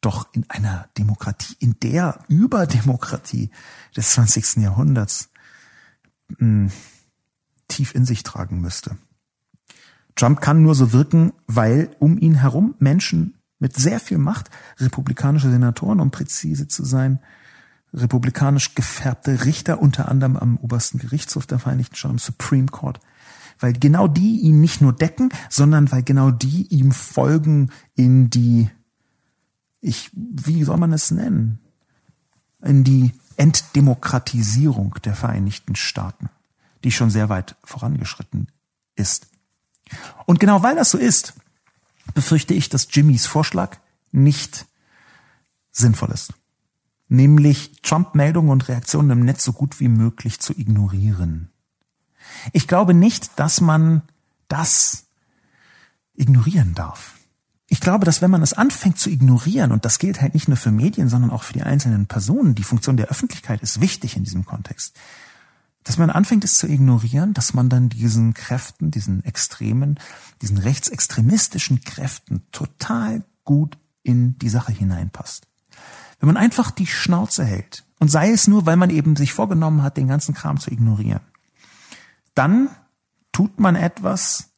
doch 0.00 0.26
in 0.32 0.48
einer 0.48 0.88
Demokratie, 0.96 1.54
in 1.58 1.78
der 1.82 2.20
Überdemokratie 2.28 3.50
des 3.94 4.12
20. 4.12 4.62
Jahrhunderts 4.62 5.28
mh, 6.30 6.38
hm, 6.38 6.72
tief 7.68 7.94
in 7.94 8.06
sich 8.06 8.22
tragen 8.22 8.62
müsste. 8.62 8.96
Trump 10.16 10.40
kann 10.40 10.62
nur 10.62 10.74
so 10.74 10.94
wirken, 10.94 11.34
weil 11.46 11.90
um 11.98 12.16
ihn 12.16 12.36
herum 12.36 12.74
Menschen 12.78 13.34
mit 13.58 13.76
sehr 13.76 14.00
viel 14.00 14.16
Macht, 14.16 14.48
republikanische 14.78 15.50
Senatoren, 15.50 16.00
um 16.00 16.10
präzise 16.10 16.68
zu 16.68 16.86
sein, 16.86 17.20
republikanisch 17.92 18.74
gefärbte 18.74 19.44
Richter, 19.44 19.80
unter 19.80 20.08
anderem 20.08 20.36
am 20.36 20.56
obersten 20.58 20.98
Gerichtshof 20.98 21.46
der 21.46 21.58
Vereinigten 21.58 21.96
Staaten, 21.96 22.16
im 22.16 22.18
Supreme 22.18 22.66
Court, 22.66 23.00
weil 23.58 23.72
genau 23.72 24.08
die 24.08 24.40
ihn 24.40 24.60
nicht 24.60 24.80
nur 24.80 24.92
decken, 24.92 25.30
sondern 25.48 25.90
weil 25.90 26.02
genau 26.02 26.30
die 26.30 26.66
ihm 26.68 26.92
folgen 26.92 27.70
in 27.94 28.30
die, 28.30 28.70
ich, 29.80 30.10
wie 30.12 30.64
soll 30.64 30.76
man 30.76 30.92
es 30.92 31.10
nennen, 31.10 31.60
in 32.62 32.84
die 32.84 33.12
Entdemokratisierung 33.36 34.96
der 35.04 35.14
Vereinigten 35.14 35.76
Staaten, 35.76 36.28
die 36.84 36.90
schon 36.90 37.10
sehr 37.10 37.28
weit 37.28 37.56
vorangeschritten 37.64 38.48
ist. 38.96 39.28
Und 40.26 40.40
genau 40.40 40.62
weil 40.62 40.76
das 40.76 40.90
so 40.90 40.98
ist, 40.98 41.34
befürchte 42.14 42.54
ich, 42.54 42.68
dass 42.68 42.88
Jimmys 42.90 43.26
Vorschlag 43.26 43.76
nicht 44.12 44.66
sinnvoll 45.70 46.10
ist 46.10 46.34
nämlich 47.08 47.80
Trump-Meldungen 47.82 48.50
und 48.50 48.68
Reaktionen 48.68 49.10
im 49.10 49.24
Netz 49.24 49.44
so 49.44 49.52
gut 49.52 49.80
wie 49.80 49.88
möglich 49.88 50.40
zu 50.40 50.52
ignorieren. 50.52 51.50
Ich 52.52 52.68
glaube 52.68 52.94
nicht, 52.94 53.38
dass 53.38 53.60
man 53.60 54.02
das 54.48 55.06
ignorieren 56.14 56.74
darf. 56.74 57.14
Ich 57.70 57.80
glaube, 57.80 58.04
dass 58.06 58.22
wenn 58.22 58.30
man 58.30 58.42
es 58.42 58.54
anfängt 58.54 58.98
zu 58.98 59.10
ignorieren, 59.10 59.72
und 59.72 59.84
das 59.84 59.98
gilt 59.98 60.22
halt 60.22 60.34
nicht 60.34 60.48
nur 60.48 60.56
für 60.56 60.70
Medien, 60.70 61.08
sondern 61.08 61.30
auch 61.30 61.42
für 61.42 61.52
die 61.52 61.62
einzelnen 61.62 62.06
Personen, 62.06 62.54
die 62.54 62.62
Funktion 62.62 62.96
der 62.96 63.08
Öffentlichkeit 63.08 63.62
ist 63.62 63.80
wichtig 63.80 64.16
in 64.16 64.24
diesem 64.24 64.46
Kontext, 64.46 64.96
dass 65.84 65.98
man 65.98 66.10
anfängt 66.10 66.44
es 66.44 66.58
zu 66.58 66.66
ignorieren, 66.66 67.34
dass 67.34 67.54
man 67.54 67.68
dann 67.68 67.88
diesen 67.88 68.34
Kräften, 68.34 68.90
diesen 68.90 69.24
extremen, 69.24 69.98
diesen 70.42 70.58
rechtsextremistischen 70.58 71.82
Kräften 71.82 72.42
total 72.52 73.22
gut 73.44 73.78
in 74.02 74.38
die 74.38 74.50
Sache 74.50 74.72
hineinpasst. 74.72 75.47
Wenn 76.20 76.28
man 76.28 76.36
einfach 76.36 76.70
die 76.70 76.86
Schnauze 76.86 77.44
hält 77.44 77.84
und 77.98 78.10
sei 78.10 78.30
es 78.30 78.48
nur, 78.48 78.66
weil 78.66 78.76
man 78.76 78.90
eben 78.90 79.16
sich 79.16 79.32
vorgenommen 79.32 79.82
hat, 79.82 79.96
den 79.96 80.08
ganzen 80.08 80.34
Kram 80.34 80.58
zu 80.58 80.70
ignorieren, 80.70 81.20
dann 82.34 82.70
tut 83.32 83.60
man 83.60 83.76
etwas 83.76 84.50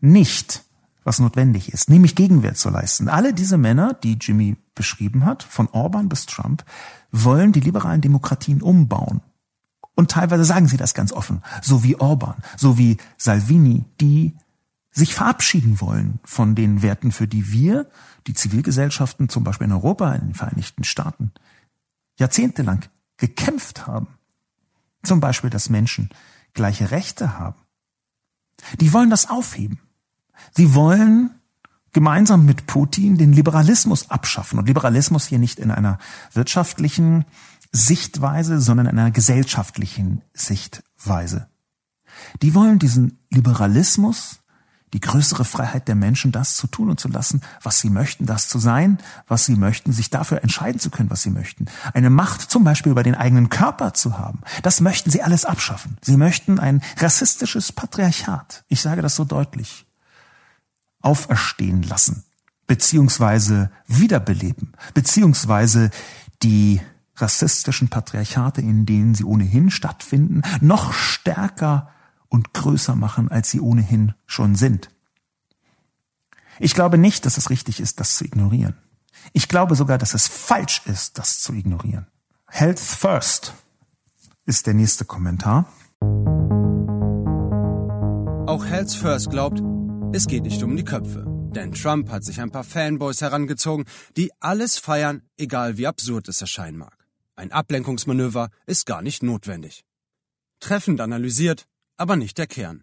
nicht, 0.00 0.64
was 1.04 1.18
notwendig 1.18 1.72
ist, 1.72 1.88
nämlich 1.88 2.14
Gegenwehr 2.14 2.54
zu 2.54 2.70
leisten. 2.70 3.08
Alle 3.08 3.32
diese 3.32 3.56
Männer, 3.56 3.94
die 3.94 4.18
Jimmy 4.20 4.56
beschrieben 4.74 5.24
hat, 5.24 5.42
von 5.42 5.68
Orban 5.68 6.08
bis 6.08 6.26
Trump, 6.26 6.64
wollen 7.10 7.52
die 7.52 7.60
liberalen 7.60 8.00
Demokratien 8.00 8.62
umbauen. 8.62 9.22
Und 9.94 10.10
teilweise 10.10 10.44
sagen 10.44 10.68
sie 10.68 10.76
das 10.76 10.94
ganz 10.94 11.12
offen, 11.12 11.42
so 11.62 11.82
wie 11.82 11.96
Orban, 11.96 12.36
so 12.56 12.78
wie 12.78 12.96
Salvini, 13.16 13.84
die 14.00 14.36
sich 14.92 15.14
verabschieden 15.14 15.80
wollen 15.80 16.20
von 16.24 16.54
den 16.54 16.82
Werten, 16.82 17.12
für 17.12 17.28
die 17.28 17.52
wir, 17.52 17.86
die 18.26 18.34
Zivilgesellschaften, 18.34 19.28
zum 19.28 19.44
Beispiel 19.44 19.66
in 19.66 19.72
Europa, 19.72 20.12
in 20.14 20.28
den 20.28 20.34
Vereinigten 20.34 20.84
Staaten, 20.84 21.32
jahrzehntelang 22.18 22.84
gekämpft 23.16 23.86
haben. 23.86 24.08
Zum 25.02 25.20
Beispiel, 25.20 25.50
dass 25.50 25.70
Menschen 25.70 26.10
gleiche 26.52 26.90
Rechte 26.90 27.38
haben. 27.38 27.58
Die 28.80 28.92
wollen 28.92 29.10
das 29.10 29.30
aufheben. 29.30 29.80
Sie 30.54 30.74
wollen 30.74 31.30
gemeinsam 31.92 32.44
mit 32.44 32.66
Putin 32.66 33.16
den 33.16 33.32
Liberalismus 33.32 34.10
abschaffen. 34.10 34.58
Und 34.58 34.66
Liberalismus 34.66 35.26
hier 35.26 35.38
nicht 35.38 35.58
in 35.58 35.70
einer 35.70 35.98
wirtschaftlichen 36.32 37.24
Sichtweise, 37.72 38.60
sondern 38.60 38.86
in 38.86 38.98
einer 38.98 39.10
gesellschaftlichen 39.10 40.22
Sichtweise. 40.34 41.48
Die 42.42 42.54
wollen 42.54 42.78
diesen 42.78 43.18
Liberalismus 43.30 44.39
die 44.92 45.00
größere 45.00 45.44
Freiheit 45.44 45.86
der 45.88 45.94
Menschen, 45.94 46.32
das 46.32 46.56
zu 46.56 46.66
tun 46.66 46.90
und 46.90 46.98
zu 46.98 47.08
lassen, 47.08 47.42
was 47.62 47.80
sie 47.80 47.90
möchten, 47.90 48.26
das 48.26 48.48
zu 48.48 48.58
sein, 48.58 48.98
was 49.28 49.44
sie 49.44 49.54
möchten, 49.54 49.92
sich 49.92 50.10
dafür 50.10 50.42
entscheiden 50.42 50.80
zu 50.80 50.90
können, 50.90 51.10
was 51.10 51.22
sie 51.22 51.30
möchten. 51.30 51.66
Eine 51.94 52.10
Macht 52.10 52.40
zum 52.42 52.64
Beispiel 52.64 52.92
über 52.92 53.02
den 53.02 53.14
eigenen 53.14 53.48
Körper 53.48 53.94
zu 53.94 54.18
haben, 54.18 54.40
das 54.62 54.80
möchten 54.80 55.10
sie 55.10 55.22
alles 55.22 55.44
abschaffen. 55.44 55.96
Sie 56.02 56.16
möchten 56.16 56.58
ein 56.58 56.82
rassistisches 56.98 57.72
Patriarchat, 57.72 58.64
ich 58.68 58.80
sage 58.80 59.02
das 59.02 59.14
so 59.16 59.24
deutlich, 59.24 59.86
auferstehen 61.00 61.82
lassen. 61.82 62.24
beziehungsweise 62.70 63.72
wiederbeleben, 63.88 64.74
beziehungsweise 64.94 65.90
die 66.44 66.80
rassistischen 67.16 67.88
Patriarchate, 67.88 68.60
in 68.60 68.86
denen 68.86 69.16
sie 69.16 69.24
ohnehin 69.24 69.72
stattfinden, 69.72 70.42
noch 70.60 70.92
stärker 70.92 71.90
und 72.30 72.54
größer 72.54 72.96
machen, 72.96 73.30
als 73.30 73.50
sie 73.50 73.60
ohnehin 73.60 74.14
schon 74.24 74.54
sind. 74.54 74.88
Ich 76.58 76.74
glaube 76.74 76.96
nicht, 76.96 77.26
dass 77.26 77.36
es 77.36 77.50
richtig 77.50 77.80
ist, 77.80 78.00
das 78.00 78.16
zu 78.16 78.24
ignorieren. 78.24 78.78
Ich 79.34 79.48
glaube 79.48 79.76
sogar, 79.76 79.98
dass 79.98 80.14
es 80.14 80.26
falsch 80.28 80.82
ist, 80.86 81.18
das 81.18 81.40
zu 81.40 81.52
ignorieren. 81.52 82.06
Health 82.46 82.80
first 82.80 83.52
ist 84.46 84.66
der 84.66 84.74
nächste 84.74 85.04
Kommentar. 85.04 85.66
Auch 88.46 88.64
Health 88.66 88.92
First 88.92 89.30
glaubt, 89.30 89.62
es 90.12 90.26
geht 90.26 90.42
nicht 90.42 90.62
um 90.62 90.76
die 90.76 90.84
Köpfe. 90.84 91.24
Denn 91.54 91.72
Trump 91.72 92.10
hat 92.10 92.24
sich 92.24 92.40
ein 92.40 92.50
paar 92.50 92.64
Fanboys 92.64 93.20
herangezogen, 93.20 93.84
die 94.16 94.30
alles 94.40 94.78
feiern, 94.78 95.22
egal 95.36 95.78
wie 95.78 95.86
absurd 95.86 96.28
es 96.28 96.40
erscheinen 96.40 96.78
mag. 96.78 96.96
Ein 97.36 97.52
Ablenkungsmanöver 97.52 98.50
ist 98.66 98.86
gar 98.86 99.02
nicht 99.02 99.22
notwendig. 99.22 99.84
Treffend 100.58 101.00
analysiert, 101.00 101.66
aber 102.00 102.16
nicht 102.16 102.38
der 102.38 102.46
Kern. 102.46 102.82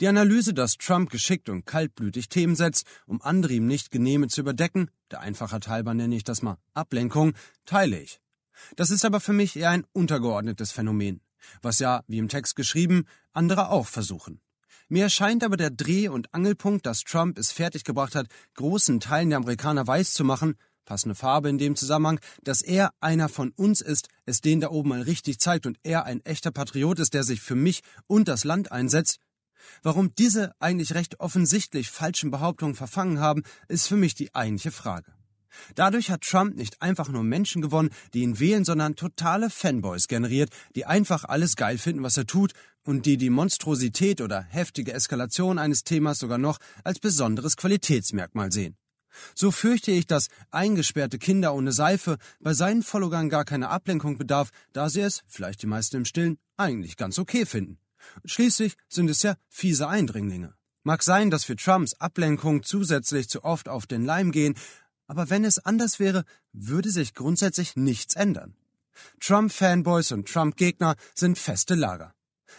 Die 0.00 0.08
Analyse, 0.08 0.52
dass 0.52 0.76
Trump 0.76 1.08
geschickt 1.08 1.48
und 1.48 1.64
kaltblütig 1.64 2.28
Themen 2.28 2.56
setzt, 2.56 2.84
um 3.06 3.22
andere 3.22 3.54
ihm 3.54 3.66
nicht 3.66 3.90
genehme 3.90 4.28
zu 4.28 4.40
überdecken, 4.40 4.90
der 5.10 5.20
Einfachheit 5.20 5.68
halber 5.68 5.94
nenne 5.94 6.16
ich 6.16 6.24
das 6.24 6.42
mal 6.42 6.58
Ablenkung, 6.74 7.34
teile 7.64 8.00
ich. 8.00 8.20
Das 8.76 8.90
ist 8.90 9.04
aber 9.04 9.20
für 9.20 9.32
mich 9.32 9.56
eher 9.56 9.70
ein 9.70 9.86
untergeordnetes 9.92 10.72
Phänomen, 10.72 11.20
was 11.62 11.78
ja, 11.78 12.02
wie 12.08 12.18
im 12.18 12.28
Text 12.28 12.56
geschrieben, 12.56 13.04
andere 13.32 13.70
auch 13.70 13.86
versuchen. 13.86 14.40
Mir 14.88 15.04
erscheint 15.04 15.42
aber 15.44 15.56
der 15.56 15.70
Dreh- 15.70 16.08
und 16.08 16.34
Angelpunkt, 16.34 16.84
dass 16.84 17.04
Trump 17.04 17.38
es 17.38 17.52
fertiggebracht 17.52 18.14
hat, 18.14 18.26
großen 18.56 19.00
Teilen 19.00 19.30
der 19.30 19.38
Amerikaner 19.38 19.86
weiß 19.86 20.12
zu 20.12 20.24
machen, 20.24 20.56
passende 20.84 21.14
Farbe 21.14 21.48
in 21.48 21.58
dem 21.58 21.76
Zusammenhang, 21.76 22.20
dass 22.42 22.62
er 22.62 22.92
einer 23.00 23.28
von 23.28 23.50
uns 23.50 23.80
ist, 23.80 24.08
es 24.26 24.40
den 24.40 24.60
da 24.60 24.70
oben 24.70 24.90
mal 24.90 25.02
richtig 25.02 25.38
zeigt 25.38 25.66
und 25.66 25.78
er 25.82 26.04
ein 26.04 26.24
echter 26.24 26.50
Patriot 26.50 26.98
ist, 26.98 27.14
der 27.14 27.24
sich 27.24 27.40
für 27.40 27.54
mich 27.54 27.82
und 28.06 28.28
das 28.28 28.44
Land 28.44 28.72
einsetzt. 28.72 29.18
Warum 29.82 30.14
diese 30.14 30.52
eigentlich 30.60 30.94
recht 30.94 31.20
offensichtlich 31.20 31.90
falschen 31.90 32.30
Behauptungen 32.30 32.74
verfangen 32.74 33.20
haben, 33.20 33.42
ist 33.68 33.86
für 33.86 33.96
mich 33.96 34.14
die 34.14 34.34
eigentliche 34.34 34.72
Frage. 34.72 35.12
Dadurch 35.74 36.10
hat 36.10 36.22
Trump 36.22 36.56
nicht 36.56 36.80
einfach 36.80 37.08
nur 37.08 37.22
Menschen 37.22 37.62
gewonnen, 37.62 37.90
die 38.14 38.22
ihn 38.22 38.40
wählen, 38.40 38.64
sondern 38.64 38.96
totale 38.96 39.50
Fanboys 39.50 40.08
generiert, 40.08 40.50
die 40.74 40.86
einfach 40.86 41.24
alles 41.24 41.56
geil 41.56 41.78
finden, 41.78 42.02
was 42.02 42.16
er 42.16 42.26
tut 42.26 42.52
und 42.84 43.06
die 43.06 43.16
die 43.16 43.30
Monstrosität 43.30 44.20
oder 44.20 44.40
heftige 44.40 44.92
Eskalation 44.92 45.58
eines 45.58 45.84
Themas 45.84 46.18
sogar 46.18 46.38
noch 46.38 46.58
als 46.84 46.98
besonderes 46.98 47.56
Qualitätsmerkmal 47.56 48.50
sehen. 48.50 48.76
So 49.34 49.50
fürchte 49.50 49.90
ich, 49.90 50.06
dass 50.06 50.28
eingesperrte 50.50 51.18
Kinder 51.18 51.54
ohne 51.54 51.72
Seife 51.72 52.18
bei 52.40 52.54
seinen 52.54 52.82
Followern 52.82 53.28
gar 53.28 53.44
keine 53.44 53.68
Ablenkung 53.68 54.18
bedarf, 54.18 54.50
da 54.72 54.88
sie 54.88 55.00
es, 55.00 55.22
vielleicht 55.26 55.62
die 55.62 55.66
meisten 55.66 55.96
im 55.96 56.04
Stillen, 56.04 56.38
eigentlich 56.56 56.96
ganz 56.96 57.18
okay 57.18 57.46
finden. 57.46 57.78
Schließlich 58.24 58.74
sind 58.88 59.10
es 59.10 59.22
ja 59.22 59.36
fiese 59.48 59.88
Eindringlinge. 59.88 60.54
Mag 60.82 61.02
sein, 61.02 61.30
dass 61.30 61.44
für 61.44 61.56
Trumps 61.56 61.94
Ablenkung 61.94 62.64
zusätzlich 62.64 63.28
zu 63.28 63.44
oft 63.44 63.68
auf 63.68 63.86
den 63.86 64.04
Leim 64.04 64.32
gehen, 64.32 64.54
aber 65.06 65.30
wenn 65.30 65.44
es 65.44 65.58
anders 65.58 66.00
wäre, 66.00 66.24
würde 66.52 66.90
sich 66.90 67.14
grundsätzlich 67.14 67.76
nichts 67.76 68.14
ändern. 68.14 68.56
Trump-Fanboys 69.20 70.12
und 70.12 70.28
Trump-Gegner 70.28 70.96
sind 71.14 71.38
feste 71.38 71.74
Lager. 71.74 72.14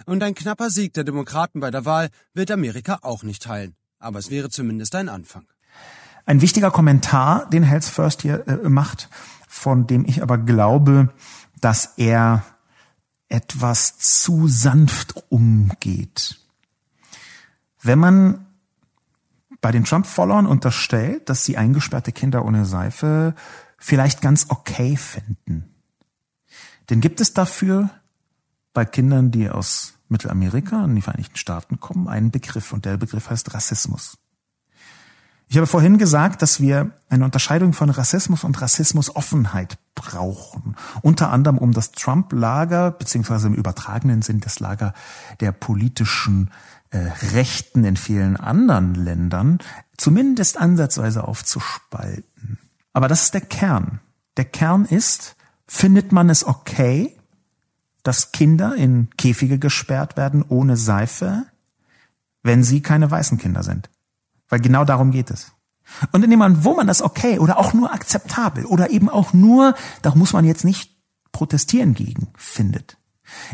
Und 0.05 0.23
ein 0.23 0.35
knapper 0.35 0.69
Sieg 0.69 0.93
der 0.93 1.03
Demokraten 1.03 1.59
bei 1.59 1.71
der 1.71 1.85
Wahl 1.85 2.09
wird 2.33 2.51
Amerika 2.51 2.99
auch 3.01 3.23
nicht 3.23 3.47
heilen. 3.47 3.75
Aber 3.99 4.19
es 4.19 4.29
wäre 4.29 4.49
zumindest 4.49 4.95
ein 4.95 5.09
Anfang. 5.09 5.47
Ein 6.25 6.41
wichtiger 6.41 6.71
Kommentar, 6.71 7.49
den 7.49 7.63
Hells 7.63 7.89
First 7.89 8.21
hier 8.21 8.47
äh, 8.47 8.69
macht, 8.69 9.09
von 9.47 9.87
dem 9.87 10.05
ich 10.05 10.21
aber 10.21 10.37
glaube, 10.37 11.09
dass 11.59 11.93
er 11.97 12.43
etwas 13.29 13.97
zu 13.97 14.47
sanft 14.47 15.15
umgeht. 15.29 16.39
Wenn 17.81 17.99
man 17.99 18.45
bei 19.59 19.71
den 19.71 19.85
Trump-Followern 19.85 20.45
unterstellt, 20.45 21.29
dass 21.29 21.45
sie 21.45 21.57
eingesperrte 21.57 22.11
Kinder 22.11 22.45
ohne 22.45 22.65
Seife 22.65 23.33
vielleicht 23.77 24.21
ganz 24.21 24.47
okay 24.49 24.95
finden, 24.97 25.73
denn 26.89 27.01
gibt 27.01 27.21
es 27.21 27.33
dafür 27.33 27.89
bei 28.73 28.85
Kindern, 28.85 29.31
die 29.31 29.49
aus 29.49 29.93
Mittelamerika 30.09 30.83
und 30.83 30.95
die 30.95 31.01
Vereinigten 31.01 31.37
Staaten 31.37 31.79
kommen, 31.79 32.07
einen 32.07 32.31
Begriff 32.31 32.73
und 32.73 32.85
der 32.85 32.97
Begriff 32.97 33.29
heißt 33.29 33.53
Rassismus. 33.53 34.17
Ich 35.53 35.57
habe 35.57 35.67
vorhin 35.67 35.99
gesagt, 35.99 36.41
dass 36.41 36.61
wir 36.61 36.93
eine 37.09 37.25
Unterscheidung 37.25 37.73
von 37.73 37.91
Rassismus 37.91 38.43
und 38.43 38.59
Rassismusoffenheit 38.59 39.77
brauchen. 39.93 40.75
Unter 41.03 41.29
anderem 41.29 41.59
um 41.59 41.73
das 41.73 41.91
Trump-Lager, 41.91 42.89
beziehungsweise 42.89 43.49
im 43.49 43.53
übertragenen 43.53 44.23
Sinn 44.23 44.39
das 44.39 44.59
Lager 44.59 44.95
der 45.41 45.51
politischen 45.51 46.49
äh, 46.89 46.97
Rechten 47.35 47.83
in 47.83 47.97
vielen 47.97 48.35
anderen 48.35 48.95
Ländern, 48.95 49.59
zumindest 49.95 50.59
ansatzweise 50.59 51.23
aufzuspalten. 51.23 52.57
Aber 52.91 53.07
das 53.07 53.21
ist 53.21 53.35
der 53.35 53.41
Kern. 53.41 53.99
Der 54.37 54.45
Kern 54.45 54.85
ist, 54.85 55.35
findet 55.67 56.11
man 56.11 56.31
es 56.31 56.47
okay, 56.47 57.15
dass 58.01 58.31
Kinder 58.31 58.75
in 58.75 59.11
Käfige 59.17 59.59
gesperrt 59.59 60.17
werden 60.17 60.43
ohne 60.49 60.77
Seife, 60.77 61.45
wenn 62.41 62.63
sie 62.63 62.81
keine 62.81 63.11
weißen 63.11 63.37
Kinder 63.37 63.61
sind? 63.61 63.91
Weil 64.53 64.61
genau 64.61 64.85
darum 64.85 65.09
geht 65.09 65.31
es. 65.31 65.51
Und 66.11 66.23
in 66.23 66.29
dem 66.29 66.37
Moment, 66.37 66.63
wo 66.63 66.75
man 66.75 66.85
das 66.85 67.01
okay 67.01 67.39
oder 67.39 67.57
auch 67.57 67.73
nur 67.73 67.91
akzeptabel 67.91 68.67
oder 68.67 68.91
eben 68.91 69.09
auch 69.09 69.33
nur, 69.33 69.73
da 70.03 70.13
muss 70.13 70.33
man 70.33 70.45
jetzt 70.45 70.63
nicht 70.63 70.95
protestieren 71.31 71.95
gegen, 71.95 72.27
findet. 72.37 72.99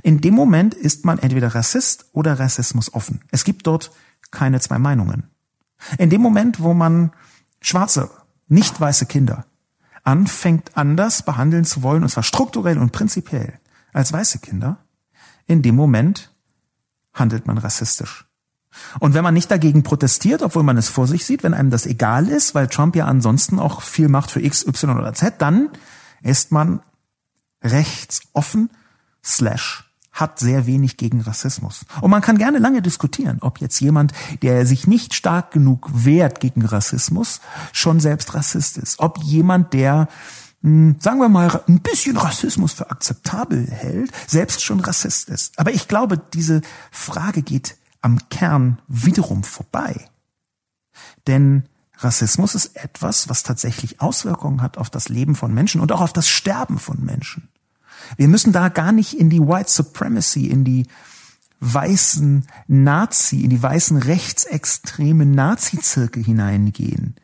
In 0.04 0.20
dem 0.20 0.34
Moment 0.34 0.74
ist 0.74 1.06
man 1.06 1.18
entweder 1.18 1.56
Rassist 1.56 2.10
oder 2.12 2.38
Rassismus 2.38 2.94
offen. 2.94 3.22
Es 3.32 3.46
gibt 3.46 3.66
dort 3.66 3.92
keine 4.30 4.60
zwei 4.60 4.78
Meinungen. 4.78 5.30
In 5.98 6.10
dem 6.10 6.20
Moment, 6.20 6.60
wo 6.60 6.74
man 6.74 7.14
schwarze, 7.62 8.12
nicht 8.50 8.82
weiße 8.82 9.06
Kinder 9.06 9.46
anfängt 10.04 10.76
anders 10.76 11.24
behandeln 11.24 11.64
zu 11.64 11.82
wollen, 11.82 12.04
und 12.04 12.10
zwar 12.10 12.24
strukturell 12.24 12.78
und 12.78 12.92
prinzipiell, 12.92 13.58
als 13.94 14.12
weiße 14.12 14.40
Kinder, 14.40 14.80
in 15.46 15.62
dem 15.62 15.76
Moment 15.76 16.36
handelt 17.14 17.48
man 17.48 17.58
rassistisch. 17.58 18.29
Und 19.00 19.14
wenn 19.14 19.24
man 19.24 19.34
nicht 19.34 19.52
dagegen 19.52 19.84
protestiert, 19.84 20.42
obwohl 20.42 20.64
man 20.64 20.78
es 20.78 20.90
vor 20.90 21.08
sich 21.08 21.26
sieht, 21.26 21.44
wenn 21.44 21.54
einem 21.54 21.70
das 21.70 21.86
egal 21.86 22.28
ist, 22.28 22.56
weil 22.56 22.68
Trump 22.68 22.96
ja 22.96 23.06
ansonsten 23.06 23.60
auch 23.60 23.82
viel 23.82 24.10
macht 24.10 24.32
für 24.32 24.42
X, 24.42 24.66
Y 24.66 24.98
oder 24.98 25.14
Z, 25.14 25.36
dann 25.40 25.70
ist 26.22 26.52
man 26.52 26.82
rechtsoffen 27.64 28.70
slash 29.24 29.90
hat 30.20 30.40
sehr 30.40 30.66
wenig 30.66 30.98
gegen 30.98 31.22
Rassismus. 31.22 31.86
Und 32.02 32.12
man 32.12 32.22
kann 32.22 32.38
gerne 32.38 32.60
lange 32.60 32.82
diskutieren, 32.82 33.38
ob 33.42 33.62
jetzt 33.62 33.80
jemand, 33.80 34.12
der 34.42 34.66
sich 34.66 34.88
nicht 34.88 35.14
stark 35.14 35.52
genug 35.52 35.90
wehrt 35.94 36.40
gegen 36.40 36.66
Rassismus, 36.66 37.42
schon 37.72 38.00
selbst 38.00 38.34
Rassist 38.34 38.78
ist. 38.78 39.00
Ob 39.00 39.20
jemand, 39.24 39.74
der, 39.74 40.10
hm, 40.62 40.98
sagen 41.00 41.20
wir 41.20 41.30
mal, 41.30 41.62
ein 41.68 41.80
bisschen 41.80 42.18
Rassismus 42.18 42.74
für 42.74 42.92
akzeptabel 42.92 43.70
hält, 43.70 44.12
selbst 44.28 44.64
schon 44.64 44.80
Rassist 44.82 45.30
ist. 45.30 45.58
Aber 45.58 45.72
ich 45.72 45.88
glaube, 45.88 46.18
diese 46.34 46.62
Frage 46.92 47.42
geht 47.42 47.78
am 48.02 48.30
Kern 48.30 48.82
wiederum 48.88 49.44
vorbei. 49.44 50.10
Denn 51.28 51.64
Rassismus 51.98 52.56
ist 52.56 52.76
etwas, 52.78 53.30
was 53.30 53.44
tatsächlich 53.44 54.00
Auswirkungen 54.02 54.62
hat 54.62 54.78
auf 54.78 54.90
das 54.90 55.10
Leben 55.10 55.36
von 55.36 55.54
Menschen 55.54 55.82
und 55.82 55.92
auch 55.92 56.02
auf 56.02 56.14
das 56.14 56.28
Sterben 56.28 56.80
von 56.80 57.04
Menschen. 57.04 57.50
Wir 58.18 58.28
müssen 58.28 58.54
da 58.54 58.70
gar 58.70 58.92
nicht 58.92 59.14
in 59.20 59.30
die 59.30 59.42
White 59.42 59.70
Supremacy, 59.70 60.48
in 60.48 60.64
die 60.64 60.88
weißen 61.60 62.48
Nazi, 62.68 63.42
in 63.42 63.50
die 63.50 63.62
weißen 63.62 63.98
rechtsextremen 63.98 65.32
Nazi-Zirkel 65.32 66.24
hineingehen, 66.24 67.16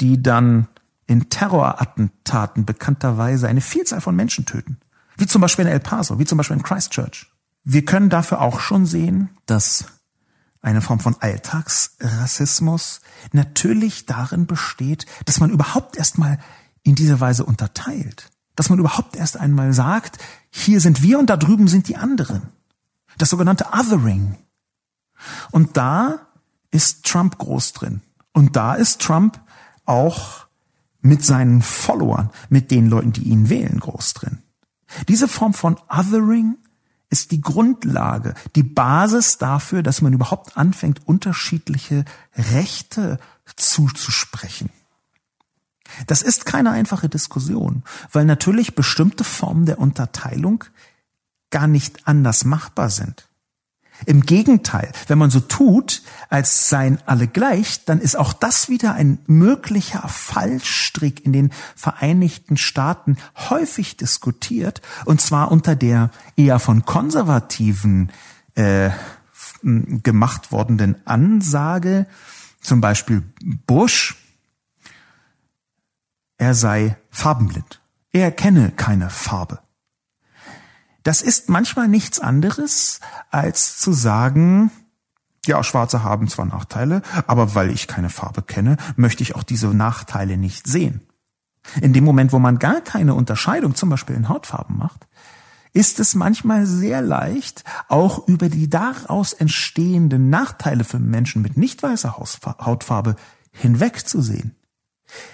die 0.00 0.22
dann 0.22 0.68
in 1.06 1.28
Terrorattentaten 1.28 2.64
bekannterweise 2.64 3.48
eine 3.48 3.60
Vielzahl 3.60 4.00
von 4.00 4.14
Menschen 4.14 4.46
töten. 4.46 4.78
Wie 5.16 5.26
zum 5.26 5.40
Beispiel 5.40 5.66
in 5.66 5.72
El 5.72 5.80
Paso, 5.80 6.20
wie 6.20 6.24
zum 6.24 6.38
Beispiel 6.38 6.56
in 6.56 6.62
Christchurch. 6.62 7.26
Wir 7.64 7.84
können 7.84 8.10
dafür 8.10 8.40
auch 8.40 8.60
schon 8.60 8.86
sehen, 8.86 9.30
dass 9.44 9.86
eine 10.62 10.82
Form 10.82 11.00
von 11.00 11.16
Alltagsrassismus 11.20 13.00
natürlich 13.32 14.06
darin 14.06 14.46
besteht, 14.46 15.06
dass 15.24 15.40
man 15.40 15.50
überhaupt 15.50 15.96
erstmal 15.96 16.38
in 16.82 16.94
dieser 16.94 17.20
Weise 17.20 17.44
unterteilt. 17.44 18.30
Dass 18.56 18.68
man 18.68 18.78
überhaupt 18.78 19.16
erst 19.16 19.36
einmal 19.38 19.72
sagt, 19.72 20.18
hier 20.50 20.80
sind 20.80 21.02
wir 21.02 21.18
und 21.18 21.30
da 21.30 21.36
drüben 21.36 21.68
sind 21.68 21.88
die 21.88 21.96
anderen. 21.96 22.42
Das 23.16 23.30
sogenannte 23.30 23.68
Othering. 23.72 24.36
Und 25.50 25.76
da 25.76 26.20
ist 26.70 27.04
Trump 27.04 27.38
groß 27.38 27.72
drin. 27.72 28.02
Und 28.32 28.56
da 28.56 28.74
ist 28.74 29.00
Trump 29.00 29.40
auch 29.86 30.46
mit 31.00 31.24
seinen 31.24 31.62
Followern, 31.62 32.30
mit 32.48 32.70
den 32.70 32.88
Leuten, 32.88 33.12
die 33.12 33.22
ihn 33.22 33.48
wählen, 33.48 33.80
groß 33.80 34.14
drin. 34.14 34.42
Diese 35.08 35.28
Form 35.28 35.54
von 35.54 35.78
Othering 35.88 36.56
ist 37.10 37.32
die 37.32 37.40
Grundlage, 37.40 38.34
die 38.54 38.62
Basis 38.62 39.36
dafür, 39.38 39.82
dass 39.82 40.00
man 40.00 40.12
überhaupt 40.12 40.56
anfängt, 40.56 41.06
unterschiedliche 41.06 42.04
Rechte 42.36 43.18
zuzusprechen. 43.56 44.70
Das 46.06 46.22
ist 46.22 46.46
keine 46.46 46.70
einfache 46.70 47.08
Diskussion, 47.08 47.82
weil 48.12 48.24
natürlich 48.24 48.76
bestimmte 48.76 49.24
Formen 49.24 49.66
der 49.66 49.80
Unterteilung 49.80 50.64
gar 51.50 51.66
nicht 51.66 52.06
anders 52.06 52.44
machbar 52.44 52.90
sind. 52.90 53.28
Im 54.06 54.22
Gegenteil, 54.22 54.92
wenn 55.08 55.18
man 55.18 55.30
so 55.30 55.40
tut, 55.40 56.02
als 56.28 56.68
seien 56.68 56.98
alle 57.06 57.26
gleich, 57.26 57.84
dann 57.84 58.00
ist 58.00 58.16
auch 58.16 58.32
das 58.32 58.68
wieder 58.68 58.94
ein 58.94 59.18
möglicher 59.26 60.06
Fallstrick 60.08 61.24
in 61.24 61.32
den 61.32 61.50
Vereinigten 61.76 62.56
Staaten 62.56 63.16
häufig 63.50 63.96
diskutiert, 63.96 64.80
und 65.04 65.20
zwar 65.20 65.50
unter 65.50 65.76
der 65.76 66.10
eher 66.36 66.58
von 66.58 66.84
Konservativen 66.84 68.10
äh, 68.54 68.90
gemacht 69.62 70.52
wordenen 70.52 70.96
Ansage, 71.06 72.06
zum 72.60 72.80
Beispiel 72.80 73.22
Bush, 73.66 74.16
er 76.38 76.54
sei 76.54 76.96
farbenblind. 77.10 77.80
Er 78.12 78.32
kenne 78.32 78.72
keine 78.74 79.10
Farbe. 79.10 79.60
Das 81.02 81.22
ist 81.22 81.48
manchmal 81.48 81.88
nichts 81.88 82.20
anderes, 82.20 83.00
als 83.30 83.78
zu 83.78 83.92
sagen, 83.92 84.70
ja, 85.46 85.64
Schwarze 85.64 86.02
haben 86.04 86.28
zwar 86.28 86.46
Nachteile, 86.46 87.02
aber 87.26 87.54
weil 87.54 87.70
ich 87.70 87.86
keine 87.86 88.10
Farbe 88.10 88.42
kenne, 88.42 88.76
möchte 88.96 89.22
ich 89.22 89.34
auch 89.34 89.42
diese 89.42 89.68
Nachteile 89.68 90.36
nicht 90.36 90.66
sehen. 90.66 91.00
In 91.80 91.92
dem 91.92 92.04
Moment, 92.04 92.32
wo 92.32 92.38
man 92.38 92.58
gar 92.58 92.80
keine 92.80 93.14
Unterscheidung 93.14 93.74
zum 93.74 93.88
Beispiel 93.90 94.16
in 94.16 94.28
Hautfarben 94.28 94.76
macht, 94.76 95.06
ist 95.72 96.00
es 96.00 96.14
manchmal 96.14 96.66
sehr 96.66 97.00
leicht, 97.00 97.64
auch 97.88 98.26
über 98.26 98.48
die 98.48 98.68
daraus 98.68 99.32
entstehenden 99.32 100.28
Nachteile 100.28 100.84
für 100.84 100.98
Menschen 100.98 101.42
mit 101.42 101.56
nicht 101.56 101.82
weißer 101.82 102.16
Hautfarbe 102.16 103.16
hinwegzusehen. 103.52 104.56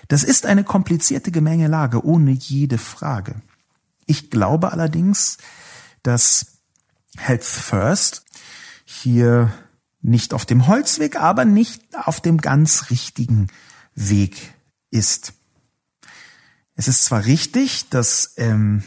Das 0.08 0.22
ist 0.22 0.46
eine 0.46 0.64
komplizierte 0.64 1.30
Gemengelage, 1.30 2.04
ohne 2.04 2.32
jede 2.32 2.78
Frage. 2.78 3.36
Ich 4.06 4.30
glaube 4.30 4.72
allerdings, 4.72 5.38
dass 6.02 6.58
Health 7.16 7.44
First 7.44 8.24
hier 8.84 9.52
nicht 10.00 10.32
auf 10.32 10.46
dem 10.46 10.68
Holzweg, 10.68 11.16
aber 11.16 11.44
nicht 11.44 11.82
auf 11.96 12.20
dem 12.20 12.38
ganz 12.38 12.90
richtigen 12.90 13.48
Weg 13.94 14.54
ist. 14.90 15.32
Es 16.76 16.88
ist 16.88 17.04
zwar 17.04 17.24
richtig, 17.24 17.88
dass 17.88 18.34
ähm, 18.36 18.84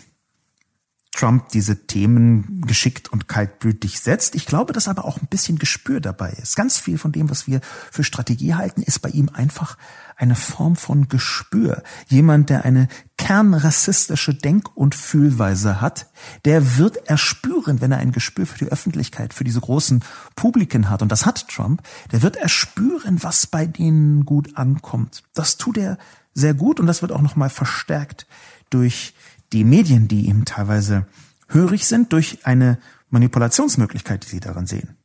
Trump 1.12 1.50
diese 1.50 1.88
Themen 1.88 2.62
geschickt 2.62 3.12
und 3.12 3.28
kaltblütig 3.28 4.00
setzt. 4.00 4.36
Ich 4.36 4.46
glaube, 4.46 4.72
dass 4.72 4.88
aber 4.88 5.04
auch 5.06 5.18
ein 5.18 5.28
bisschen 5.28 5.58
Gespür 5.58 6.00
dabei 6.00 6.32
ist. 6.42 6.56
Ganz 6.56 6.78
viel 6.78 6.98
von 6.98 7.12
dem, 7.12 7.30
was 7.30 7.48
wir 7.48 7.60
für 7.92 8.04
Strategie 8.04 8.54
halten, 8.54 8.84
ist 8.84 9.00
bei 9.00 9.10
ihm 9.10 9.30
einfach 9.30 9.78
eine 10.20 10.36
Form 10.36 10.76
von 10.76 11.08
Gespür. 11.08 11.82
Jemand, 12.08 12.50
der 12.50 12.66
eine 12.66 12.90
kernrassistische 13.18 14.34
Denk- 14.34 14.76
und 14.76 14.94
Fühlweise 14.94 15.80
hat, 15.80 16.08
der 16.46 16.78
wird 16.78 17.10
erspüren, 17.10 17.80
wenn 17.80 17.92
er 17.92 18.00
ein 18.00 18.12
Gespür 18.12 18.46
für 18.46 18.58
die 18.58 18.72
Öffentlichkeit, 18.72 19.34
für 19.34 19.46
diese 19.46 19.62
großen 19.62 20.04
Publiken 20.36 20.90
hat, 20.90 21.02
und 21.02 21.12
das 21.12 21.26
hat 21.26 21.48
Trump, 21.48 21.82
der 22.12 22.22
wird 22.22 22.36
erspüren, 22.36 23.24
was 23.24 23.48
bei 23.48 23.66
denen 23.66 24.26
gut 24.26 24.58
ankommt. 24.58 25.24
Das 25.34 25.58
tut 25.58 25.78
er 25.78 25.98
sehr 26.34 26.54
gut 26.54 26.80
und 26.80 26.88
das 26.88 27.02
wird 27.02 27.14
auch 27.14 27.22
nochmal 27.22 27.50
verstärkt 27.50 28.28
durch 28.70 29.14
die 29.54 29.64
Medien, 29.64 30.08
die 30.08 30.26
ihm 30.26 30.46
teilweise 30.46 31.08
hörig 31.48 31.88
sind, 31.88 32.14
durch 32.14 32.46
eine 32.46 32.78
Manipulationsmöglichkeit, 33.10 34.26
die 34.26 34.30
sie 34.30 34.40
darin 34.40 34.68
sehen. 34.68 34.98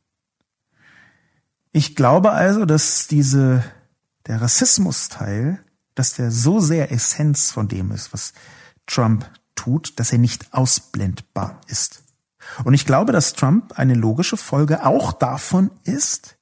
Ich 1.71 1.95
glaube 1.95 2.31
also, 2.31 2.65
dass 2.65 3.07
diese, 3.07 3.63
der 4.27 4.41
Rassismus-Teil, 4.41 5.63
dass 5.93 6.13
der 6.13 6.31
so 6.31 6.59
sehr 6.59 6.91
Essenz 6.91 7.51
von 7.51 7.67
dem 7.67 7.91
ist, 7.91 8.13
was 8.13 8.33
Trump 8.85 9.29
tut, 9.55 9.99
dass 9.99 10.11
er 10.11 10.17
nicht 10.17 10.53
ausblendbar 10.53 11.61
ist. 11.67 12.03
Und 12.63 12.73
ich 12.73 12.85
glaube, 12.85 13.11
dass 13.11 13.33
Trump 13.33 13.73
eine 13.79 13.95
logische 13.95 14.37
Folge 14.37 14.85
auch 14.85 15.13
davon 15.13 15.71
ist, 15.83 16.37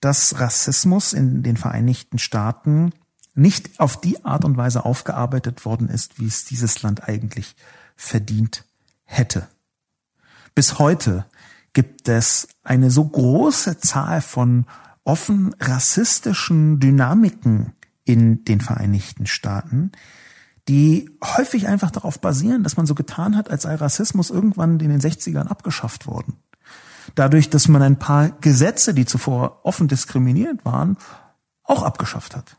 dass 0.00 0.40
Rassismus 0.40 1.12
in 1.12 1.42
den 1.42 1.56
Vereinigten 1.56 2.18
Staaten 2.18 2.92
nicht 3.34 3.78
auf 3.80 4.00
die 4.00 4.24
Art 4.24 4.44
und 4.44 4.56
Weise 4.56 4.84
aufgearbeitet 4.84 5.64
worden 5.64 5.88
ist, 5.88 6.18
wie 6.18 6.26
es 6.26 6.44
dieses 6.44 6.82
Land 6.82 7.08
eigentlich 7.08 7.54
verdient 7.96 8.64
hätte. 9.04 9.46
Bis 10.54 10.78
heute 10.78 11.26
gibt 11.72 12.08
es 12.08 12.48
eine 12.64 12.90
so 12.90 13.04
große 13.04 13.78
Zahl 13.78 14.20
von 14.20 14.66
offen 15.04 15.54
rassistischen 15.60 16.80
Dynamiken 16.80 17.72
in 18.04 18.44
den 18.44 18.60
Vereinigten 18.60 19.26
Staaten, 19.26 19.92
die 20.68 21.10
häufig 21.24 21.66
einfach 21.66 21.90
darauf 21.90 22.20
basieren, 22.20 22.62
dass 22.62 22.76
man 22.76 22.86
so 22.86 22.94
getan 22.94 23.36
hat, 23.36 23.50
als 23.50 23.62
sei 23.62 23.74
Rassismus 23.74 24.30
irgendwann 24.30 24.78
in 24.80 24.90
den 24.90 25.00
60ern 25.00 25.46
abgeschafft 25.46 26.06
worden. 26.06 26.36
Dadurch, 27.14 27.50
dass 27.50 27.68
man 27.68 27.82
ein 27.82 27.98
paar 27.98 28.30
Gesetze, 28.40 28.94
die 28.94 29.06
zuvor 29.06 29.60
offen 29.64 29.88
diskriminierend 29.88 30.64
waren, 30.64 30.96
auch 31.64 31.82
abgeschafft 31.82 32.36
hat. 32.36 32.56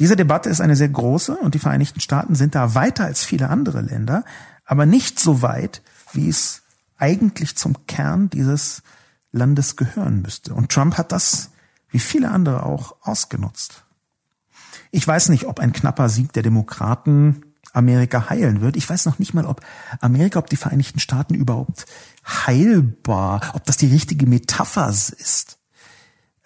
Diese 0.00 0.16
Debatte 0.16 0.48
ist 0.48 0.60
eine 0.60 0.76
sehr 0.76 0.88
große 0.88 1.36
und 1.36 1.54
die 1.54 1.58
Vereinigten 1.58 2.00
Staaten 2.00 2.34
sind 2.34 2.54
da 2.54 2.74
weiter 2.74 3.04
als 3.04 3.24
viele 3.24 3.48
andere 3.48 3.80
Länder, 3.80 4.24
aber 4.64 4.86
nicht 4.86 5.18
so 5.18 5.42
weit, 5.42 5.82
wie 6.12 6.28
es 6.28 6.62
eigentlich 6.98 7.56
zum 7.56 7.86
Kern 7.86 8.30
dieses 8.30 8.82
Landes 9.32 9.76
gehören 9.76 10.22
müsste. 10.22 10.54
Und 10.54 10.70
Trump 10.70 10.96
hat 10.96 11.12
das, 11.12 11.50
wie 11.90 11.98
viele 11.98 12.30
andere 12.30 12.64
auch, 12.64 12.96
ausgenutzt. 13.02 13.84
Ich 14.90 15.06
weiß 15.06 15.28
nicht, 15.28 15.44
ob 15.44 15.60
ein 15.60 15.72
knapper 15.72 16.08
Sieg 16.08 16.32
der 16.32 16.42
Demokraten 16.42 17.42
Amerika 17.72 18.30
heilen 18.30 18.60
wird. 18.62 18.76
Ich 18.76 18.88
weiß 18.88 19.04
noch 19.04 19.18
nicht 19.18 19.34
mal, 19.34 19.44
ob 19.44 19.60
Amerika, 20.00 20.38
ob 20.38 20.48
die 20.48 20.56
Vereinigten 20.56 21.00
Staaten 21.00 21.34
überhaupt 21.34 21.84
heilbar, 22.26 23.52
ob 23.54 23.64
das 23.64 23.76
die 23.76 23.88
richtige 23.88 24.26
Metapher 24.26 24.88
ist 24.88 25.57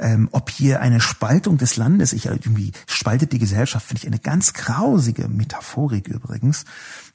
ähm, 0.03 0.28
ob 0.32 0.50
hier 0.50 0.80
eine 0.80 1.00
Spaltung 1.00 1.59
des 1.59 1.76
Landes, 1.76 2.12
ich 2.12 2.26
irgendwie 2.26 2.72
spaltet 2.86 3.32
die 3.32 3.38
Gesellschaft, 3.38 3.86
finde 3.86 4.00
ich 4.00 4.07
eine 4.07 4.18
ganz 4.18 4.53
grausige 4.53 5.28
Metaphorik 5.28 6.09
übrigens. 6.09 6.64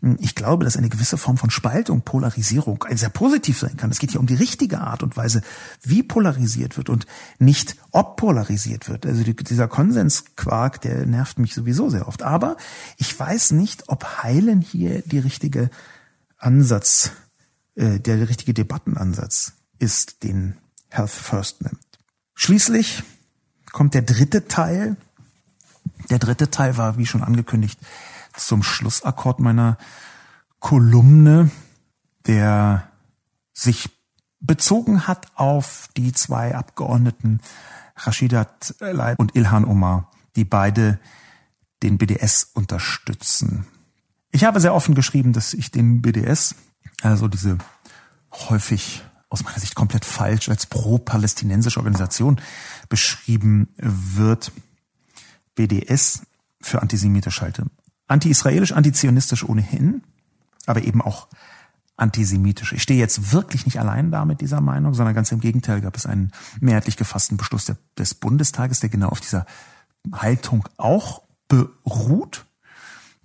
Hm, 0.02 0.18
ich 0.22 0.36
glaube, 0.36 0.64
dass 0.64 0.78
eine 0.78 0.88
gewisse 0.88 1.18
Form 1.18 1.38
von 1.38 1.50
Spaltung, 1.50 2.02
Polarisierung 2.02 2.86
sehr 2.92 3.10
positiv 3.10 3.60
sein 3.60 3.76
kann. 3.76 3.92
Es 3.92 4.00
geht 4.00 4.12
hier 4.12 4.22
um 4.22 4.26
die 4.26 4.36
richtige 4.36 4.80
Art 4.80 5.04
und 5.04 5.18
Weise, 5.18 5.42
wie 5.84 6.02
polarisiert 6.02 6.78
wird 6.78 6.90
und 6.90 7.06
nicht 7.40 7.76
ob 7.92 8.16
polarisiert 8.16 8.88
wird. 8.88 9.06
Also 9.06 9.24
dieser 9.24 9.68
Konsensquark, 9.68 10.80
der 10.82 11.06
nervt 11.06 11.40
mich 11.40 11.54
sowieso 11.54 11.90
sehr 11.90 12.08
oft. 12.08 12.24
Aber 12.24 12.56
ich 12.98 13.20
weiß 13.20 13.52
nicht, 13.52 13.90
ob 13.90 14.24
Heilen 14.24 14.62
hier 14.62 15.02
die 15.02 15.20
richtige 15.20 15.70
Ansatz, 16.38 17.12
äh, 17.76 18.00
der 18.00 18.30
richtige 18.30 18.54
Debattenansatz 18.54 19.54
ist, 19.78 20.24
den 20.24 20.56
Health 20.90 21.10
First 21.10 21.62
nimmt. 21.62 21.87
Schließlich 22.40 23.02
kommt 23.72 23.96
der 23.96 24.04
dritte 24.04 24.48
Teil. 24.48 24.96
Der 26.12 26.20
dritte 26.20 26.52
Teil 26.52 26.78
war, 26.78 26.98
wie 27.00 27.08
schon 27.08 27.24
angekündigt, 27.24 27.80
zum 28.36 28.62
Schlussakkord 28.62 29.40
meiner 29.40 29.80
Kolumne, 30.60 31.50
der 32.28 32.90
sich 33.54 33.90
bezogen 34.40 35.08
hat 35.08 35.32
auf 35.34 35.90
die 35.98 36.14
zwei 36.14 36.56
Abgeordneten 36.56 37.42
Rashidat 37.96 38.76
Leib 38.82 39.18
und 39.18 39.36
Ilhan 39.36 39.66
Omar, 39.66 40.12
die 40.36 40.46
beide 40.46 41.00
den 41.82 41.98
BDS 41.98 42.52
unterstützen. 42.54 43.66
Ich 44.30 44.44
habe 44.44 44.62
sehr 44.62 44.76
offen 44.76 44.94
geschrieben, 44.94 45.34
dass 45.34 45.56
ich 45.56 45.72
den 45.72 46.04
BDS, 46.04 46.54
also 47.02 47.28
diese 47.28 47.58
häufig 48.32 49.04
aus 49.30 49.44
meiner 49.44 49.60
Sicht 49.60 49.76
komplett 49.76 50.06
falsch 50.06 50.50
als 50.50 50.66
pro-palästinensische 50.66 51.80
Organisation 51.80 52.40
beschrieben 52.90 53.70
wird. 53.78 54.52
BDS 55.56 56.22
für 56.62 56.82
antisemitisch 56.82 57.42
halte. 57.42 57.66
Anti-israelisch, 58.08 58.72
antizionistisch 58.72 59.44
ohnehin, 59.44 60.04
aber 60.66 60.84
eben 60.84 61.02
auch 61.02 61.28
antisemitisch. 61.98 62.74
Ich 62.74 62.84
stehe 62.84 63.00
jetzt 63.00 63.34
wirklich 63.34 63.66
nicht 63.66 63.80
allein 63.80 64.12
da 64.12 64.24
mit 64.24 64.40
dieser 64.40 64.62
Meinung, 64.62 64.94
sondern 64.94 65.16
ganz 65.16 65.32
im 65.32 65.40
Gegenteil 65.40 65.82
gab 65.82 65.98
es 65.98 66.06
einen 66.06 66.32
mehrheitlich 66.62 66.96
gefassten 66.96 67.38
Beschluss 67.38 67.72
des 67.98 68.14
Bundestages, 68.14 68.80
der 68.80 68.90
genau 68.90 69.10
auf 69.10 69.20
dieser 69.20 69.46
Haltung 70.14 70.64
auch 70.78 71.24
beruht. 71.48 72.46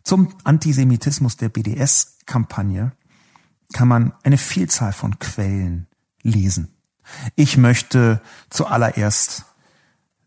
Zum 0.04 0.34
Antisemitismus 0.42 1.36
der 1.36 1.50
BDS-Kampagne 1.50 2.92
kann 3.72 3.88
man 3.88 4.12
eine 4.22 4.38
Vielzahl 4.38 4.92
von 4.92 5.18
Quellen 5.18 5.86
lesen. 6.22 6.68
Ich 7.34 7.56
möchte 7.56 8.20
zuallererst 8.50 9.46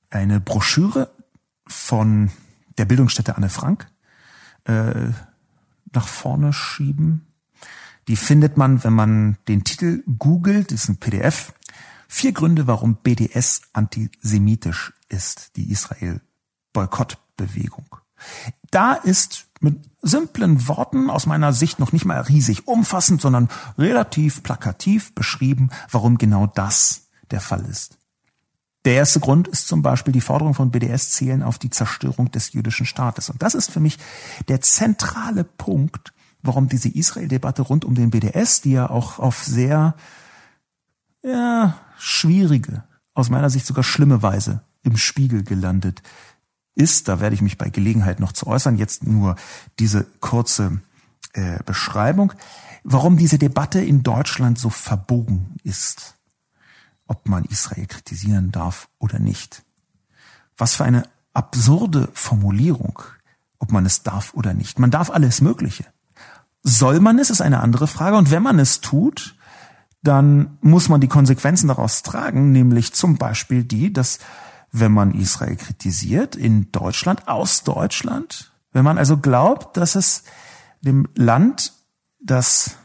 eine 0.09 0.39
Broschüre 0.39 1.11
von 1.67 2.31
der 2.77 2.85
Bildungsstätte 2.85 3.35
Anne 3.35 3.49
Frank 3.49 3.91
äh, 4.65 5.09
nach 5.93 6.07
vorne 6.07 6.53
schieben. 6.53 7.27
Die 8.07 8.15
findet 8.15 8.55
man, 8.57 8.83
wenn 8.83 8.93
man 8.93 9.37
den 9.47 9.63
Titel 9.63 10.03
googelt, 10.19 10.71
ist 10.71 10.89
ein 10.89 10.97
PDF. 10.97 11.53
Vier 12.07 12.33
Gründe, 12.33 12.67
warum 12.67 12.97
BDS 12.97 13.63
antisemitisch 13.73 14.93
ist, 15.09 15.55
die 15.55 15.71
Israel-Boykottbewegung. 15.71 17.87
Da 18.71 18.93
ist 18.93 19.47
mit 19.59 19.79
simplen 20.01 20.67
Worten 20.67 21.09
aus 21.09 21.25
meiner 21.25 21.53
Sicht 21.53 21.79
noch 21.79 21.91
nicht 21.91 22.05
mal 22.05 22.21
riesig 22.21 22.67
umfassend, 22.67 23.21
sondern 23.21 23.49
relativ 23.77 24.43
plakativ 24.43 25.13
beschrieben, 25.15 25.69
warum 25.89 26.17
genau 26.17 26.47
das 26.47 27.07
der 27.31 27.41
Fall 27.41 27.65
ist. 27.65 27.97
Der 28.85 28.93
erste 28.93 29.19
Grund 29.19 29.47
ist 29.47 29.67
zum 29.67 29.81
Beispiel 29.81 30.13
die 30.13 30.21
Forderung 30.21 30.53
von 30.53 30.69
BDS 30.69 31.09
zielen 31.09 31.41
auf 31.41 31.57
die 31.57 31.71
Zerstörung 31.71 32.29
des 32.31 32.53
jüdischen 32.53 32.85
Staates. 32.85 33.31
Und 33.31 33.41
das 33.41 33.55
ist 33.55 33.71
für 33.71 33.79
mich 33.79 33.97
der 34.47 34.61
zentrale 34.61 35.43
Punkt, 35.43 36.13
warum 36.43 36.69
diese 36.69 36.89
Israel-Debatte 36.89 37.63
rund 37.63 37.83
um 37.83 37.95
den 37.95 38.11
BDS, 38.11 38.61
die 38.61 38.73
ja 38.73 38.87
auch 38.87 39.17
auf 39.17 39.43
sehr 39.43 39.95
ja, 41.23 41.79
schwierige, 41.97 42.83
aus 43.15 43.31
meiner 43.31 43.49
Sicht 43.49 43.65
sogar 43.65 43.83
schlimme 43.83 44.21
Weise 44.21 44.61
im 44.83 44.97
Spiegel 44.97 45.43
gelandet 45.43 46.03
ist. 46.75 47.07
Da 47.07 47.19
werde 47.19 47.33
ich 47.33 47.41
mich 47.41 47.57
bei 47.57 47.69
Gelegenheit 47.69 48.19
noch 48.19 48.33
zu 48.33 48.47
äußern. 48.47 48.77
Jetzt 48.77 49.03
nur 49.05 49.35
diese 49.79 50.05
kurze 50.19 50.81
äh, 51.33 51.59
Beschreibung, 51.65 52.33
warum 52.83 53.17
diese 53.17 53.37
Debatte 53.37 53.79
in 53.79 54.03
Deutschland 54.03 54.59
so 54.59 54.69
verbogen 54.69 55.55
ist, 55.63 56.15
ob 57.07 57.27
man 57.27 57.45
Israel 57.45 57.87
kritisieren 57.87 58.51
darf 58.51 58.89
oder 58.99 59.19
nicht. 59.19 59.63
Was 60.57 60.75
für 60.75 60.85
eine 60.85 61.03
absurde 61.33 62.09
Formulierung, 62.13 63.01
ob 63.59 63.71
man 63.71 63.85
es 63.85 64.03
darf 64.03 64.33
oder 64.33 64.53
nicht. 64.53 64.79
Man 64.79 64.91
darf 64.91 65.09
alles 65.09 65.41
Mögliche. 65.41 65.85
Soll 66.63 66.99
man 66.99 67.19
es, 67.19 67.29
ist 67.29 67.41
eine 67.41 67.59
andere 67.59 67.87
Frage. 67.87 68.17
Und 68.17 68.31
wenn 68.31 68.41
man 68.41 68.59
es 68.59 68.81
tut, 68.81 69.35
dann 70.01 70.57
muss 70.61 70.87
man 70.87 71.01
die 71.01 71.07
Konsequenzen 71.07 71.67
daraus 71.67 72.03
tragen, 72.03 72.51
nämlich 72.51 72.93
zum 72.93 73.17
Beispiel 73.17 73.63
die, 73.63 73.91
dass 73.91 74.19
wenn 74.79 74.91
man 74.91 75.13
Israel 75.13 75.55
kritisiert 75.55 76.35
in 76.35 76.71
Deutschland, 76.71 77.27
aus 77.27 77.63
Deutschland, 77.63 78.51
wenn 78.71 78.83
man 78.83 78.97
also 78.97 79.17
glaubt, 79.17 79.77
dass 79.77 79.95
es 79.95 80.23
dem 80.81 81.07
Land, 81.15 81.73
das 82.19 82.75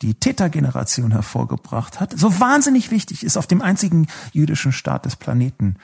die 0.00 0.14
Tätergeneration 0.14 1.10
hervorgebracht 1.10 2.00
hat, 2.00 2.18
so 2.18 2.40
wahnsinnig 2.40 2.90
wichtig 2.90 3.24
ist, 3.24 3.36
auf 3.36 3.46
dem 3.46 3.62
einzigen 3.62 4.06
jüdischen 4.32 4.72
Staat 4.72 5.04
des 5.04 5.16
Planeten 5.16 5.76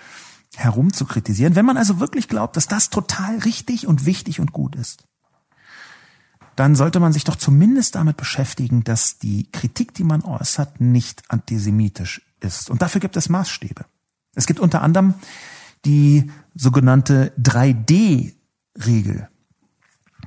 herum 0.55 0.93
zu 0.93 1.05
kritisieren, 1.05 1.57
wenn 1.57 1.67
man 1.67 1.77
also 1.77 2.01
wirklich 2.01 2.29
glaubt, 2.29 2.57
dass 2.57 2.69
das 2.69 2.91
total 2.91 3.39
richtig 3.39 3.87
und 3.87 4.07
wichtig 4.07 4.41
und 4.41 4.53
gut 4.53 4.77
ist, 4.77 5.05
dann 6.57 6.77
sollte 6.77 7.01
man 7.01 7.13
sich 7.13 7.25
doch 7.25 7.37
zumindest 7.37 7.97
damit 7.97 8.17
beschäftigen, 8.17 8.85
dass 8.85 9.19
die 9.19 9.51
Kritik, 9.51 9.95
die 9.95 10.05
man 10.05 10.23
äußert, 10.23 10.81
nicht 10.81 11.25
antisemitisch 11.29 12.23
ist. 12.41 12.71
Und 12.71 12.83
dafür 12.83 13.01
gibt 13.01 13.17
es 13.17 13.29
Maßstäbe. 13.29 13.85
Es 14.35 14.47
gibt 14.47 14.61
unter 14.61 14.83
anderem 14.83 15.15
die 15.85 16.31
sogenannte 16.55 17.33
3D-Regel. 17.41 19.29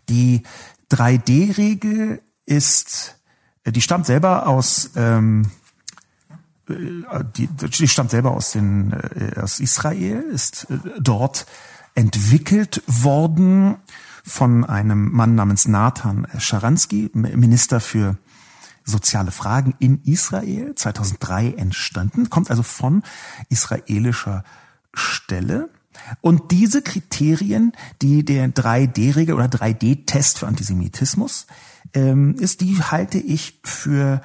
Die 0.09 0.43
3D-Regel 0.91 2.21
ist, 2.45 3.19
die 3.65 3.81
stammt 3.81 4.05
selber 4.05 4.47
aus, 4.47 4.91
ähm, 4.95 5.51
äh, 6.69 7.23
die, 7.35 7.47
die 7.47 7.87
stammt 7.87 8.11
selber 8.11 8.31
aus, 8.31 8.51
den, 8.51 8.93
äh, 8.93 9.39
aus 9.39 9.59
Israel, 9.59 10.21
ist 10.21 10.69
äh, 10.69 10.77
dort 10.99 11.45
entwickelt 11.95 12.83
worden 12.85 13.77
von 14.23 14.65
einem 14.65 15.11
Mann 15.11 15.35
namens 15.35 15.67
Nathan 15.67 16.27
Scharansky, 16.37 17.09
Minister 17.13 17.79
für 17.79 18.17
soziale 18.87 19.31
Fragen 19.31 19.75
in 19.79 20.01
Israel, 20.03 20.73
2003 20.73 21.53
entstanden, 21.53 22.29
kommt 22.29 22.49
also 22.49 22.63
von 22.63 23.03
israelischer 23.49 24.43
Stelle. 24.93 25.69
Und 26.21 26.51
diese 26.51 26.81
Kriterien, 26.81 27.73
die 28.01 28.23
der 28.23 28.49
3D-Regel 28.49 29.35
oder 29.35 29.45
3D-Test 29.45 30.39
für 30.39 30.47
Antisemitismus 30.47 31.47
ähm, 31.93 32.35
ist, 32.35 32.61
die 32.61 32.81
halte 32.81 33.17
ich 33.17 33.59
für 33.63 34.21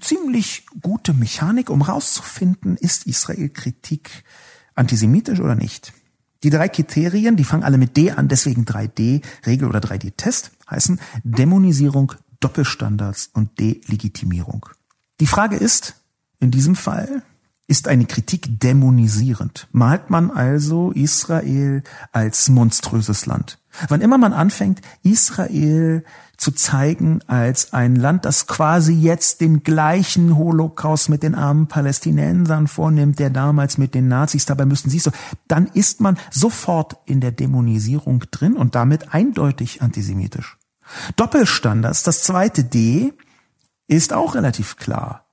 ziemlich 0.00 0.66
gute 0.80 1.14
Mechanik, 1.14 1.70
um 1.70 1.82
rauszufinden, 1.82 2.76
ist 2.76 3.06
Israel-Kritik 3.06 4.24
antisemitisch 4.74 5.40
oder 5.40 5.54
nicht. 5.54 5.92
Die 6.42 6.50
drei 6.50 6.68
Kriterien, 6.68 7.36
die 7.36 7.44
fangen 7.44 7.62
alle 7.62 7.78
mit 7.78 7.96
D 7.96 8.10
an, 8.10 8.28
deswegen 8.28 8.64
3D-Regel 8.64 9.68
oder 9.68 9.78
3D-Test, 9.78 10.50
heißen 10.68 11.00
Dämonisierung, 11.22 12.14
Doppelstandards 12.42 13.30
und 13.32 13.58
Delegitimierung. 13.58 14.66
Die 15.20 15.26
Frage 15.26 15.56
ist, 15.56 15.94
in 16.40 16.50
diesem 16.50 16.76
Fall, 16.76 17.22
ist 17.68 17.88
eine 17.88 18.04
Kritik 18.04 18.60
dämonisierend. 18.60 19.68
Malt 19.72 20.10
man 20.10 20.30
also 20.30 20.90
Israel 20.90 21.82
als 22.10 22.48
monströses 22.48 23.24
Land. 23.26 23.58
Wann 23.88 24.02
immer 24.02 24.18
man 24.18 24.34
anfängt, 24.34 24.82
Israel 25.02 26.04
zu 26.36 26.50
zeigen 26.50 27.20
als 27.28 27.72
ein 27.72 27.96
Land, 27.96 28.24
das 28.24 28.46
quasi 28.46 28.92
jetzt 28.92 29.40
den 29.40 29.62
gleichen 29.62 30.36
Holocaust 30.36 31.08
mit 31.08 31.22
den 31.22 31.34
armen 31.34 31.68
Palästinensern 31.68 32.66
vornimmt, 32.66 33.18
der 33.18 33.30
damals 33.30 33.78
mit 33.78 33.94
den 33.94 34.08
Nazis, 34.08 34.44
dabei 34.44 34.66
müssten 34.66 34.90
sie 34.90 34.98
so, 34.98 35.12
dann 35.48 35.66
ist 35.68 36.00
man 36.00 36.18
sofort 36.30 36.96
in 37.06 37.20
der 37.20 37.32
Dämonisierung 37.32 38.24
drin 38.30 38.54
und 38.54 38.74
damit 38.74 39.14
eindeutig 39.14 39.80
antisemitisch. 39.80 40.58
Doppelstandards, 41.16 42.02
das 42.02 42.22
zweite 42.22 42.64
D, 42.64 43.12
ist 43.86 44.12
auch 44.12 44.34
relativ 44.34 44.76
klar. 44.76 45.26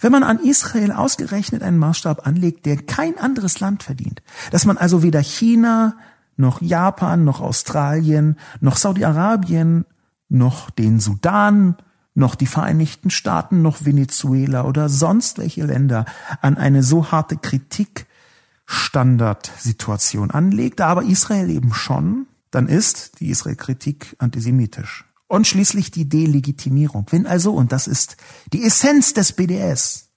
Wenn 0.00 0.12
man 0.12 0.22
an 0.22 0.38
Israel 0.38 0.92
ausgerechnet 0.92 1.62
einen 1.62 1.78
Maßstab 1.78 2.26
anlegt, 2.26 2.64
der 2.66 2.76
kein 2.76 3.18
anderes 3.18 3.60
Land 3.60 3.82
verdient, 3.82 4.22
dass 4.50 4.64
man 4.64 4.78
also 4.78 5.02
weder 5.02 5.20
China 5.20 5.96
noch 6.36 6.62
Japan 6.62 7.24
noch 7.24 7.40
Australien 7.40 8.38
noch 8.60 8.76
Saudi-Arabien 8.76 9.84
noch 10.28 10.70
den 10.70 11.00
Sudan 11.00 11.76
noch 12.14 12.34
die 12.34 12.46
Vereinigten 12.46 13.08
Staaten 13.10 13.62
noch 13.62 13.84
Venezuela 13.84 14.64
oder 14.64 14.88
sonst 14.88 15.38
welche 15.38 15.64
Länder 15.64 16.04
an 16.40 16.58
eine 16.58 16.82
so 16.82 17.10
harte 17.10 17.36
Kritikstandardsituation 17.36 20.30
anlegt, 20.30 20.80
aber 20.82 21.04
Israel 21.04 21.50
eben 21.50 21.72
schon, 21.72 22.26
dann 22.52 22.68
ist 22.68 23.18
die 23.18 23.30
Israel-Kritik 23.30 24.14
antisemitisch. 24.18 25.04
Und 25.26 25.46
schließlich 25.46 25.90
die 25.90 26.08
Delegitimierung. 26.08 27.06
Wenn 27.10 27.26
also, 27.26 27.54
und 27.54 27.72
das 27.72 27.88
ist 27.88 28.18
die 28.52 28.62
Essenz 28.62 29.14
des 29.14 29.32
BDS, 29.32 30.10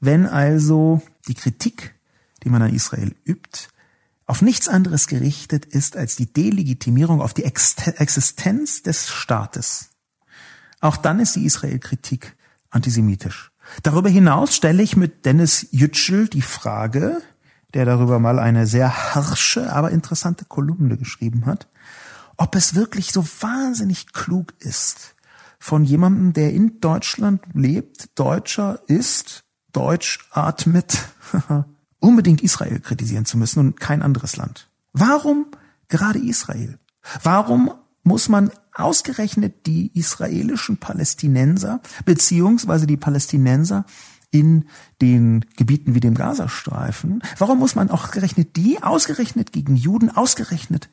wenn 0.00 0.26
also 0.26 1.00
die 1.28 1.34
Kritik, 1.34 1.94
die 2.42 2.50
man 2.50 2.62
an 2.62 2.74
Israel 2.74 3.14
übt, 3.24 3.68
auf 4.26 4.42
nichts 4.42 4.68
anderes 4.68 5.06
gerichtet 5.06 5.64
ist 5.64 5.96
als 5.96 6.16
die 6.16 6.30
Delegitimierung 6.30 7.22
auf 7.22 7.32
die 7.32 7.44
Existenz 7.44 8.82
des 8.82 9.08
Staates, 9.08 9.90
auch 10.80 10.96
dann 10.96 11.20
ist 11.20 11.36
die 11.36 11.44
Israel-Kritik 11.44 12.36
antisemitisch. 12.70 13.52
Darüber 13.82 14.08
hinaus 14.08 14.54
stelle 14.54 14.82
ich 14.82 14.96
mit 14.96 15.24
Dennis 15.24 15.68
Yücel 15.70 16.28
die 16.28 16.42
Frage, 16.42 17.22
der 17.74 17.84
darüber 17.84 18.18
mal 18.18 18.38
eine 18.38 18.66
sehr 18.66 19.14
harsche, 19.14 19.72
aber 19.72 19.90
interessante 19.90 20.44
Kolumne 20.44 20.96
geschrieben 20.96 21.46
hat, 21.46 21.68
ob 22.36 22.54
es 22.54 22.74
wirklich 22.74 23.12
so 23.12 23.24
wahnsinnig 23.40 24.12
klug 24.12 24.54
ist, 24.60 25.14
von 25.58 25.84
jemandem, 25.84 26.32
der 26.32 26.52
in 26.52 26.80
Deutschland 26.80 27.42
lebt, 27.52 28.18
Deutscher 28.18 28.80
ist, 28.86 29.44
Deutsch 29.72 30.20
atmet, 30.30 30.96
unbedingt 31.98 32.42
Israel 32.42 32.80
kritisieren 32.80 33.24
zu 33.24 33.36
müssen 33.36 33.58
und 33.60 33.80
kein 33.80 34.02
anderes 34.02 34.36
Land. 34.36 34.68
Warum 34.92 35.46
gerade 35.88 36.20
Israel? 36.20 36.78
Warum 37.22 37.72
muss 38.02 38.28
man 38.28 38.50
ausgerechnet 38.72 39.66
die 39.66 39.90
israelischen 39.98 40.78
Palästinenser 40.78 41.80
beziehungsweise 42.04 42.86
die 42.86 42.96
Palästinenser 42.96 43.84
in 44.30 44.66
den 45.00 45.44
Gebieten 45.56 45.94
wie 45.94 46.00
dem 46.00 46.14
Gazastreifen, 46.14 47.22
warum 47.38 47.58
muss 47.58 47.74
man 47.74 47.90
auch 47.90 48.10
gerechnet 48.10 48.56
die, 48.56 48.82
ausgerechnet 48.82 49.52
gegen 49.52 49.76
Juden, 49.76 50.14
ausgerechnet 50.14 50.88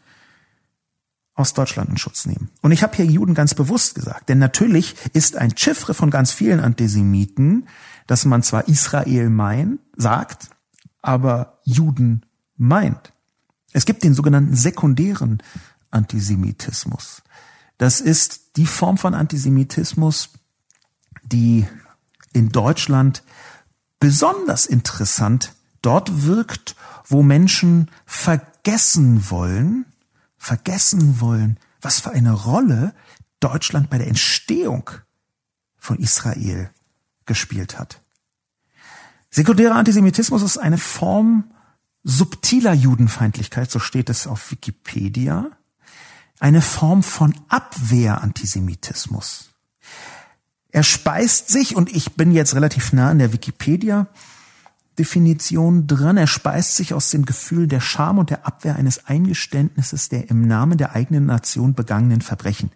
aus 1.34 1.54
Deutschland 1.54 1.90
in 1.90 1.98
Schutz 1.98 2.26
nehmen. 2.26 2.50
Und 2.62 2.72
ich 2.72 2.82
habe 2.82 2.96
hier 2.96 3.06
Juden 3.06 3.34
ganz 3.34 3.54
bewusst 3.54 3.96
gesagt, 3.96 4.30
denn 4.30 4.40
natürlich 4.40 4.96
ist 5.14 5.36
ein 5.36 5.58
Chiffre 5.58 5.94
von 5.94 6.10
ganz 6.10 6.32
vielen 6.32 6.62
Antisemiten, 6.62 7.68
dass 8.08 8.24
man 8.26 8.42
zwar 8.42 8.68
Israel 8.70 9.30
meint, 9.30 9.80
sagt, 9.98 10.50
aber 11.02 11.60
Juden 11.64 12.26
meint. 12.56 13.12
Es 13.74 13.86
gibt 13.86 14.04
den 14.04 14.14
sogenannten 14.14 14.56
sekundären 14.56 15.44
Antisemitismus. 15.92 17.22
Das 17.78 18.00
ist 18.00 18.56
die 18.56 18.66
Form 18.66 18.98
von 18.98 19.14
Antisemitismus, 19.14 20.30
die 21.24 21.68
in 22.36 22.50
Deutschland 22.50 23.24
besonders 24.00 24.66
interessant 24.66 25.54
dort 25.82 26.26
wirkt, 26.26 26.76
wo 27.06 27.24
Menschen 27.24 27.90
vergessen 28.06 29.30
wollen, 29.30 29.86
vergessen 30.38 31.22
wollen, 31.22 31.60
was 31.82 32.00
für 32.00 32.12
eine 32.12 32.34
Rolle 32.34 32.94
Deutschland 33.40 33.90
bei 33.90 33.98
der 33.98 34.08
Entstehung 34.08 34.92
von 35.78 35.98
Israel 35.98 36.70
gespielt 37.26 37.80
hat. 37.80 38.02
Sekundärer 39.30 39.76
Antisemitismus 39.76 40.42
ist 40.42 40.58
eine 40.58 40.78
Form 40.78 41.52
subtiler 42.04 42.74
Judenfeindlichkeit, 42.74 43.72
so 43.72 43.80
steht 43.80 44.10
es 44.10 44.28
auf 44.28 44.52
Wikipedia, 44.52 45.52
eine 46.40 46.62
Form 46.62 47.04
von 47.04 47.36
Abwehr-Antisemitismus. 47.50 49.55
Er 50.76 50.84
speist 50.84 51.48
sich, 51.48 51.78
und 51.78 51.96
ich 51.96 52.16
bin 52.16 52.34
jetzt 52.34 52.54
relativ 52.54 52.92
nah 52.92 53.10
an 53.12 53.20
der 53.20 53.32
Wikipedia, 53.32 54.08
Definition 55.00 55.88
dran. 55.88 56.18
Er 56.18 56.28
speist 56.28 56.76
sich 56.76 56.94
aus 56.94 57.12
dem 57.12 57.26
Gefühl 57.26 57.70
der 57.70 57.80
Scham 57.80 58.18
und 58.18 58.30
der 58.30 58.46
Abwehr 58.46 58.76
eines 58.76 59.06
Eingeständnisses 59.06 60.10
der 60.10 60.30
im 60.30 60.46
Namen 60.46 60.78
der 60.78 60.94
eigenen 60.94 61.28
Nation 61.28 61.76
begangenen 61.76 62.20
Verbrechen. 62.20 62.72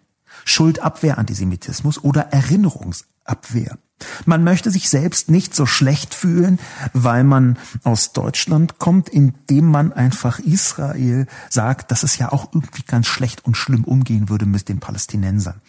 Schuldabwehr, 0.45 1.17
Antisemitismus 1.17 2.01
oder 2.01 2.31
Erinnerungsabwehr. 2.31 3.77
Man 4.25 4.45
möchte 4.45 4.71
sich 4.71 4.87
selbst 4.87 5.29
nicht 5.29 5.53
so 5.53 5.65
schlecht 5.65 6.13
fühlen, 6.13 6.57
weil 6.93 7.25
man 7.25 7.57
aus 7.83 8.13
Deutschland 8.13 8.79
kommt, 8.79 9.09
indem 9.09 9.65
man 9.65 9.91
einfach 9.91 10.39
Israel 10.39 11.27
sagt, 11.49 11.91
dass 11.91 12.03
es 12.03 12.17
ja 12.17 12.31
auch 12.31 12.53
irgendwie 12.53 12.83
ganz 12.83 13.07
schlecht 13.07 13.43
und 13.43 13.57
schlimm 13.57 13.83
umgehen 13.83 14.29
würde 14.29 14.45
mit 14.45 14.69
den 14.69 14.79
Palästinensern. 14.79 15.59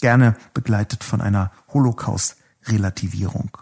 Gerne 0.00 0.36
begleitet 0.54 1.04
von 1.04 1.20
einer 1.20 1.50
Holocaust-Relativierung. 1.72 3.56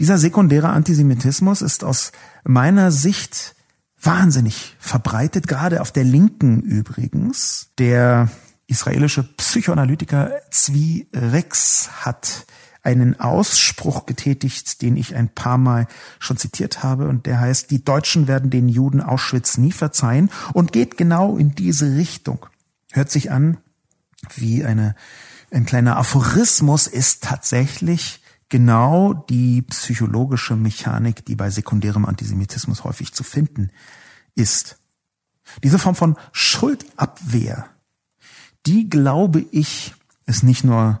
Dieser 0.00 0.18
sekundäre 0.18 0.70
Antisemitismus 0.70 1.62
ist 1.62 1.84
aus 1.84 2.12
meiner 2.44 2.90
Sicht 2.90 3.54
wahnsinnig 4.00 4.76
verbreitet, 4.78 5.48
gerade 5.48 5.80
auf 5.80 5.92
der 5.92 6.04
Linken 6.04 6.62
übrigens. 6.62 7.70
Der 7.78 8.30
israelische 8.66 9.22
Psychoanalytiker 9.22 10.32
Zvi 10.50 11.08
Rex 11.12 11.90
hat 12.04 12.46
einen 12.82 13.18
Ausspruch 13.18 14.06
getätigt, 14.06 14.82
den 14.82 14.96
ich 14.96 15.14
ein 15.14 15.28
paar 15.28 15.58
Mal 15.58 15.86
schon 16.18 16.36
zitiert 16.36 16.82
habe, 16.82 17.08
und 17.08 17.26
der 17.26 17.40
heißt, 17.40 17.70
die 17.70 17.84
Deutschen 17.84 18.28
werden 18.28 18.50
den 18.50 18.68
Juden 18.68 19.00
Auschwitz 19.00 19.58
nie 19.58 19.72
verzeihen 19.72 20.30
und 20.52 20.72
geht 20.72 20.96
genau 20.96 21.36
in 21.36 21.54
diese 21.54 21.96
Richtung. 21.96 22.46
Hört 22.92 23.10
sich 23.10 23.30
an 23.30 23.58
wie 24.36 24.64
eine, 24.64 24.94
ein 25.50 25.66
kleiner 25.66 25.96
Aphorismus, 25.96 26.86
ist 26.86 27.22
tatsächlich 27.24 28.20
genau 28.48 29.14
die 29.14 29.62
psychologische 29.62 30.56
Mechanik, 30.56 31.24
die 31.24 31.36
bei 31.36 31.50
sekundärem 31.50 32.04
Antisemitismus 32.04 32.84
häufig 32.84 33.12
zu 33.12 33.24
finden 33.24 33.70
ist. 34.34 34.78
Diese 35.62 35.78
Form 35.78 35.94
von 35.94 36.16
Schuldabwehr, 36.32 37.68
die 38.66 38.88
glaube 38.88 39.44
ich, 39.50 39.94
ist 40.26 40.42
nicht 40.42 40.64
nur 40.64 41.00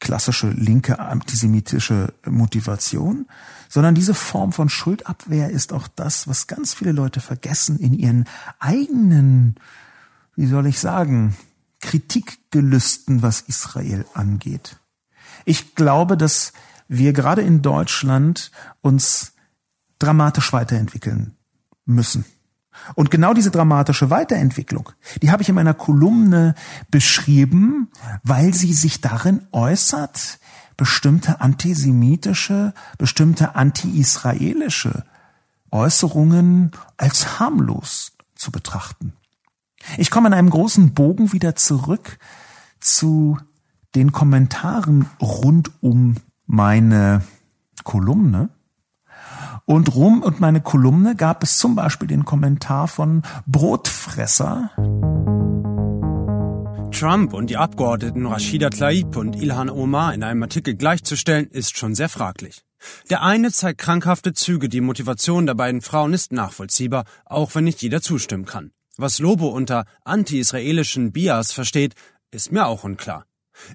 klassische 0.00 0.50
linke 0.50 0.98
antisemitische 0.98 2.12
Motivation, 2.26 3.26
sondern 3.68 3.94
diese 3.94 4.14
Form 4.14 4.52
von 4.52 4.68
Schuldabwehr 4.68 5.50
ist 5.50 5.72
auch 5.72 5.86
das, 5.88 6.26
was 6.26 6.48
ganz 6.48 6.74
viele 6.74 6.92
Leute 6.92 7.20
vergessen 7.20 7.78
in 7.78 7.94
ihren 7.94 8.24
eigenen, 8.58 9.54
wie 10.34 10.46
soll 10.46 10.66
ich 10.66 10.80
sagen, 10.80 11.36
Kritikgelüsten, 11.82 13.20
was 13.20 13.42
Israel 13.42 14.06
angeht. 14.14 14.78
Ich 15.44 15.74
glaube, 15.74 16.16
dass 16.16 16.54
wir 16.88 17.12
gerade 17.12 17.42
in 17.42 17.60
Deutschland 17.60 18.50
uns 18.80 19.32
dramatisch 19.98 20.52
weiterentwickeln 20.52 21.36
müssen. 21.84 22.24
Und 22.94 23.10
genau 23.10 23.34
diese 23.34 23.50
dramatische 23.50 24.10
Weiterentwicklung, 24.10 24.90
die 25.20 25.30
habe 25.30 25.42
ich 25.42 25.48
in 25.48 25.54
meiner 25.54 25.74
Kolumne 25.74 26.54
beschrieben, 26.90 27.90
weil 28.22 28.54
sie 28.54 28.72
sich 28.72 29.00
darin 29.00 29.46
äußert, 29.52 30.38
bestimmte 30.76 31.40
antisemitische, 31.40 32.72
bestimmte 32.98 33.54
anti-israelische 33.54 35.04
Äußerungen 35.70 36.72
als 36.96 37.38
harmlos 37.38 38.12
zu 38.34 38.50
betrachten. 38.50 39.12
Ich 39.98 40.10
komme 40.10 40.28
in 40.28 40.34
einem 40.34 40.50
großen 40.50 40.94
Bogen 40.94 41.32
wieder 41.32 41.54
zurück 41.54 42.18
zu 42.80 43.38
den 43.94 44.12
Kommentaren 44.12 45.06
rund 45.20 45.70
um 45.80 46.16
meine 46.46 47.22
Kolumne. 47.84 48.50
Und 49.64 49.94
rum 49.94 50.22
und 50.22 50.40
meine 50.40 50.60
Kolumne 50.60 51.14
gab 51.14 51.42
es 51.42 51.58
zum 51.58 51.74
Beispiel 51.76 52.08
den 52.08 52.24
Kommentar 52.24 52.88
von 52.88 53.22
Brotfresser. 53.46 54.70
Trump 56.90 57.32
und 57.32 57.48
die 57.48 57.56
Abgeordneten 57.56 58.26
Rashida 58.26 58.70
Tlaib 58.70 59.16
und 59.16 59.36
Ilhan 59.36 59.70
Omar 59.70 60.14
in 60.14 60.22
einem 60.22 60.42
Artikel 60.42 60.74
gleichzustellen, 60.74 61.46
ist 61.48 61.76
schon 61.76 61.94
sehr 61.94 62.08
fraglich. 62.08 62.62
Der 63.10 63.22
eine 63.22 63.50
zeigt 63.52 63.78
krankhafte 63.78 64.32
Züge, 64.32 64.68
die 64.68 64.80
Motivation 64.80 65.46
der 65.46 65.54
beiden 65.54 65.80
Frauen 65.80 66.12
ist 66.12 66.32
nachvollziehbar, 66.32 67.04
auch 67.24 67.54
wenn 67.54 67.64
nicht 67.64 67.82
jeder 67.82 68.02
zustimmen 68.02 68.44
kann. 68.44 68.72
Was 68.98 69.18
Lobo 69.18 69.48
unter 69.48 69.86
anti-israelischen 70.04 71.12
Bias 71.12 71.52
versteht, 71.52 71.94
ist 72.30 72.52
mir 72.52 72.66
auch 72.66 72.84
unklar. 72.84 73.26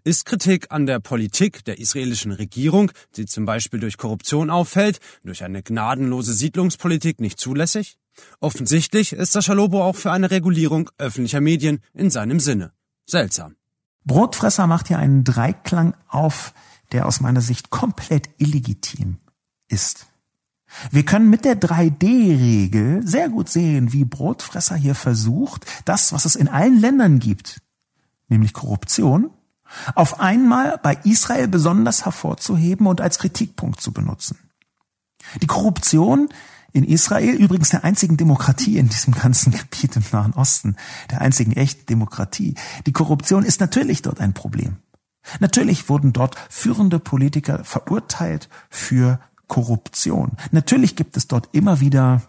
Ist 0.03 0.25
Kritik 0.25 0.67
an 0.69 0.85
der 0.85 0.99
Politik 0.99 1.65
der 1.65 1.79
israelischen 1.79 2.31
Regierung, 2.31 2.91
die 3.15 3.25
zum 3.25 3.45
Beispiel 3.45 3.79
durch 3.79 3.97
Korruption 3.97 4.49
auffällt, 4.49 4.99
durch 5.23 5.43
eine 5.43 5.63
gnadenlose 5.63 6.33
Siedlungspolitik 6.33 7.19
nicht 7.19 7.39
zulässig? 7.39 7.97
Offensichtlich 8.39 9.13
ist 9.13 9.31
Sascha 9.31 9.53
Lobo 9.53 9.83
auch 9.83 9.95
für 9.95 10.11
eine 10.11 10.31
Regulierung 10.31 10.89
öffentlicher 10.97 11.41
Medien 11.41 11.79
in 11.93 12.09
seinem 12.09 12.39
Sinne. 12.39 12.73
Seltsam. 13.05 13.55
Brotfresser 14.05 14.67
macht 14.67 14.87
hier 14.87 14.99
einen 14.99 15.23
Dreiklang 15.23 15.95
auf, 16.07 16.53
der 16.91 17.05
aus 17.05 17.21
meiner 17.21 17.41
Sicht 17.41 17.69
komplett 17.69 18.29
illegitim 18.37 19.17
ist. 19.67 20.07
Wir 20.91 21.05
können 21.05 21.29
mit 21.29 21.45
der 21.45 21.59
3D-Regel 21.59 23.05
sehr 23.07 23.29
gut 23.29 23.49
sehen, 23.49 23.93
wie 23.93 24.05
Brotfresser 24.05 24.75
hier 24.75 24.95
versucht, 24.95 25.65
das, 25.85 26.13
was 26.13 26.25
es 26.25 26.35
in 26.35 26.47
allen 26.47 26.79
Ländern 26.79 27.19
gibt, 27.19 27.61
nämlich 28.27 28.53
Korruption, 28.53 29.31
auf 29.95 30.19
einmal 30.19 30.77
bei 30.81 30.97
Israel 31.03 31.47
besonders 31.47 32.05
hervorzuheben 32.05 32.87
und 32.87 33.01
als 33.01 33.19
Kritikpunkt 33.19 33.81
zu 33.81 33.91
benutzen. 33.91 34.37
Die 35.41 35.47
Korruption 35.47 36.29
in 36.73 36.83
Israel, 36.83 37.33
übrigens 37.33 37.69
der 37.69 37.83
einzigen 37.83 38.17
Demokratie 38.17 38.77
in 38.77 38.89
diesem 38.89 39.13
ganzen 39.13 39.51
Gebiet 39.57 39.95
im 39.95 40.03
Nahen 40.11 40.33
Osten, 40.33 40.75
der 41.11 41.21
einzigen 41.21 41.53
echten 41.53 41.85
Demokratie, 41.85 42.55
die 42.85 42.93
Korruption 42.93 43.43
ist 43.43 43.59
natürlich 43.59 44.01
dort 44.01 44.19
ein 44.19 44.33
Problem. 44.33 44.77
Natürlich 45.39 45.89
wurden 45.89 46.13
dort 46.13 46.35
führende 46.49 46.99
Politiker 46.99 47.63
verurteilt 47.65 48.47
für 48.69 49.19
Korruption. 49.47 50.33
Natürlich 50.51 50.95
gibt 50.95 51.17
es 51.17 51.27
dort 51.27 51.49
immer 51.51 51.79
wieder 51.79 52.21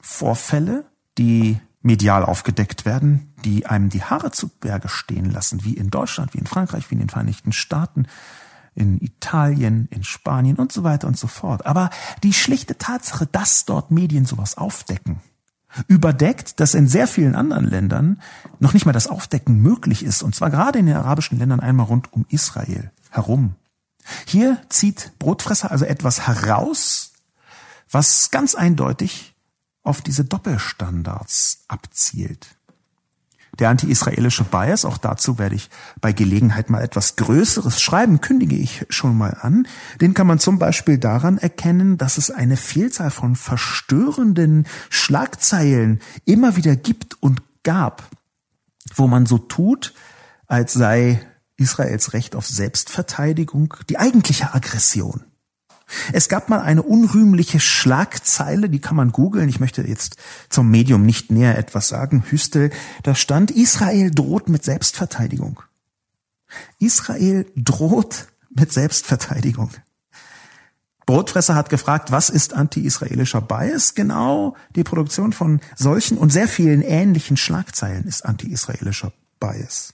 Vorfälle, 0.00 0.84
die 1.18 1.58
medial 1.82 2.24
aufgedeckt 2.24 2.84
werden, 2.84 3.32
die 3.44 3.66
einem 3.66 3.90
die 3.90 4.02
Haare 4.02 4.30
zu 4.30 4.48
Berge 4.48 4.88
stehen 4.88 5.30
lassen, 5.30 5.64
wie 5.64 5.74
in 5.74 5.90
Deutschland, 5.90 6.34
wie 6.34 6.38
in 6.38 6.46
Frankreich, 6.46 6.90
wie 6.90 6.94
in 6.94 7.00
den 7.00 7.10
Vereinigten 7.10 7.52
Staaten, 7.52 8.06
in 8.74 9.00
Italien, 9.00 9.86
in 9.90 10.02
Spanien 10.02 10.56
und 10.56 10.72
so 10.72 10.82
weiter 10.82 11.06
und 11.06 11.18
so 11.18 11.26
fort. 11.26 11.66
Aber 11.66 11.90
die 12.22 12.32
schlichte 12.32 12.76
Tatsache, 12.78 13.26
dass 13.26 13.66
dort 13.66 13.90
Medien 13.90 14.24
sowas 14.24 14.56
aufdecken, 14.56 15.20
überdeckt, 15.86 16.58
dass 16.60 16.74
in 16.74 16.88
sehr 16.88 17.06
vielen 17.06 17.34
anderen 17.34 17.66
Ländern 17.66 18.20
noch 18.60 18.72
nicht 18.74 18.86
mal 18.86 18.92
das 18.92 19.06
Aufdecken 19.06 19.60
möglich 19.60 20.04
ist, 20.04 20.22
und 20.22 20.34
zwar 20.34 20.50
gerade 20.50 20.78
in 20.78 20.86
den 20.86 20.96
arabischen 20.96 21.38
Ländern 21.38 21.60
einmal 21.60 21.86
rund 21.86 22.12
um 22.12 22.24
Israel 22.28 22.90
herum. 23.10 23.54
Hier 24.26 24.60
zieht 24.68 25.12
Brotfresser 25.18 25.70
also 25.70 25.84
etwas 25.84 26.26
heraus, 26.26 27.12
was 27.90 28.30
ganz 28.30 28.54
eindeutig 28.54 29.34
auf 29.82 30.02
diese 30.02 30.24
Doppelstandards 30.24 31.64
abzielt. 31.68 32.56
Der 33.58 33.68
anti-israelische 33.68 34.42
Bias, 34.42 34.84
auch 34.84 34.98
dazu 34.98 35.38
werde 35.38 35.54
ich 35.54 35.70
bei 36.00 36.12
Gelegenheit 36.12 36.70
mal 36.70 36.82
etwas 36.82 37.14
Größeres 37.16 37.80
schreiben, 37.80 38.20
kündige 38.20 38.56
ich 38.56 38.84
schon 38.88 39.16
mal 39.16 39.36
an. 39.40 39.68
Den 40.00 40.12
kann 40.12 40.26
man 40.26 40.40
zum 40.40 40.58
Beispiel 40.58 40.98
daran 40.98 41.38
erkennen, 41.38 41.96
dass 41.96 42.18
es 42.18 42.32
eine 42.32 42.56
Vielzahl 42.56 43.10
von 43.10 43.36
verstörenden 43.36 44.66
Schlagzeilen 44.90 46.00
immer 46.24 46.56
wieder 46.56 46.74
gibt 46.74 47.22
und 47.22 47.42
gab, 47.62 48.08
wo 48.96 49.06
man 49.06 49.24
so 49.24 49.38
tut, 49.38 49.94
als 50.48 50.72
sei 50.72 51.20
Israels 51.56 52.12
Recht 52.12 52.34
auf 52.34 52.46
Selbstverteidigung 52.46 53.74
die 53.88 53.98
eigentliche 53.98 54.54
Aggression. 54.54 55.24
Es 56.12 56.28
gab 56.28 56.48
mal 56.48 56.60
eine 56.60 56.82
unrühmliche 56.82 57.60
Schlagzeile, 57.60 58.68
die 58.68 58.80
kann 58.80 58.96
man 58.96 59.12
googeln. 59.12 59.48
Ich 59.48 59.60
möchte 59.60 59.82
jetzt 59.82 60.16
zum 60.48 60.70
Medium 60.70 61.04
nicht 61.04 61.30
näher 61.30 61.58
etwas 61.58 61.88
sagen. 61.88 62.24
Hüstel, 62.26 62.70
da 63.02 63.14
stand, 63.14 63.50
Israel 63.50 64.10
droht 64.10 64.48
mit 64.48 64.64
Selbstverteidigung. 64.64 65.62
Israel 66.78 67.46
droht 67.54 68.28
mit 68.50 68.72
Selbstverteidigung. 68.72 69.70
Brotfresser 71.06 71.54
hat 71.54 71.68
gefragt, 71.68 72.12
was 72.12 72.30
ist 72.30 72.54
anti-israelischer 72.54 73.42
Bias? 73.42 73.94
Genau 73.94 74.56
die 74.74 74.84
Produktion 74.84 75.34
von 75.34 75.60
solchen 75.76 76.16
und 76.16 76.30
sehr 76.30 76.48
vielen 76.48 76.80
ähnlichen 76.80 77.36
Schlagzeilen 77.36 78.04
ist 78.04 78.24
anti-israelischer 78.24 79.12
Bias. 79.38 79.92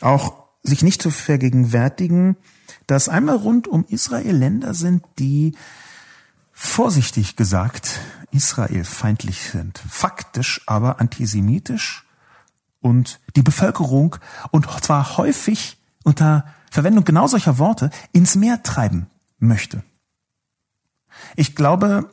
Auch 0.00 0.45
sich 0.66 0.82
nicht 0.82 1.00
zu 1.00 1.10
vergegenwärtigen, 1.10 2.36
dass 2.86 3.08
einmal 3.08 3.36
rund 3.36 3.68
um 3.68 3.84
Israel 3.88 4.36
Länder 4.36 4.74
sind, 4.74 5.04
die 5.18 5.54
vorsichtig 6.52 7.36
gesagt 7.36 8.00
Israel 8.30 8.84
feindlich 8.84 9.42
sind, 9.50 9.78
faktisch 9.88 10.62
aber 10.66 11.00
antisemitisch 11.00 12.06
und 12.80 13.20
die 13.36 13.42
Bevölkerung 13.42 14.16
und 14.50 14.68
zwar 14.82 15.16
häufig 15.16 15.78
unter 16.04 16.46
Verwendung 16.70 17.04
genau 17.04 17.26
solcher 17.26 17.58
Worte 17.58 17.90
ins 18.12 18.36
Meer 18.36 18.62
treiben 18.62 19.06
möchte. 19.38 19.82
Ich 21.36 21.54
glaube, 21.54 22.10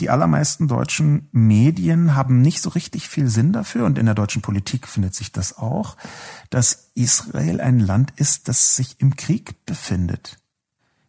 die 0.00 0.10
allermeisten 0.10 0.66
deutschen 0.66 1.28
Medien 1.32 2.14
haben 2.14 2.40
nicht 2.40 2.62
so 2.62 2.70
richtig 2.70 3.08
viel 3.08 3.28
Sinn 3.28 3.52
dafür 3.52 3.84
und 3.84 3.98
in 3.98 4.06
der 4.06 4.14
deutschen 4.14 4.42
Politik 4.42 4.88
findet 4.88 5.14
sich 5.14 5.32
das 5.32 5.58
auch, 5.58 5.96
dass 6.48 6.90
Israel 6.94 7.60
ein 7.60 7.78
Land 7.78 8.12
ist, 8.16 8.48
das 8.48 8.76
sich 8.76 9.00
im 9.00 9.16
Krieg 9.16 9.66
befindet. 9.66 10.38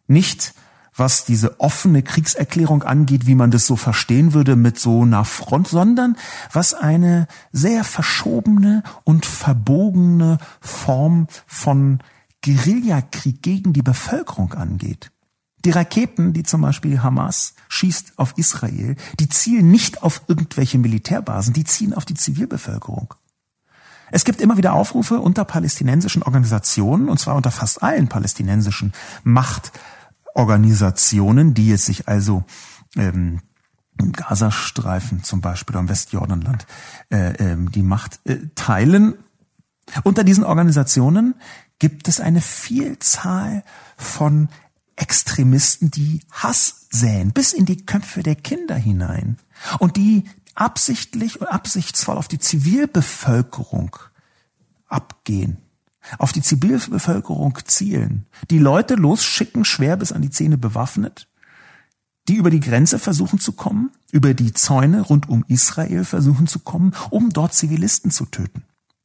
Nicht 0.06 0.54
was 0.94 1.24
diese 1.24 1.58
offene 1.58 2.02
Kriegserklärung 2.02 2.82
angeht, 2.82 3.26
wie 3.26 3.34
man 3.34 3.50
das 3.50 3.66
so 3.66 3.76
verstehen 3.76 4.34
würde 4.34 4.56
mit 4.56 4.78
so 4.78 5.02
einer 5.02 5.24
Front, 5.24 5.68
sondern 5.68 6.16
was 6.52 6.74
eine 6.74 7.28
sehr 7.50 7.82
verschobene 7.84 8.82
und 9.04 9.24
verbogene 9.24 10.36
Form 10.60 11.28
von 11.46 12.00
Guerillakrieg 12.44 13.42
gegen 13.42 13.72
die 13.72 13.82
Bevölkerung 13.82 14.52
angeht. 14.52 15.11
Die 15.64 15.70
Raketen, 15.70 16.32
die 16.32 16.42
zum 16.42 16.62
Beispiel 16.62 17.00
Hamas 17.02 17.54
schießt 17.68 18.14
auf 18.16 18.36
Israel, 18.36 18.96
die 19.20 19.28
zielen 19.28 19.70
nicht 19.70 20.02
auf 20.02 20.22
irgendwelche 20.26 20.78
Militärbasen, 20.78 21.54
die 21.54 21.62
zielen 21.64 21.94
auf 21.94 22.04
die 22.04 22.14
Zivilbevölkerung. 22.14 23.14
Es 24.10 24.24
gibt 24.24 24.40
immer 24.40 24.56
wieder 24.56 24.72
Aufrufe 24.74 25.20
unter 25.20 25.44
palästinensischen 25.44 26.22
Organisationen, 26.22 27.08
und 27.08 27.18
zwar 27.18 27.34
unter 27.36 27.50
fast 27.50 27.82
allen 27.82 28.08
palästinensischen 28.08 28.92
Machtorganisationen, 29.24 31.54
die 31.54 31.72
es 31.72 31.86
sich 31.86 32.08
also 32.08 32.44
ähm, 32.96 33.40
im 33.98 34.12
Gazastreifen 34.12 35.22
zum 35.22 35.40
Beispiel 35.40 35.74
oder 35.74 35.80
im 35.80 35.88
Westjordanland 35.88 36.66
äh, 37.10 37.32
ähm, 37.38 37.70
die 37.70 37.82
Macht 37.82 38.20
äh, 38.24 38.36
teilen. 38.54 39.14
Unter 40.04 40.24
diesen 40.24 40.44
Organisationen 40.44 41.34
gibt 41.78 42.06
es 42.06 42.20
eine 42.20 42.40
Vielzahl 42.40 43.64
von 43.96 44.48
Extremisten, 45.02 45.90
die 45.90 46.20
Hass 46.30 46.86
säen, 46.90 47.32
bis 47.32 47.52
in 47.52 47.66
die 47.66 47.84
Köpfe 47.84 48.22
der 48.22 48.36
Kinder 48.36 48.76
hinein 48.76 49.36
und 49.80 49.96
die 49.96 50.24
absichtlich 50.54 51.40
und 51.40 51.48
absichtsvoll 51.48 52.16
auf 52.16 52.28
die 52.28 52.38
Zivilbevölkerung 52.38 53.96
abgehen, 54.86 55.56
auf 56.18 56.30
die 56.30 56.42
Zivilbevölkerung 56.42 57.58
zielen, 57.64 58.26
die 58.48 58.60
Leute 58.60 58.94
losschicken, 58.94 59.64
schwer 59.64 59.96
bis 59.96 60.12
an 60.12 60.22
die 60.22 60.30
Zähne 60.30 60.56
bewaffnet, 60.56 61.26
die 62.28 62.36
über 62.36 62.50
die 62.50 62.60
Grenze 62.60 63.00
versuchen 63.00 63.40
zu 63.40 63.52
kommen, 63.52 63.90
über 64.12 64.34
die 64.34 64.52
Zäune 64.52 65.00
rund 65.00 65.28
um 65.28 65.44
Israel 65.48 66.04
versuchen 66.04 66.46
zu 66.46 66.60
kommen, 66.60 66.94
um 67.10 67.30
dort 67.30 67.54
Zivilisten 67.54 68.12
zu 68.12 68.26
töten. 68.26 68.62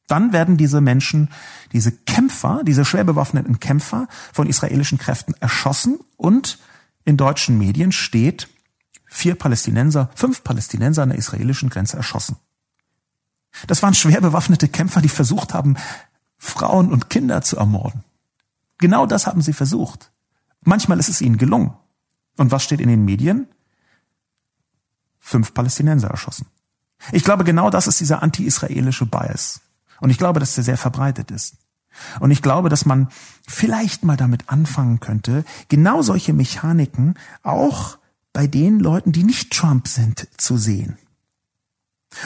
Dann 0.08 0.32
werden 0.32 0.56
diese 0.56 0.80
Menschen, 0.80 1.28
diese 1.72 1.92
Kämpfer, 1.92 2.62
diese 2.64 2.84
schwer 2.84 3.04
bewaffneten 3.04 3.60
Kämpfer 3.60 4.08
von 4.32 4.48
israelischen 4.48 4.98
Kräften 4.98 5.34
erschossen 5.38 6.00
und 6.16 6.58
in 7.04 7.16
deutschen 7.16 7.58
Medien 7.58 7.92
steht, 7.92 8.48
vier 9.06 9.34
Palästinenser, 9.34 10.10
fünf 10.14 10.42
Palästinenser 10.42 11.02
an 11.02 11.10
der 11.10 11.18
israelischen 11.18 11.70
Grenze 11.70 11.96
erschossen. 11.96 12.36
Das 13.66 13.82
waren 13.82 13.94
schwer 13.94 14.20
bewaffnete 14.20 14.68
Kämpfer, 14.68 15.00
die 15.00 15.08
versucht 15.08 15.54
haben, 15.54 15.76
Frauen 16.38 16.90
und 16.90 17.10
Kinder 17.10 17.42
zu 17.42 17.56
ermorden. 17.56 18.04
Genau 18.78 19.06
das 19.06 19.26
haben 19.26 19.42
sie 19.42 19.52
versucht. 19.52 20.12
Manchmal 20.62 20.98
ist 20.98 21.08
es 21.08 21.20
ihnen 21.20 21.36
gelungen. 21.36 21.74
Und 22.36 22.50
was 22.50 22.62
steht 22.62 22.80
in 22.80 22.88
den 22.88 23.04
Medien? 23.04 23.48
Fünf 25.18 25.52
Palästinenser 25.52 26.08
erschossen. 26.08 26.46
Ich 27.12 27.24
glaube, 27.24 27.44
genau 27.44 27.70
das 27.70 27.86
ist 27.86 28.00
dieser 28.00 28.22
anti-israelische 28.22 29.06
Bias. 29.06 29.60
Und 30.00 30.10
ich 30.10 30.18
glaube, 30.18 30.40
dass 30.40 30.54
der 30.54 30.64
sehr 30.64 30.76
verbreitet 30.76 31.30
ist. 31.30 31.56
Und 32.20 32.30
ich 32.30 32.42
glaube, 32.42 32.68
dass 32.68 32.84
man 32.84 33.08
vielleicht 33.46 34.04
mal 34.04 34.16
damit 34.16 34.48
anfangen 34.48 35.00
könnte, 35.00 35.44
genau 35.68 36.02
solche 36.02 36.32
Mechaniken 36.32 37.14
auch 37.42 37.98
bei 38.32 38.46
den 38.46 38.78
Leuten, 38.78 39.12
die 39.12 39.24
nicht 39.24 39.52
Trump 39.52 39.88
sind, 39.88 40.28
zu 40.36 40.56
sehen. 40.56 40.96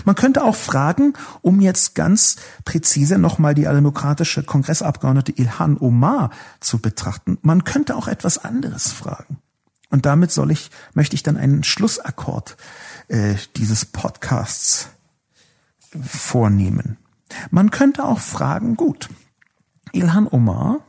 Man 0.05 0.15
könnte 0.15 0.45
auch 0.45 0.55
fragen, 0.55 1.15
um 1.41 1.61
jetzt 1.61 1.95
ganz 1.95 2.37
präzise 2.65 3.19
nochmal 3.19 3.55
die 3.55 3.63
demokratische 3.63 4.43
Kongressabgeordnete 4.45 5.33
Ilhan 5.33 5.77
Omar 5.79 6.31
zu 6.61 6.79
betrachten, 6.79 7.39
man 7.43 7.65
könnte 7.65 7.97
auch 7.97 8.09
etwas 8.09 8.39
anderes 8.39 8.93
fragen. 8.93 9.39
Und 9.91 10.07
damit 10.07 10.31
soll 10.31 10.51
ich, 10.51 10.71
möchte 10.95 11.15
ich 11.15 11.23
dann 11.23 11.37
einen 11.37 11.65
Schlussakkord 11.65 12.57
äh, 13.09 13.35
dieses 13.57 13.85
Podcasts 13.85 14.89
vornehmen. 16.01 16.97
Man 17.51 17.71
könnte 17.71 18.05
auch 18.05 18.21
fragen, 18.21 18.77
gut, 18.77 19.09
Ilhan 19.93 20.27
Omar 20.27 20.81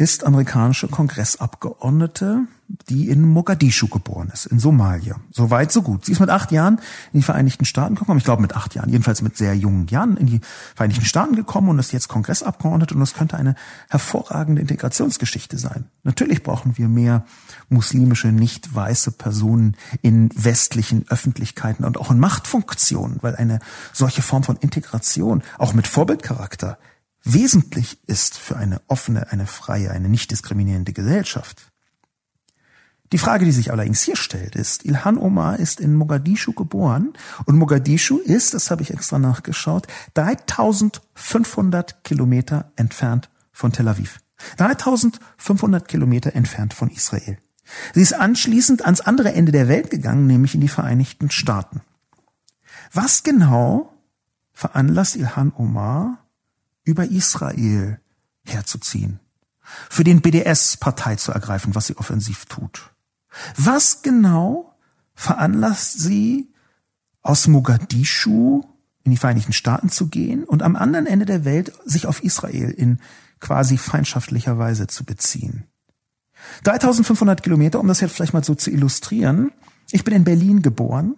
ist 0.00 0.24
amerikanische 0.24 0.88
Kongressabgeordnete, 0.88 2.46
die 2.88 3.10
in 3.10 3.20
Mogadischu 3.20 3.86
geboren 3.86 4.30
ist, 4.32 4.46
in 4.46 4.58
Somalia. 4.58 5.16
So 5.30 5.50
weit, 5.50 5.70
so 5.72 5.82
gut. 5.82 6.06
Sie 6.06 6.12
ist 6.12 6.20
mit 6.20 6.30
acht 6.30 6.52
Jahren 6.52 6.80
in 7.12 7.20
die 7.20 7.22
Vereinigten 7.22 7.66
Staaten 7.66 7.96
gekommen, 7.96 8.16
ich 8.16 8.24
glaube 8.24 8.40
mit 8.40 8.56
acht 8.56 8.74
Jahren, 8.74 8.88
jedenfalls 8.88 9.20
mit 9.20 9.36
sehr 9.36 9.54
jungen 9.54 9.88
Jahren 9.88 10.16
in 10.16 10.26
die 10.26 10.40
Vereinigten 10.74 11.04
Staaten 11.04 11.36
gekommen 11.36 11.68
und 11.68 11.78
ist 11.78 11.92
jetzt 11.92 12.08
Kongressabgeordnete 12.08 12.94
und 12.94 13.00
das 13.00 13.12
könnte 13.12 13.36
eine 13.36 13.56
hervorragende 13.90 14.62
Integrationsgeschichte 14.62 15.58
sein. 15.58 15.84
Natürlich 16.02 16.42
brauchen 16.42 16.78
wir 16.78 16.88
mehr 16.88 17.26
muslimische, 17.68 18.28
nicht 18.28 18.74
weiße 18.74 19.12
Personen 19.12 19.76
in 20.00 20.30
westlichen 20.34 21.04
Öffentlichkeiten 21.10 21.84
und 21.84 21.98
auch 21.98 22.10
in 22.10 22.18
Machtfunktionen, 22.18 23.18
weil 23.20 23.36
eine 23.36 23.58
solche 23.92 24.22
Form 24.22 24.44
von 24.44 24.56
Integration, 24.56 25.42
auch 25.58 25.74
mit 25.74 25.86
Vorbildcharakter, 25.86 26.78
wesentlich 27.24 27.98
ist 28.06 28.38
für 28.38 28.56
eine 28.56 28.80
offene, 28.88 29.30
eine 29.32 29.46
freie, 29.46 29.90
eine 29.90 30.08
nicht 30.08 30.30
diskriminierende 30.30 30.92
Gesellschaft. 30.92 31.70
Die 33.12 33.18
Frage, 33.18 33.44
die 33.44 33.52
sich 33.52 33.72
allerdings 33.72 34.02
hier 34.02 34.14
stellt, 34.14 34.54
ist, 34.54 34.84
Ilhan 34.84 35.18
Omar 35.18 35.58
ist 35.58 35.80
in 35.80 35.94
Mogadischu 35.94 36.52
geboren 36.52 37.12
und 37.44 37.56
Mogadischu 37.56 38.18
ist, 38.18 38.54
das 38.54 38.70
habe 38.70 38.82
ich 38.82 38.92
extra 38.92 39.18
nachgeschaut, 39.18 39.88
3500 40.14 42.04
Kilometer 42.04 42.70
entfernt 42.76 43.28
von 43.50 43.72
Tel 43.72 43.88
Aviv. 43.88 44.20
3500 44.58 45.88
Kilometer 45.88 46.34
entfernt 46.34 46.72
von 46.72 46.88
Israel. 46.88 47.38
Sie 47.94 48.00
ist 48.00 48.14
anschließend 48.14 48.84
ans 48.84 49.00
andere 49.00 49.32
Ende 49.32 49.52
der 49.52 49.68
Welt 49.68 49.90
gegangen, 49.90 50.26
nämlich 50.26 50.54
in 50.54 50.60
die 50.60 50.68
Vereinigten 50.68 51.30
Staaten. 51.30 51.82
Was 52.92 53.22
genau 53.22 53.92
veranlasst 54.52 55.16
Ilhan 55.16 55.52
Omar, 55.56 56.18
über 56.84 57.04
Israel 57.04 58.00
herzuziehen, 58.44 59.20
für 59.88 60.04
den 60.04 60.20
BDS 60.20 60.76
Partei 60.76 61.16
zu 61.16 61.32
ergreifen, 61.32 61.74
was 61.74 61.86
sie 61.86 61.96
offensiv 61.96 62.46
tut. 62.46 62.90
Was 63.56 64.02
genau 64.02 64.74
veranlasst 65.14 66.00
sie, 66.00 66.48
aus 67.22 67.46
Mogadischu 67.48 68.62
in 69.04 69.10
die 69.10 69.16
Vereinigten 69.16 69.52
Staaten 69.52 69.90
zu 69.90 70.08
gehen 70.08 70.44
und 70.44 70.62
am 70.62 70.76
anderen 70.76 71.06
Ende 71.06 71.26
der 71.26 71.44
Welt 71.44 71.72
sich 71.84 72.06
auf 72.06 72.22
Israel 72.22 72.70
in 72.70 72.98
quasi 73.40 73.76
feindschaftlicher 73.76 74.58
Weise 74.58 74.86
zu 74.86 75.04
beziehen? 75.04 75.64
3500 76.64 77.42
Kilometer, 77.42 77.80
um 77.80 77.88
das 77.88 78.00
jetzt 78.00 78.14
vielleicht 78.14 78.32
mal 78.32 78.44
so 78.44 78.54
zu 78.54 78.70
illustrieren. 78.70 79.52
Ich 79.90 80.04
bin 80.04 80.14
in 80.14 80.24
Berlin 80.24 80.62
geboren 80.62 81.16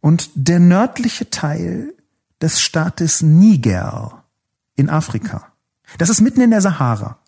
und 0.00 0.30
der 0.34 0.60
nördliche 0.60 1.28
Teil 1.28 1.92
des 2.40 2.60
Staates 2.60 3.20
Niger 3.20 4.19
in 4.80 4.90
Afrika. 4.90 5.52
Das 5.98 6.08
ist 6.08 6.20
mitten 6.20 6.40
in 6.40 6.50
der 6.50 6.60
Sahara. 6.60 7.18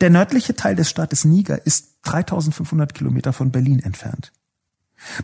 Der 0.00 0.10
nördliche 0.10 0.54
Teil 0.54 0.76
des 0.76 0.90
Staates 0.90 1.24
Niger 1.24 1.66
ist 1.66 1.98
3500 2.02 2.94
Kilometer 2.94 3.32
von 3.32 3.50
Berlin 3.50 3.80
entfernt. 3.80 4.32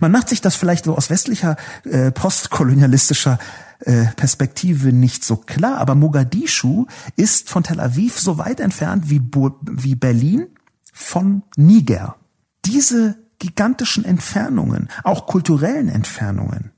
Man 0.01 0.10
macht 0.10 0.28
sich 0.28 0.40
das 0.40 0.56
vielleicht 0.56 0.85
so 0.85 0.97
aus 0.97 1.10
westlicher 1.10 1.56
äh, 1.85 2.10
postkolonialistischer 2.10 3.39
äh, 3.81 4.06
Perspektive 4.16 4.93
nicht 4.93 5.24
so 5.24 5.36
klar, 5.36 5.78
aber 5.78 5.94
Mogadischu 5.94 6.86
ist 7.15 7.48
von 7.48 7.62
Tel 7.62 7.78
Aviv 7.78 8.19
so 8.19 8.39
weit 8.39 8.59
entfernt 8.59 9.09
wie, 9.09 9.20
Bo 9.20 9.56
wie 9.62 9.94
Berlin 9.94 10.48
von 10.93 11.43
Niger. 11.56 12.16
Diese 12.65 13.16
gigantischen 13.39 14.05
Entfernungen, 14.05 14.89
auch 15.05 15.27
kulturellen 15.27 15.89
Entfernungen, 15.89 16.73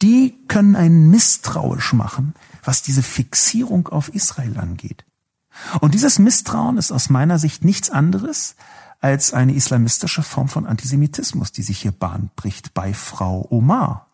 die 0.00 0.44
können 0.46 0.76
einen 0.76 1.10
misstrauisch 1.10 1.92
machen, 1.92 2.34
was 2.64 2.82
diese 2.82 3.02
Fixierung 3.02 3.88
auf 3.88 4.14
Israel 4.14 4.58
angeht. 4.58 5.04
Und 5.80 5.94
dieses 5.94 6.18
Misstrauen 6.18 6.78
ist 6.78 6.92
aus 6.92 7.10
meiner 7.10 7.38
Sicht 7.38 7.64
nichts 7.64 7.90
anderes 7.90 8.56
als 9.00 9.34
eine 9.34 9.54
islamistische 9.54 10.22
Form 10.22 10.48
von 10.48 10.66
Antisemitismus, 10.66 11.52
die 11.52 11.62
sich 11.62 11.78
hier 11.78 11.92
Bahn 11.92 12.30
bricht 12.36 12.74
bei 12.74 12.94
Frau 12.94 13.46
Omar. 13.50 14.08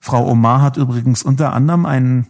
Frau 0.00 0.26
Omar 0.28 0.62
hat 0.62 0.76
übrigens 0.76 1.22
unter 1.22 1.52
anderem 1.52 1.86
einen, 1.86 2.26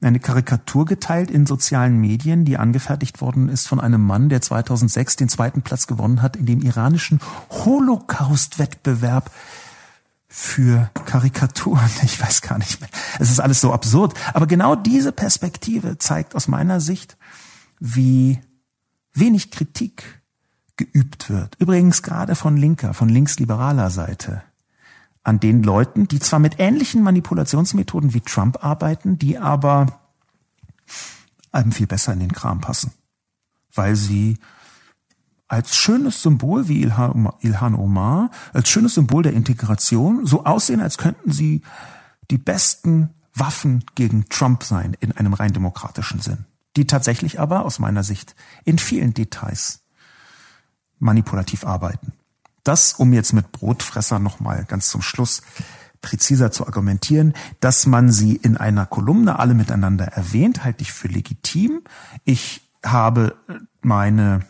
eine 0.00 0.20
Karikatur 0.20 0.86
geteilt 0.86 1.30
in 1.30 1.46
sozialen 1.46 2.00
Medien, 2.00 2.44
die 2.44 2.56
angefertigt 2.56 3.20
worden 3.20 3.48
ist 3.48 3.68
von 3.68 3.80
einem 3.80 4.02
Mann, 4.02 4.28
der 4.28 4.40
2006 4.40 5.16
den 5.16 5.28
zweiten 5.28 5.62
Platz 5.62 5.86
gewonnen 5.86 6.22
hat 6.22 6.36
in 6.36 6.46
dem 6.46 6.62
iranischen 6.62 7.20
Holocaust-Wettbewerb 7.50 9.30
für 10.38 10.90
Karikaturen. 11.06 11.90
Ich 12.02 12.20
weiß 12.20 12.42
gar 12.42 12.58
nicht 12.58 12.78
mehr. 12.82 12.90
Es 13.18 13.30
ist 13.30 13.40
alles 13.40 13.62
so 13.62 13.72
absurd. 13.72 14.12
Aber 14.34 14.46
genau 14.46 14.76
diese 14.76 15.10
Perspektive 15.10 15.96
zeigt 15.96 16.36
aus 16.36 16.46
meiner 16.46 16.78
Sicht, 16.78 17.16
wie 17.80 18.38
wenig 19.14 19.50
Kritik 19.50 20.20
geübt 20.76 21.30
wird. 21.30 21.56
Übrigens 21.58 22.02
gerade 22.02 22.34
von 22.34 22.58
linker, 22.58 22.92
von 22.92 23.08
linksliberaler 23.08 23.88
Seite. 23.88 24.42
An 25.22 25.40
den 25.40 25.62
Leuten, 25.62 26.06
die 26.06 26.20
zwar 26.20 26.38
mit 26.38 26.56
ähnlichen 26.58 27.02
Manipulationsmethoden 27.02 28.12
wie 28.12 28.20
Trump 28.20 28.62
arbeiten, 28.62 29.18
die 29.18 29.38
aber 29.38 30.00
einem 31.50 31.72
viel 31.72 31.86
besser 31.86 32.12
in 32.12 32.20
den 32.20 32.32
Kram 32.32 32.60
passen. 32.60 32.92
Weil 33.74 33.96
sie 33.96 34.36
als 35.48 35.76
schönes 35.76 36.22
Symbol 36.22 36.68
wie 36.68 36.82
Ilhan 36.82 37.74
Omar, 37.74 38.30
als 38.52 38.68
schönes 38.68 38.94
Symbol 38.94 39.22
der 39.22 39.32
Integration 39.32 40.26
so 40.26 40.44
aussehen, 40.44 40.80
als 40.80 40.98
könnten 40.98 41.30
sie 41.30 41.62
die 42.30 42.38
besten 42.38 43.10
Waffen 43.34 43.84
gegen 43.94 44.28
Trump 44.28 44.64
sein 44.64 44.96
in 45.00 45.12
einem 45.12 45.34
rein 45.34 45.52
demokratischen 45.52 46.20
Sinn, 46.20 46.46
die 46.76 46.86
tatsächlich 46.86 47.38
aber 47.38 47.64
aus 47.64 47.78
meiner 47.78 48.02
Sicht 48.02 48.34
in 48.64 48.78
vielen 48.78 49.14
Details 49.14 49.84
manipulativ 50.98 51.64
arbeiten. 51.64 52.14
Das, 52.64 52.94
um 52.94 53.12
jetzt 53.12 53.32
mit 53.32 53.52
Brotfresser 53.52 54.18
nochmal 54.18 54.64
ganz 54.64 54.88
zum 54.88 55.02
Schluss 55.02 55.42
präziser 56.00 56.50
zu 56.50 56.66
argumentieren, 56.66 57.34
dass 57.60 57.86
man 57.86 58.10
sie 58.10 58.36
in 58.36 58.56
einer 58.56 58.86
Kolumne 58.86 59.38
alle 59.38 59.54
miteinander 59.54 60.06
erwähnt, 60.06 60.64
halte 60.64 60.82
ich 60.82 60.92
für 60.92 61.08
legitim. 61.08 61.82
Ich 62.24 62.62
habe 62.84 63.36
meine 63.82 64.44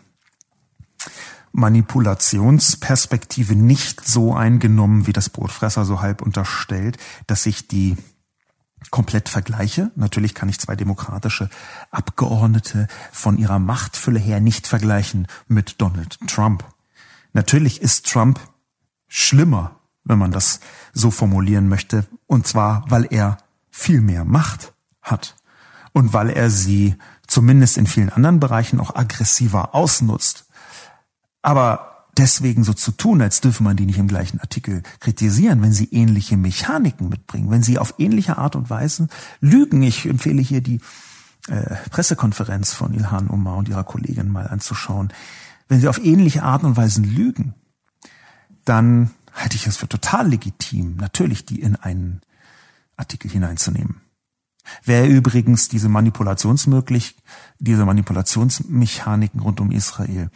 Manipulationsperspektive 1.57 3.57
nicht 3.57 4.07
so 4.07 4.35
eingenommen, 4.35 5.07
wie 5.07 5.15
das 5.15 5.31
Brotfresser 5.31 5.87
so 5.87 6.03
halb 6.03 6.20
unterstellt, 6.20 6.99
dass 7.27 7.47
ich 7.47 7.66
die 7.66 7.97
komplett 8.91 9.31
vergleiche. 9.31 9.91
Natürlich 9.97 10.35
kann 10.35 10.51
ich 10.51 10.61
zwei 10.61 10.77
demokratische 10.77 11.49
Abgeordnete 11.91 12.89
von 13.11 13.39
ihrer 13.39 13.59
Machtfülle 13.59 14.19
her 14.19 14.41
nicht 14.41 14.66
vergleichen 14.66 15.28
mit 15.49 15.81
Donald 15.81 16.19
Trump. 16.27 16.62
Natürlich 17.33 17.81
ist 17.81 18.07
Trump 18.07 18.39
schlimmer, 19.09 19.81
wenn 20.05 20.19
man 20.19 20.33
das 20.33 20.61
so 20.93 21.11
formulieren 21.11 21.69
möchte, 21.69 22.07
und 22.27 22.47
zwar, 22.47 22.85
weil 22.89 23.07
er 23.11 23.39
viel 23.70 24.03
mehr 24.03 24.27
Macht 24.27 24.74
hat 25.01 25.37
und 25.93 26.12
weil 26.12 26.28
er 26.28 26.51
sie 26.51 26.97
zumindest 27.27 27.78
in 27.78 27.87
vielen 27.87 28.11
anderen 28.11 28.41
Bereichen 28.41 28.78
auch 28.78 28.95
aggressiver 28.95 29.74
ausnutzt. 29.74 30.45
Aber 31.47 32.09
deswegen 32.18 32.64
so 32.64 32.74
zu 32.74 32.90
tun, 32.90 33.23
als 33.23 33.40
dürfe 33.40 33.62
man 33.62 33.77
die 33.77 33.86
nicht 33.86 33.98
im 33.98 34.09
gleichen 34.09 34.40
Artikel 34.40 34.82
kritisieren, 34.98 35.62
wenn 35.62 35.73
sie 35.73 35.89
ähnliche 35.93 36.36
Mechaniken 36.36 37.09
mitbringen, 37.09 37.52
wenn 37.52 37.62
sie 37.62 37.78
auf 37.78 37.94
ähnliche 37.98 38.36
Art 38.36 38.56
und 38.56 38.68
Weise 38.68 39.06
lügen. 39.40 39.81
Ich 39.85 40.06
empfehle 40.06 40.43
hier 40.43 40.60
die 40.60 40.81
äh, 41.47 41.77
Pressekonferenz 41.90 42.73
von 42.73 42.93
Ilhan 42.93 43.31
Omar 43.31 43.59
und 43.59 43.68
ihrer 43.68 43.85
Kollegin 43.85 44.28
mal 44.28 44.48
anzuschauen. 44.48 45.12
Wenn 45.68 45.81
sie 45.81 45.86
auf 45.86 46.05
ähnliche 46.05 46.43
Art 46.43 46.64
und 46.64 46.77
Weisen 46.77 47.05
lügen, 47.05 47.55
dann 48.64 49.12
halte 49.32 49.55
ich 49.55 49.68
es 49.68 49.77
für 49.77 49.89
total 49.89 50.28
legitim, 50.28 50.97
natürlich 50.97 51.47
die 51.47 51.60
in 51.60 51.77
einen 51.77 52.23
Artikel 52.97 53.31
hineinzunehmen. 53.31 54.01
Wer 54.82 55.09
übrigens 55.09 55.68
diese 55.68 55.89
Manipulationsmöglich, 55.89 57.14
diese 57.60 57.85
Manipulationsmechaniken 57.85 59.40
rund 59.40 59.60
um 59.60 59.70
Israel 59.70 60.32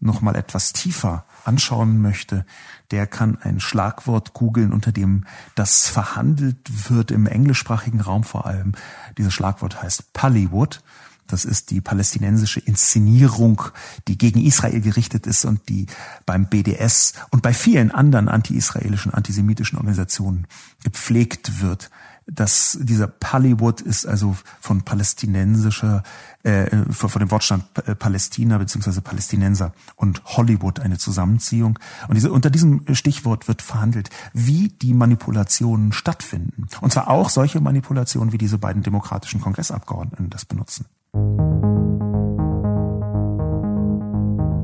noch 0.00 0.20
mal 0.20 0.36
etwas 0.36 0.72
tiefer 0.72 1.24
anschauen 1.44 2.00
möchte, 2.00 2.44
der 2.90 3.06
kann 3.06 3.38
ein 3.40 3.60
Schlagwort 3.60 4.34
googeln, 4.34 4.72
unter 4.72 4.92
dem 4.92 5.24
das 5.54 5.88
verhandelt 5.88 6.90
wird 6.90 7.10
im 7.10 7.26
englischsprachigen 7.26 8.00
Raum 8.00 8.24
vor 8.24 8.46
allem. 8.46 8.72
Dieses 9.18 9.32
Schlagwort 9.32 9.82
heißt 9.82 10.12
Pallywood. 10.12 10.82
Das 11.26 11.46
ist 11.46 11.70
die 11.70 11.80
palästinensische 11.80 12.60
Inszenierung, 12.60 13.62
die 14.08 14.18
gegen 14.18 14.44
Israel 14.44 14.82
gerichtet 14.82 15.26
ist 15.26 15.46
und 15.46 15.68
die 15.70 15.86
beim 16.26 16.46
BDS 16.48 17.14
und 17.30 17.42
bei 17.42 17.54
vielen 17.54 17.90
anderen 17.90 18.28
anti-israelischen, 18.28 19.14
antisemitischen 19.14 19.78
Organisationen 19.78 20.46
gepflegt 20.82 21.62
wird 21.62 21.90
dass 22.26 22.78
dieser 22.80 23.06
Pallywood 23.06 23.80
ist 23.80 24.06
also 24.06 24.36
von 24.60 24.82
palästinensischer, 24.82 26.02
äh, 26.42 26.70
von, 26.90 27.20
dem 27.20 27.30
Wortstand 27.30 27.64
äh, 27.86 27.94
Palästina 27.94 28.58
beziehungsweise 28.58 29.02
Palästinenser 29.02 29.72
und 29.96 30.22
Hollywood 30.24 30.80
eine 30.80 30.98
Zusammenziehung. 30.98 31.78
Und 32.08 32.14
diese, 32.14 32.32
unter 32.32 32.50
diesem 32.50 32.82
Stichwort 32.94 33.48
wird 33.48 33.62
verhandelt, 33.62 34.10
wie 34.32 34.68
die 34.68 34.94
Manipulationen 34.94 35.92
stattfinden. 35.92 36.66
Und 36.80 36.92
zwar 36.92 37.08
auch 37.08 37.28
solche 37.28 37.60
Manipulationen, 37.60 38.32
wie 38.32 38.38
diese 38.38 38.58
beiden 38.58 38.82
demokratischen 38.82 39.40
Kongressabgeordneten 39.40 40.30
das 40.30 40.44
benutzen. 40.44 40.86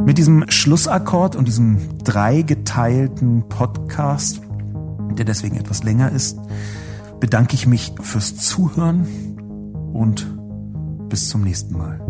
Mit 0.07 0.19
diesem 0.19 0.51
Schlussakkord 0.51 1.37
und 1.37 1.47
diesem 1.47 1.99
dreigeteilten 1.99 3.49
Podcast, 3.49 4.41
der 5.13 5.25
deswegen 5.25 5.57
etwas 5.57 5.85
länger 5.85 6.11
ist, 6.11 6.39
bedanke 7.21 7.55
ich 7.55 7.67
mich 7.67 7.93
fürs 8.01 8.37
Zuhören 8.37 9.07
und 9.93 10.27
bis 11.09 11.29
zum 11.29 11.43
nächsten 11.43 11.77
Mal. 11.77 12.01